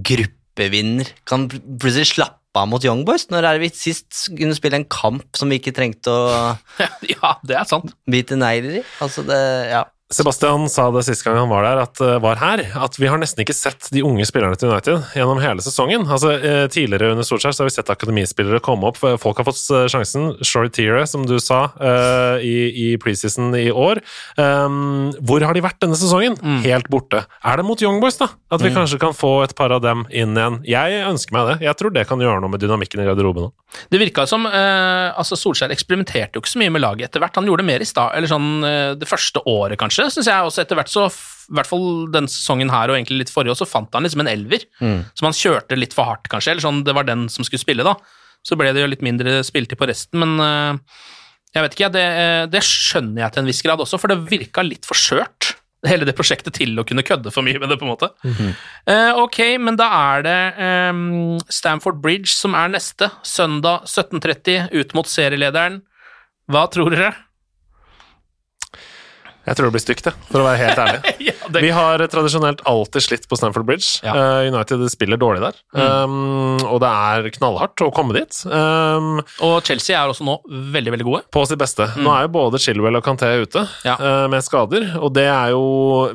gruppevinner 0.10 1.14
kan 1.30 1.48
plutselig 1.50 2.16
slappe 2.16 2.39
av 2.58 2.68
mot 2.70 2.84
Young 2.84 3.04
Boys. 3.08 3.28
Når 3.30 3.46
er 3.46 3.58
det 3.58 3.68
vi 3.68 3.72
sist 3.78 4.26
kunne 4.34 4.58
spille 4.58 4.80
en 4.82 4.88
kamp 4.90 5.38
som 5.38 5.52
vi 5.52 5.60
ikke 5.62 5.76
trengte 5.76 6.12
å 6.14 6.56
ja, 7.14 7.36
det 7.46 7.60
er 7.60 7.70
sant. 7.70 7.94
bite 8.10 8.40
negler 8.40 8.82
i? 8.82 8.84
Altså, 9.04 9.26
det 9.28 9.40
Ja. 9.74 9.86
Sebastian 10.10 10.64
sa 10.74 10.88
det 10.90 11.04
sist 11.06 11.22
gang 11.22 11.36
han 11.38 11.52
var 11.52 11.62
der, 11.62 11.80
at, 11.84 12.00
eh, 12.02 12.16
var 12.18 12.40
her, 12.42 12.64
at 12.82 12.96
vi 12.98 13.06
har 13.06 13.20
nesten 13.22 13.44
ikke 13.44 13.54
sett 13.54 13.92
de 13.94 14.02
unge 14.02 14.26
spillerne 14.26 14.58
til 14.58 14.72
United 14.72 15.04
gjennom 15.14 15.38
hele 15.38 15.62
sesongen. 15.62 16.08
Altså, 16.10 16.32
eh, 16.34 16.66
tidligere 16.66 17.12
under 17.14 17.28
Solskjær 17.28 17.54
så 17.54 17.62
har 17.62 17.70
vi 17.70 17.76
sett 17.76 17.92
akademispillere 17.94 18.58
komme 18.60 18.90
opp. 18.90 18.98
Folk 18.98 19.38
har 19.38 19.46
fått 19.46 19.62
eh, 19.70 19.86
sjansen. 19.86 20.32
Short 20.42 20.74
Tiere, 20.74 21.06
som 21.06 21.28
du 21.30 21.38
sa, 21.38 21.60
i, 22.42 22.56
i 22.74 22.98
preseason 22.98 23.54
i 23.54 23.70
år. 23.70 24.00
Um, 24.40 25.12
hvor 25.22 25.44
har 25.46 25.54
de 25.54 25.62
vært 25.62 25.78
denne 25.84 25.98
sesongen? 25.98 26.38
Helt 26.64 26.90
borte. 26.90 27.22
Er 27.46 27.60
det 27.60 27.66
mot 27.68 27.82
Young 27.82 28.00
Boys, 28.02 28.18
da? 28.18 28.30
At 28.50 28.64
vi 28.64 28.72
kanskje 28.74 28.98
kan 29.02 29.14
få 29.14 29.44
et 29.44 29.54
par 29.58 29.74
av 29.76 29.84
dem 29.84 30.06
inn 30.10 30.34
igjen? 30.34 30.60
Jeg 30.66 31.04
ønsker 31.06 31.36
meg 31.36 31.50
det. 31.52 31.58
Jeg 31.68 31.78
tror 31.78 31.94
det 31.94 32.08
kan 32.10 32.22
gjøre 32.22 32.42
noe 32.42 32.54
med 32.54 32.64
dynamikken 32.64 33.04
i 33.04 33.08
garderoben 33.08 33.50
òg. 33.50 33.54
Det 33.94 34.02
virka 34.02 34.26
som 34.30 34.48
eh, 34.50 35.14
altså 35.14 35.38
Solskjær 35.38 35.74
eksperimenterte 35.76 36.38
jo 36.40 36.42
ikke 36.42 36.54
så 36.56 36.62
mye 36.64 36.74
med 36.74 36.82
laget 36.82 37.10
etter 37.10 37.22
hvert. 37.22 37.38
Han 37.38 37.50
gjorde 37.50 37.68
mer 37.68 37.86
i 37.86 37.88
stad, 37.88 38.16
eller 38.18 38.32
sånn 38.32 38.50
det 39.00 39.10
første 39.10 39.44
året, 39.50 39.78
kanskje, 39.80 39.99
syns 40.08 40.30
jeg. 40.32 40.48
Også 40.48 40.64
etter 40.64 40.80
hvert 40.80 40.92
så, 40.92 41.08
i 41.10 41.58
hvert 41.58 41.68
fall 41.68 41.88
den 42.14 42.30
sesongen 42.32 42.72
her 42.72 42.90
og 42.92 42.96
egentlig 42.96 43.26
litt 43.26 43.34
forrige, 43.34 43.58
så 43.60 43.68
fant 43.68 43.94
han 43.98 44.08
liksom 44.08 44.24
en 44.24 44.32
elver. 44.32 44.64
Som 45.18 45.28
han 45.30 45.36
kjørte 45.36 45.78
litt 45.80 45.96
for 45.98 46.08
hardt, 46.08 46.30
kanskje. 46.32 46.56
Eller 46.56 46.66
sånn, 46.66 46.84
det 46.88 46.96
var 46.96 47.08
den 47.10 47.28
som 47.34 47.48
skulle 47.48 47.62
spille, 47.62 47.84
da. 47.88 47.98
Så 48.46 48.56
ble 48.56 48.72
det 48.72 48.86
jo 48.86 48.90
litt 48.92 49.04
mindre 49.04 49.42
spilletid 49.44 49.80
på 49.80 49.88
resten, 49.90 50.22
men 50.24 50.40
eh, 50.40 51.00
jeg 51.56 51.66
vet 51.66 51.74
ikke, 51.76 51.90
det, 51.92 52.04
eh, 52.24 52.44
det 52.48 52.62
skjønner 52.64 53.26
jeg 53.26 53.34
til 53.36 53.42
en 53.44 53.50
viss 53.50 53.64
grad 53.66 53.82
også, 53.84 54.00
for 54.00 54.14
det 54.14 54.22
virka 54.30 54.64
litt 54.64 54.88
for 54.88 54.96
skjørt. 54.96 55.56
hele 55.88 56.04
det 56.04 56.16
prosjektet 56.16 56.58
til 56.58 56.74
å 56.76 56.84
kunne 56.84 57.06
kødde 57.08 57.32
for 57.32 57.46
mye 57.46 57.60
med 57.60 57.72
det, 57.72 57.78
på 57.80 57.88
en 57.88 57.94
måte. 57.94 58.10
Eh, 58.88 59.12
ok, 59.16 59.38
men 59.64 59.78
da 59.80 59.88
er 59.96 60.26
det 60.26 60.40
ehm, 60.60 61.38
Stamford 61.48 62.02
Bridge 62.04 62.34
som 62.34 62.56
er 62.60 62.72
neste. 62.74 63.08
Søndag 63.24 63.88
17.30 63.88 64.74
ut 64.76 64.96
mot 64.98 65.08
serielederen. 65.08 65.82
Hva 66.52 66.66
tror 66.72 66.92
dere? 66.96 67.14
Jeg 69.50 69.58
tror 69.58 69.70
det 69.70 69.76
blir 69.76 69.84
stygt, 69.84 70.08
for 70.30 70.44
å 70.44 70.46
være 70.46 70.60
helt 70.62 70.80
ærlig. 70.84 71.14
ja, 71.30 71.34
det, 71.50 71.62
Vi 71.66 71.72
har 71.74 72.04
tradisjonelt 72.12 72.62
alltid 72.70 73.06
slitt 73.06 73.26
på 73.30 73.38
Stamford 73.40 73.66
Bridge. 73.66 73.88
Ja. 74.06 74.14
Uh, 74.14 74.50
United 74.54 74.84
spiller 74.94 75.18
dårlig 75.20 75.42
der, 75.42 75.58
um, 75.74 76.60
og 76.70 76.78
det 76.84 76.90
er 76.90 77.30
knallhardt 77.40 77.82
å 77.86 77.90
komme 77.96 78.14
dit. 78.20 78.40
Um, 78.46 79.20
og 79.46 79.56
Chelsea 79.66 79.98
er 79.98 80.12
også 80.12 80.28
nå 80.28 80.38
veldig, 80.76 80.94
veldig 80.96 81.08
gode. 81.08 81.22
på 81.34 81.44
sitt 81.50 81.60
beste. 81.62 81.88
Nå 82.00 82.14
er 82.14 82.28
jo 82.28 82.34
både 82.38 82.62
Chilwell 82.62 83.00
og 83.00 83.06
Canté 83.06 83.32
ute 83.42 83.66
Ja. 83.88 83.96
uh, 83.98 84.28
med 84.32 84.46
skader, 84.46 84.86
og 85.02 85.14
det 85.16 85.26
er 85.30 85.54
jo 85.56 85.64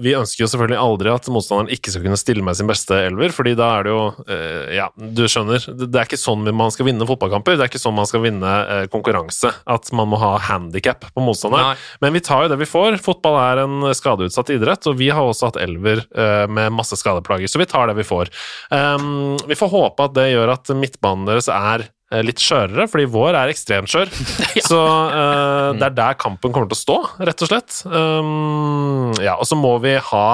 Vi 0.05 0.14
ønsker 0.16 0.45
jo 0.45 0.49
selvfølgelig 0.51 0.78
aldri 0.80 1.11
at 1.12 1.26
motstanderen 1.32 1.72
ikke 1.74 1.93
skal 1.93 2.05
kunne 2.07 2.18
stille 2.20 2.45
med 2.47 2.57
sin 2.59 2.68
beste 2.70 2.97
elver, 3.09 3.35
fordi 3.35 3.57
da 3.59 3.70
er 3.80 3.87
det 3.89 3.95
jo 3.95 4.05
uh, 4.28 4.62
Ja, 4.74 4.89
du 4.95 5.24
skjønner. 5.30 5.64
Det 5.74 5.91
er 5.91 6.07
ikke 6.07 6.20
sånn 6.20 6.47
man 6.55 6.70
skal 6.74 6.87
vinne 6.89 7.07
fotballkamper. 7.09 7.57
Det 7.59 7.66
er 7.66 7.70
ikke 7.72 7.80
sånn 7.82 7.97
man 7.97 8.07
skal 8.09 8.22
vinne 8.24 8.53
konkurranse. 8.93 9.51
At 9.70 9.89
man 9.97 10.11
må 10.12 10.18
ha 10.20 10.35
handikap 10.51 11.07
på 11.14 11.22
motstander. 11.24 11.72
Nei. 11.72 11.76
Men 12.05 12.14
vi 12.16 12.22
tar 12.24 12.45
jo 12.45 12.51
det 12.53 12.59
vi 12.61 12.68
får. 12.68 12.99
Fotball 13.03 13.24
er 13.41 13.62
en 13.64 13.89
skadeutsatt 13.97 14.53
idrett, 14.55 14.85
og 14.91 14.99
vi 15.01 15.09
har 15.14 15.25
også 15.25 15.51
hatt 15.51 15.61
elver 15.62 16.05
eh, 16.05 16.45
med 16.51 16.75
masse 16.77 16.99
skadeplager, 17.01 17.51
så 17.51 17.61
vi 17.62 17.68
tar 17.70 17.89
det 17.89 17.97
vi 17.99 18.07
får. 18.07 18.33
Um, 18.70 19.35
vi 19.49 19.57
får 19.59 19.72
håpe 19.72 20.09
at 20.09 20.16
det 20.18 20.29
gjør 20.33 20.55
at 20.57 20.75
midtbanen 20.77 21.29
deres 21.29 21.49
er 21.53 21.89
litt 22.23 22.43
skjørere, 22.43 22.87
fordi 22.91 23.09
vår 23.11 23.39
er 23.41 23.53
ekstremt 23.53 23.91
skjør. 23.91 24.12
Så 24.69 24.79
uh, 24.79 25.73
det 25.75 25.89
er 25.89 25.97
der 25.97 26.19
kampen 26.21 26.55
kommer 26.55 26.71
til 26.71 26.79
å 26.79 26.81
stå, 26.81 26.99
rett 27.27 27.45
og 27.45 27.51
slett. 27.51 27.81
Um, 27.89 29.11
ja, 29.23 29.35
og 29.39 29.49
så 29.49 29.59
må 29.59 29.75
vi 29.83 29.97
ha, 29.99 30.27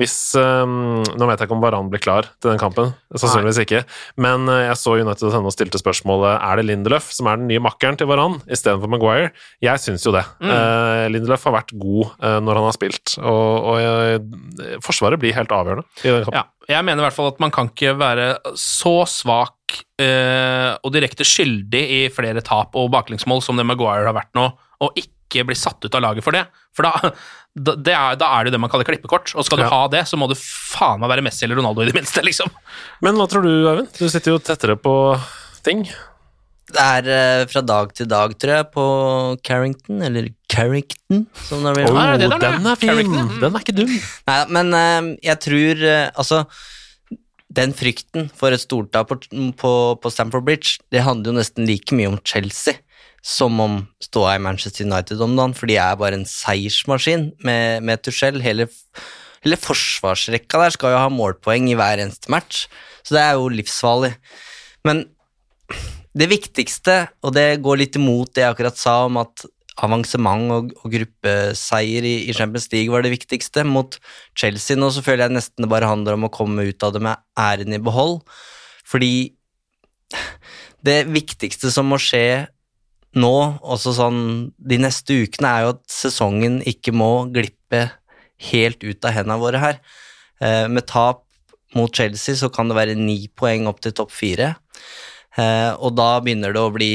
hvis 0.00 0.16
um, 0.38 1.00
Nå 1.02 1.28
vet 1.28 1.40
jeg 1.40 1.48
ikke 1.48 1.56
om 1.56 1.62
Varan 1.64 1.90
blir 1.92 2.02
klar 2.02 2.28
til 2.42 2.52
den 2.52 2.60
kampen, 2.60 2.92
sannsynligvis 3.14 3.62
ikke, 3.64 3.82
men 4.20 4.48
uh, 4.50 4.58
jeg 4.66 4.78
så 4.80 4.96
United 4.98 5.32
henne 5.32 5.48
og 5.48 5.54
stilte 5.54 5.80
spørsmålet 5.80 6.36
er 6.36 6.60
det 6.60 6.66
Lindeløf 6.68 7.10
som 7.14 7.30
er 7.30 7.40
den 7.40 7.48
nye 7.50 7.62
makkeren 7.62 7.98
til 8.00 8.10
Varan 8.10 8.40
istedenfor 8.52 8.90
Maguire. 8.92 9.32
Jeg 9.64 9.80
syns 9.82 10.04
jo 10.06 10.14
det. 10.14 10.24
Uh, 10.42 11.08
Lindeløf 11.12 11.46
har 11.48 11.56
vært 11.56 11.74
god 11.78 12.12
eh, 12.22 12.38
når 12.44 12.60
han 12.60 12.68
har 12.68 12.76
spilt, 12.76 13.16
og, 13.20 13.68
og 13.72 13.82
eh, 13.82 14.78
Forsvaret 14.84 15.20
blir 15.22 15.36
helt 15.36 15.52
avgjørende 15.54 15.86
i 16.02 16.08
den 16.08 16.26
kampen. 16.26 16.40
Ja, 16.40 16.76
jeg 16.76 16.86
mener 16.86 17.02
i 17.02 17.06
hvert 17.08 17.16
fall 17.16 17.32
at 17.32 17.40
man 17.42 17.52
kan 17.54 17.70
ikke 17.72 17.96
være 18.00 18.28
så 18.58 19.02
svak 19.10 19.56
eh, 20.02 20.70
og 20.82 20.92
direkte 20.94 21.26
skyldig 21.26 21.82
i 21.98 22.00
flere 22.14 22.42
tap 22.44 22.76
og 22.78 22.90
baklengsmål 22.94 23.42
som 23.44 23.58
det 23.60 23.66
Maguire 23.68 24.06
har 24.08 24.16
vært 24.16 24.32
nå, 24.38 24.48
og 24.82 24.98
ikke 25.00 25.46
bli 25.48 25.56
satt 25.56 25.80
ut 25.86 25.94
av 25.96 26.02
laget 26.04 26.24
for 26.26 26.36
det. 26.36 26.44
For 26.76 26.84
da, 26.88 27.12
da, 27.68 27.74
det 27.76 27.94
er, 27.96 28.16
da 28.20 28.28
er 28.36 28.44
det 28.44 28.52
jo 28.52 28.56
det 28.58 28.62
man 28.64 28.72
kaller 28.72 28.88
klippekort, 28.88 29.34
og 29.36 29.46
skal 29.48 29.62
du 29.62 29.66
Ja. 29.66 29.72
ha 29.72 29.82
det, 29.92 30.04
så 30.10 30.18
må 30.20 30.28
du 30.30 30.36
faen 30.38 31.00
meg 31.02 31.12
være 31.12 31.24
Messi 31.26 31.44
eller 31.46 31.60
Ronaldo 31.62 31.84
i 31.84 31.90
det 31.90 31.96
minste, 31.96 32.24
liksom. 32.28 32.52
Men 33.04 33.16
hva 33.20 33.28
tror 33.32 33.44
du, 33.46 33.52
Eivind? 33.72 33.92
Du 33.98 34.08
sitter 34.12 34.34
jo 34.36 34.40
tettere 34.42 34.76
på 34.80 34.96
ting. 35.64 35.84
Det 36.72 36.80
er 36.80 37.08
eh, 37.12 37.40
fra 37.50 37.60
dag 37.68 37.90
til 37.92 38.06
dag, 38.08 38.32
tror 38.40 38.52
jeg, 38.54 38.66
på 38.72 38.84
Carrington, 39.44 39.98
eller 40.06 40.30
Carrington, 40.52 41.26
som 41.44 41.64
det 41.66 41.72
blir. 41.76 41.88
Oh, 41.90 41.98
den 42.16 42.32
er 42.32 42.78
fin! 42.80 42.88
Carrington. 42.88 43.28
Den 43.42 43.56
er 43.58 43.64
ikke 43.64 43.74
dum. 43.76 43.90
Nei, 44.30 44.38
men 44.56 44.72
eh, 44.78 45.10
jeg 45.26 45.40
tror 45.44 45.82
eh, 45.90 46.06
Altså, 46.16 46.38
den 47.52 47.74
frykten 47.76 48.30
for 48.36 48.54
et 48.54 48.62
stortap 48.62 49.10
på, 49.10 49.18
på, 49.58 49.72
på 50.00 50.12
Stamford 50.12 50.46
Bridge, 50.46 50.78
det 50.92 51.04
handler 51.06 51.32
jo 51.32 51.38
nesten 51.40 51.68
like 51.68 51.96
mye 51.96 52.12
om 52.12 52.20
Chelsea 52.24 52.78
som 53.22 53.60
om 53.62 53.76
ståa 54.02 54.34
i 54.36 54.42
Manchester 54.42 54.84
United 54.84 55.20
om 55.22 55.36
dagen, 55.38 55.54
for 55.54 55.70
de 55.70 55.78
er 55.78 55.98
bare 55.98 56.18
en 56.18 56.26
seiersmaskin 56.26 57.28
med, 57.46 57.84
med 57.86 58.02
Tuchel. 58.02 58.40
Hele, 58.42 58.66
hele 59.44 59.58
forsvarsrekka 59.62 60.58
der 60.64 60.74
skal 60.74 60.96
jo 60.96 61.02
ha 61.04 61.12
målpoeng 61.12 61.70
i 61.70 61.76
hver 61.78 62.02
eneste 62.02 62.32
match, 62.34 62.66
så 63.06 63.14
det 63.14 63.22
er 63.22 63.38
jo 63.38 63.52
livsfarlig. 63.54 64.16
Men 64.86 65.06
det 66.18 66.28
viktigste, 66.32 66.96
og 67.22 67.36
det 67.38 67.62
går 67.64 67.84
litt 67.84 67.96
imot 67.96 68.34
det 68.34 68.42
jeg 68.44 68.56
akkurat 68.56 68.80
sa 68.80 68.98
om 69.06 69.22
at 69.22 69.46
avansement 69.80 70.52
og, 70.52 70.72
og 70.82 70.92
gruppeseier 70.92 72.04
i, 72.04 72.16
i 72.28 72.36
Champions 72.36 72.68
League 72.74 72.92
var 72.92 73.04
det 73.04 73.14
viktigste 73.14 73.64
mot 73.64 73.96
Chelsea. 74.38 74.76
Nå 74.76 74.90
så 74.92 75.04
føler 75.04 75.26
jeg 75.26 75.38
nesten 75.38 75.64
det 75.64 75.70
bare 75.72 75.88
handler 75.88 76.18
om 76.18 76.28
å 76.28 76.32
komme 76.34 76.66
ut 76.68 76.84
av 76.84 76.94
det 76.96 77.02
med 77.04 77.22
æren 77.40 77.76
i 77.76 77.80
behold, 77.82 78.20
fordi 78.88 79.14
det 80.84 80.98
viktigste 81.08 81.70
som 81.72 81.88
må 81.88 81.98
skje 82.02 82.50
nå, 83.12 83.34
også 83.60 83.92
sånn 83.96 84.22
de 84.56 84.78
neste 84.80 85.16
ukene, 85.24 85.50
er 85.50 85.66
jo 85.66 85.74
at 85.74 85.82
sesongen 85.92 86.60
ikke 86.68 86.94
må 86.96 87.28
glippe 87.32 87.86
helt 88.52 88.82
ut 88.84 89.04
av 89.04 89.14
hendene 89.16 89.40
våre 89.40 89.60
her. 89.62 89.78
Eh, 90.42 90.66
med 90.72 90.88
tap 90.90 91.24
mot 91.76 91.92
Chelsea 91.92 92.36
så 92.36 92.50
kan 92.52 92.68
det 92.68 92.76
være 92.76 92.96
ni 92.98 93.26
poeng 93.36 93.68
opp 93.70 93.82
til 93.84 93.94
topp 93.96 94.12
fire. 94.16 94.54
Eh, 95.40 95.72
og 95.80 95.94
da 95.96 96.18
begynner 96.20 96.52
det 96.52 96.60
å 96.60 96.72
bli 96.72 96.92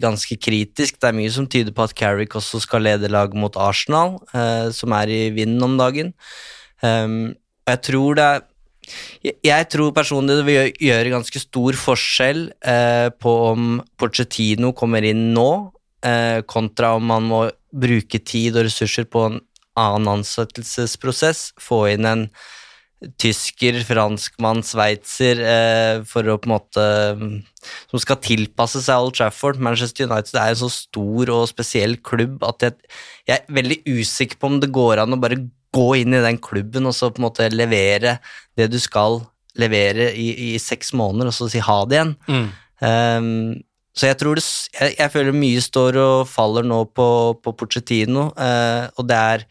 ganske 0.00 0.38
kritisk. 0.40 0.96
Det 0.96 1.10
er 1.10 1.16
mye 1.16 1.32
som 1.32 1.48
tyder 1.50 1.74
på 1.74 1.84
at 1.84 1.94
Carrick 1.98 2.36
også 2.38 2.62
skal 2.64 2.86
lede 2.86 3.12
laget 3.12 3.36
mot 3.36 3.56
Arsenal, 3.60 4.16
eh, 4.32 4.70
som 4.72 4.94
er 4.96 5.12
i 5.12 5.22
vinden 5.34 5.62
om 5.66 5.76
dagen. 5.80 6.14
Um, 6.84 7.34
og 7.64 7.70
jeg 7.72 7.80
tror 7.86 8.18
det 8.18 8.24
er 8.24 8.42
jeg, 9.24 9.64
tror 9.72 9.94
personlig 9.96 10.34
det 10.36 10.44
vil 10.44 10.82
gjøre 10.90 11.12
ganske 11.14 11.40
stor 11.40 11.76
forskjell 11.80 12.42
eh, 12.68 13.08
på 13.16 13.32
om 13.54 13.78
Pochettino 13.96 14.74
kommer 14.76 15.06
inn 15.08 15.30
nå, 15.32 15.50
kontra 16.44 16.90
om 16.98 17.06
man 17.08 17.24
må 17.24 17.38
bruke 17.72 18.18
tid 18.20 18.58
og 18.58 18.66
ressurser 18.66 19.06
på 19.08 19.22
en 19.24 19.38
annen 19.80 20.10
ansettelsesprosess, 20.18 21.54
få 21.56 21.78
inn 21.94 22.04
en 22.04 22.26
tysker, 23.20 23.80
franskmann, 23.86 24.62
sveitser, 24.66 25.40
eh, 25.40 26.04
for 26.08 26.26
å 26.28 26.38
på 26.40 26.48
en 26.48 26.54
måte 26.54 26.86
Som 27.90 28.00
skal 28.02 28.20
tilpasse 28.20 28.82
seg 28.84 29.00
Old 29.00 29.14
Trafford. 29.16 29.60
Manchester 29.62 30.04
United 30.04 30.36
er 30.36 30.52
en 30.52 30.60
så 30.60 30.68
stor 30.72 31.30
og 31.32 31.46
spesiell 31.48 31.96
klubb 32.04 32.42
at 32.44 32.66
jeg, 32.66 32.74
jeg 33.30 33.40
er 33.40 33.54
veldig 33.56 33.78
usikker 33.88 34.40
på 34.40 34.50
om 34.50 34.58
det 34.60 34.72
går 34.74 35.00
an 35.00 35.16
å 35.16 35.20
bare 35.20 35.40
gå 35.74 35.86
inn 36.02 36.14
i 36.14 36.22
den 36.22 36.38
klubben 36.38 36.86
og 36.86 36.94
så 36.94 37.10
på 37.10 37.22
en 37.22 37.28
måte 37.28 37.48
levere 37.50 38.18
det 38.58 38.68
du 38.70 38.78
skal 38.82 39.22
levere 39.58 40.10
i, 40.18 40.54
i 40.54 40.58
seks 40.62 40.92
måneder, 40.98 41.30
og 41.30 41.36
så 41.36 41.48
si 41.50 41.62
ha 41.62 41.78
det 41.86 41.98
igjen. 41.98 42.14
Um, 42.84 43.62
så 43.94 44.10
jeg 44.10 44.18
tror 44.18 44.38
det 44.38 44.44
jeg, 44.44 44.96
jeg 44.98 45.12
føler 45.14 45.36
mye 45.36 45.62
står 45.62 45.98
og 46.02 46.14
faller 46.26 46.66
nå 46.66 46.80
på, 46.90 47.08
på 47.42 47.54
Pochettino, 47.58 48.28
uh, 48.34 48.90
og 48.98 49.06
det 49.10 49.20
er, 49.20 49.46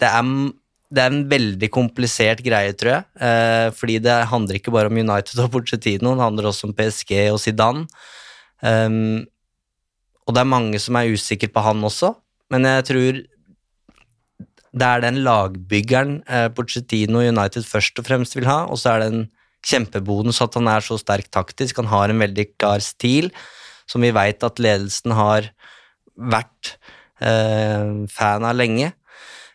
det 0.00 0.10
er 0.10 0.28
det 0.92 1.02
er 1.02 1.12
en 1.12 1.24
veldig 1.30 1.68
komplisert 1.72 2.42
greie, 2.44 2.74
tror 2.76 2.92
jeg. 2.92 3.06
Eh, 3.28 3.68
fordi 3.76 3.98
det 4.04 4.16
handler 4.30 4.58
ikke 4.58 4.74
bare 4.74 4.90
om 4.92 5.00
United 5.00 5.40
og 5.42 5.52
Pochettino, 5.54 6.14
det 6.14 6.26
handler 6.26 6.50
også 6.50 6.68
om 6.68 6.74
PSG 6.76 7.14
og 7.32 7.40
Zidane. 7.42 7.86
Um, 8.64 9.24
og 10.24 10.32
det 10.36 10.40
er 10.40 10.48
mange 10.48 10.78
som 10.80 10.96
er 10.96 11.10
usikre 11.12 11.50
på 11.52 11.62
han 11.64 11.82
også, 11.84 12.14
men 12.52 12.64
jeg 12.68 12.84
tror 12.88 13.18
det 14.74 14.86
er 14.88 15.02
den 15.04 15.20
lagbyggeren 15.22 16.16
eh, 16.26 16.48
Pochettino 16.50 17.20
United 17.22 17.66
først 17.68 18.00
og 18.00 18.08
fremst 18.08 18.34
vil 18.34 18.48
ha, 18.48 18.64
og 18.66 18.80
så 18.80 18.94
er 18.94 19.02
det 19.02 19.10
en 19.12 19.26
kjempebonus 19.64 20.42
at 20.44 20.56
han 20.58 20.68
er 20.68 20.84
så 20.84 20.98
sterk 21.00 21.30
taktisk. 21.32 21.78
Han 21.80 21.92
har 21.92 22.10
en 22.10 22.20
veldig 22.20 22.48
klar 22.58 22.82
stil, 22.84 23.30
som 23.86 24.02
vi 24.04 24.12
veit 24.16 24.42
at 24.44 24.60
ledelsen 24.60 25.14
har 25.14 25.48
vært 26.14 26.74
eh, 27.22 28.04
fan 28.10 28.48
av 28.48 28.58
lenge. 28.58 28.90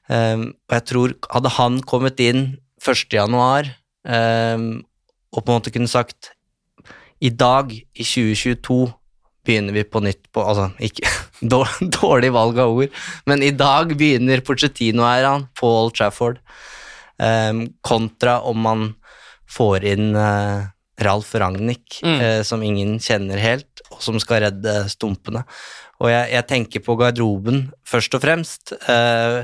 Um, 0.09 0.47
og 0.69 0.73
jeg 0.73 0.85
tror, 0.89 1.13
hadde 1.29 1.51
han 1.59 1.75
kommet 1.85 2.21
inn 2.23 2.43
1. 2.81 3.11
januar 3.13 3.67
um, 4.09 4.79
og 5.29 5.43
på 5.43 5.51
en 5.51 5.59
måte 5.59 5.73
kunne 5.75 5.89
sagt 5.91 6.31
i 7.21 7.29
dag, 7.29 7.69
i 7.75 8.05
2022, 8.07 8.87
begynner 9.45 9.75
vi 9.75 9.83
på 9.85 9.99
nytt 10.01 10.29
på 10.33 10.41
Altså, 10.47 10.69
ikke 10.81 11.05
dårlig 11.99 12.31
valg 12.33 12.57
av 12.63 12.73
ord, 12.73 12.95
men 13.29 13.43
i 13.45 13.51
dag 13.53 13.91
begynner 13.99 14.41
Porcettino-æraen 14.45 15.49
på 15.59 15.69
Old 15.83 15.93
Trafford, 15.99 16.39
um, 17.19 17.67
kontra 17.85 18.39
om 18.47 18.63
man 18.65 18.87
får 19.49 19.85
inn 19.91 20.13
uh, 20.17 20.65
Ralf 21.05 21.35
Ragnhild, 21.35 21.99
Mm. 21.99 22.17
uh, 22.23 22.41
som 22.47 22.63
ingen 22.63 22.97
kjenner 23.03 23.37
helt, 23.41 23.81
og 23.91 24.01
som 24.01 24.17
skal 24.21 24.45
redde 24.47 24.73
stumpene. 24.89 25.43
Og 25.99 26.07
jeg, 26.09 26.31
jeg 26.31 26.47
tenker 26.47 26.83
på 26.85 26.95
garderoben 26.99 27.65
først 27.83 28.15
og 28.15 28.21
fremst, 28.23 28.71
eh, 28.87 29.41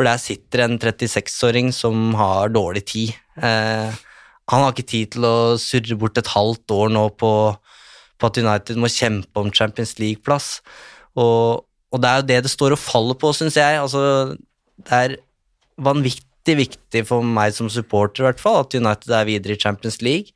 for 0.00 0.08
der 0.08 0.16
sitter 0.16 0.62
en 0.64 0.78
36-åring 0.80 1.66
som 1.76 2.14
har 2.16 2.48
dårlig 2.48 2.86
tid. 2.88 3.10
Eh, 3.36 3.92
han 4.48 4.62
har 4.64 4.72
ikke 4.72 4.88
tid 4.88 5.10
til 5.12 5.26
å 5.28 5.58
surre 5.60 5.98
bort 6.00 6.16
et 6.16 6.30
halvt 6.32 6.72
år 6.72 6.88
nå 6.94 7.02
på, 7.20 7.32
på 8.16 8.30
at 8.30 8.40
United 8.40 8.80
må 8.80 8.88
kjempe 8.88 9.42
om 9.42 9.52
Champions 9.52 9.98
League-plass. 10.00 10.62
Og, 11.20 11.66
og 11.92 12.00
det 12.00 12.08
er 12.08 12.22
jo 12.22 12.26
det 12.30 12.38
det 12.46 12.54
står 12.54 12.78
og 12.78 12.80
faller 12.80 13.18
på, 13.20 13.34
syns 13.36 13.60
jeg. 13.60 13.76
Altså, 13.76 14.32
det 14.80 15.02
er 15.02 15.18
vanvittig 15.76 16.56
viktig 16.62 17.04
for 17.04 17.20
meg 17.20 17.52
som 17.58 17.68
supporter, 17.68 18.24
i 18.24 18.30
hvert 18.30 18.40
fall, 18.40 18.62
at 18.64 18.80
United 18.80 19.12
er 19.12 19.28
videre 19.28 19.58
i 19.58 19.60
Champions 19.60 20.00
League. 20.00 20.32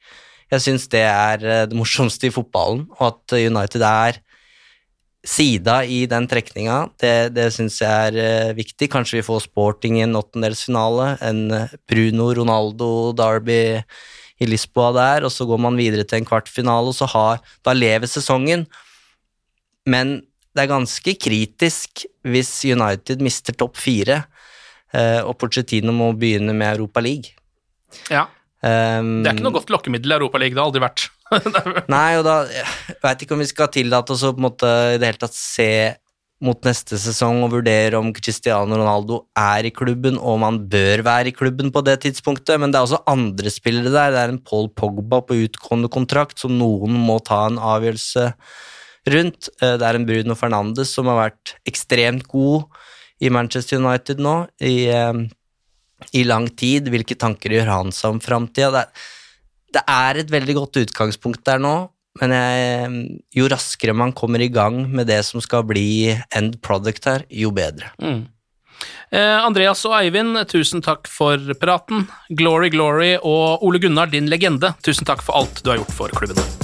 Jeg 0.52 0.60
syns 0.60 0.90
det 0.92 1.06
er 1.08 1.40
eh, 1.40 1.64
det 1.72 1.80
morsomste 1.80 2.28
i 2.28 2.36
fotballen, 2.36 2.84
og 2.98 3.14
at 3.14 3.38
United 3.40 3.88
er 3.88 4.20
sida 5.24 5.78
i 5.88 6.04
den 6.10 6.26
trekninga. 6.28 6.90
Det, 7.00 7.32
det 7.34 7.48
syns 7.54 7.80
jeg 7.80 8.10
er 8.10 8.18
eh, 8.20 8.52
viktig. 8.56 8.90
Kanskje 8.92 9.18
vi 9.18 9.26
får 9.26 9.46
Sporting 9.46 9.98
i 9.98 10.04
en 10.04 10.18
åttendelsfinale, 10.20 11.14
en 11.24 11.40
eh, 11.56 11.72
Bruno 11.88 12.28
Ronaldo-derby 12.36 13.58
i 14.42 14.48
Lisboa 14.50 14.90
der, 14.96 15.24
og 15.24 15.32
så 15.32 15.46
går 15.48 15.62
man 15.64 15.78
videre 15.80 16.04
til 16.04 16.20
en 16.20 16.28
kvartfinale, 16.28 16.92
og 16.92 16.98
så 16.98 17.08
har 17.14 17.40
Da 17.64 17.72
lever 17.72 18.10
sesongen. 18.10 18.66
Men 19.88 20.20
det 20.54 20.64
er 20.64 20.74
ganske 20.74 21.16
kritisk 21.18 22.04
hvis 22.24 22.52
United 22.68 23.24
mister 23.24 23.56
topp 23.56 23.80
fire, 23.80 24.24
eh, 24.92 25.20
og 25.24 25.38
Pochettino 25.40 25.94
må 25.96 26.12
begynne 26.12 26.52
med 26.52 26.76
Europa 26.76 27.00
League. 27.00 27.32
Ja. 28.10 28.28
Um, 28.64 29.22
Det 29.22 29.30
er 29.30 29.36
ikke 29.36 29.44
noe 29.44 29.58
godt 29.58 29.72
lokkemiddel 29.72 30.14
i 30.14 30.18
League, 30.18 30.54
det 30.54 30.60
har 30.60 30.68
aldri 30.68 30.84
vært. 30.84 31.08
Nei, 31.94 32.16
og 32.18 32.24
da 32.26 32.38
veit 33.02 33.24
ikke 33.24 33.36
om 33.36 33.42
vi 33.42 33.50
skal 33.50 33.70
tillate 33.74 34.14
oss 34.14 34.24
å 34.26 34.32
på 34.34 34.42
en 34.42 34.48
måte 34.48 34.72
i 34.94 34.98
det 35.00 35.10
hele 35.12 35.22
tatt 35.24 35.36
se 35.36 35.70
mot 36.44 36.66
neste 36.66 36.98
sesong 37.00 37.40
og 37.46 37.54
vurdere 37.54 37.96
om 37.96 38.10
Cristiano 38.12 38.76
Ronaldo 38.76 39.20
er 39.38 39.68
i 39.68 39.72
klubben, 39.74 40.18
og 40.18 40.36
om 40.36 40.44
han 40.46 40.58
bør 40.70 41.04
være 41.06 41.30
i 41.30 41.36
klubben 41.36 41.70
på 41.72 41.82
det 41.86 42.00
tidspunktet, 42.04 42.58
men 42.60 42.72
det 42.72 42.80
er 42.80 42.88
også 42.88 43.04
andre 43.10 43.52
spillere 43.52 43.92
der. 43.94 44.12
Det 44.12 44.20
er 44.20 44.34
en 44.34 44.42
Paul 44.42 44.68
Pogba 44.68 45.22
på 45.24 45.38
utgående 45.46 45.90
kontrakt 45.92 46.42
som 46.42 46.56
noen 46.58 46.96
må 47.06 47.20
ta 47.24 47.44
en 47.48 47.60
avgjørelse 47.62 48.26
rundt. 49.14 49.48
Eh, 49.60 49.76
Det 49.78 49.86
er 49.88 50.00
en 50.00 50.06
Bruno 50.08 50.36
Fernandes 50.36 50.92
som 50.92 51.08
har 51.12 51.30
vært 51.30 51.56
ekstremt 51.68 52.28
god 52.28 52.66
i 53.22 53.30
Manchester 53.30 53.78
United 53.78 54.20
nå 54.20 54.48
i, 54.60 54.88
eh, 54.88 55.24
i 56.12 56.24
lang 56.24 56.48
tid. 56.48 56.90
Hvilke 56.92 57.16
tanker 57.16 57.50
gjør 57.50 57.70
han 57.70 57.92
seg 57.92 58.16
om 58.16 58.20
framtida? 58.20 58.88
Det, 59.74 59.82
er- 59.90 60.20
et 60.22 60.30
veldig 60.30 60.54
godt 60.60 60.78
utgangspunkt 60.84 61.42
der 61.48 61.58
nå, 61.62 61.74
men 62.20 62.30
jeg, 62.30 62.98
jo 63.34 63.48
raskere 63.50 63.94
man 63.96 64.12
kommer 64.14 64.40
i 64.44 64.48
gang 64.54 64.84
med 64.94 65.08
det 65.10 65.20
som 65.26 65.42
skal 65.42 65.64
bli 65.66 66.12
end 66.36 66.60
product 66.62 67.04
her, 67.10 67.24
jo 67.30 67.50
bedre. 67.50 67.90
Mm. 67.98 68.20
Eh, 69.14 69.38
Andreas 69.46 69.82
og 69.86 69.96
Eivind, 69.98 70.36
tusen 70.50 70.82
takk 70.84 71.06
for 71.10 71.38
praten. 71.60 72.06
Glory, 72.30 72.70
glory 72.74 73.16
og 73.22 73.62
Ole 73.66 73.82
Gunnar, 73.82 74.10
din 74.14 74.30
legende, 74.30 74.74
tusen 74.86 75.06
takk 75.10 75.22
for 75.26 75.38
alt 75.42 75.62
du 75.64 75.70
har 75.74 75.82
gjort 75.82 75.98
for 75.98 76.14
klubben. 76.14 76.63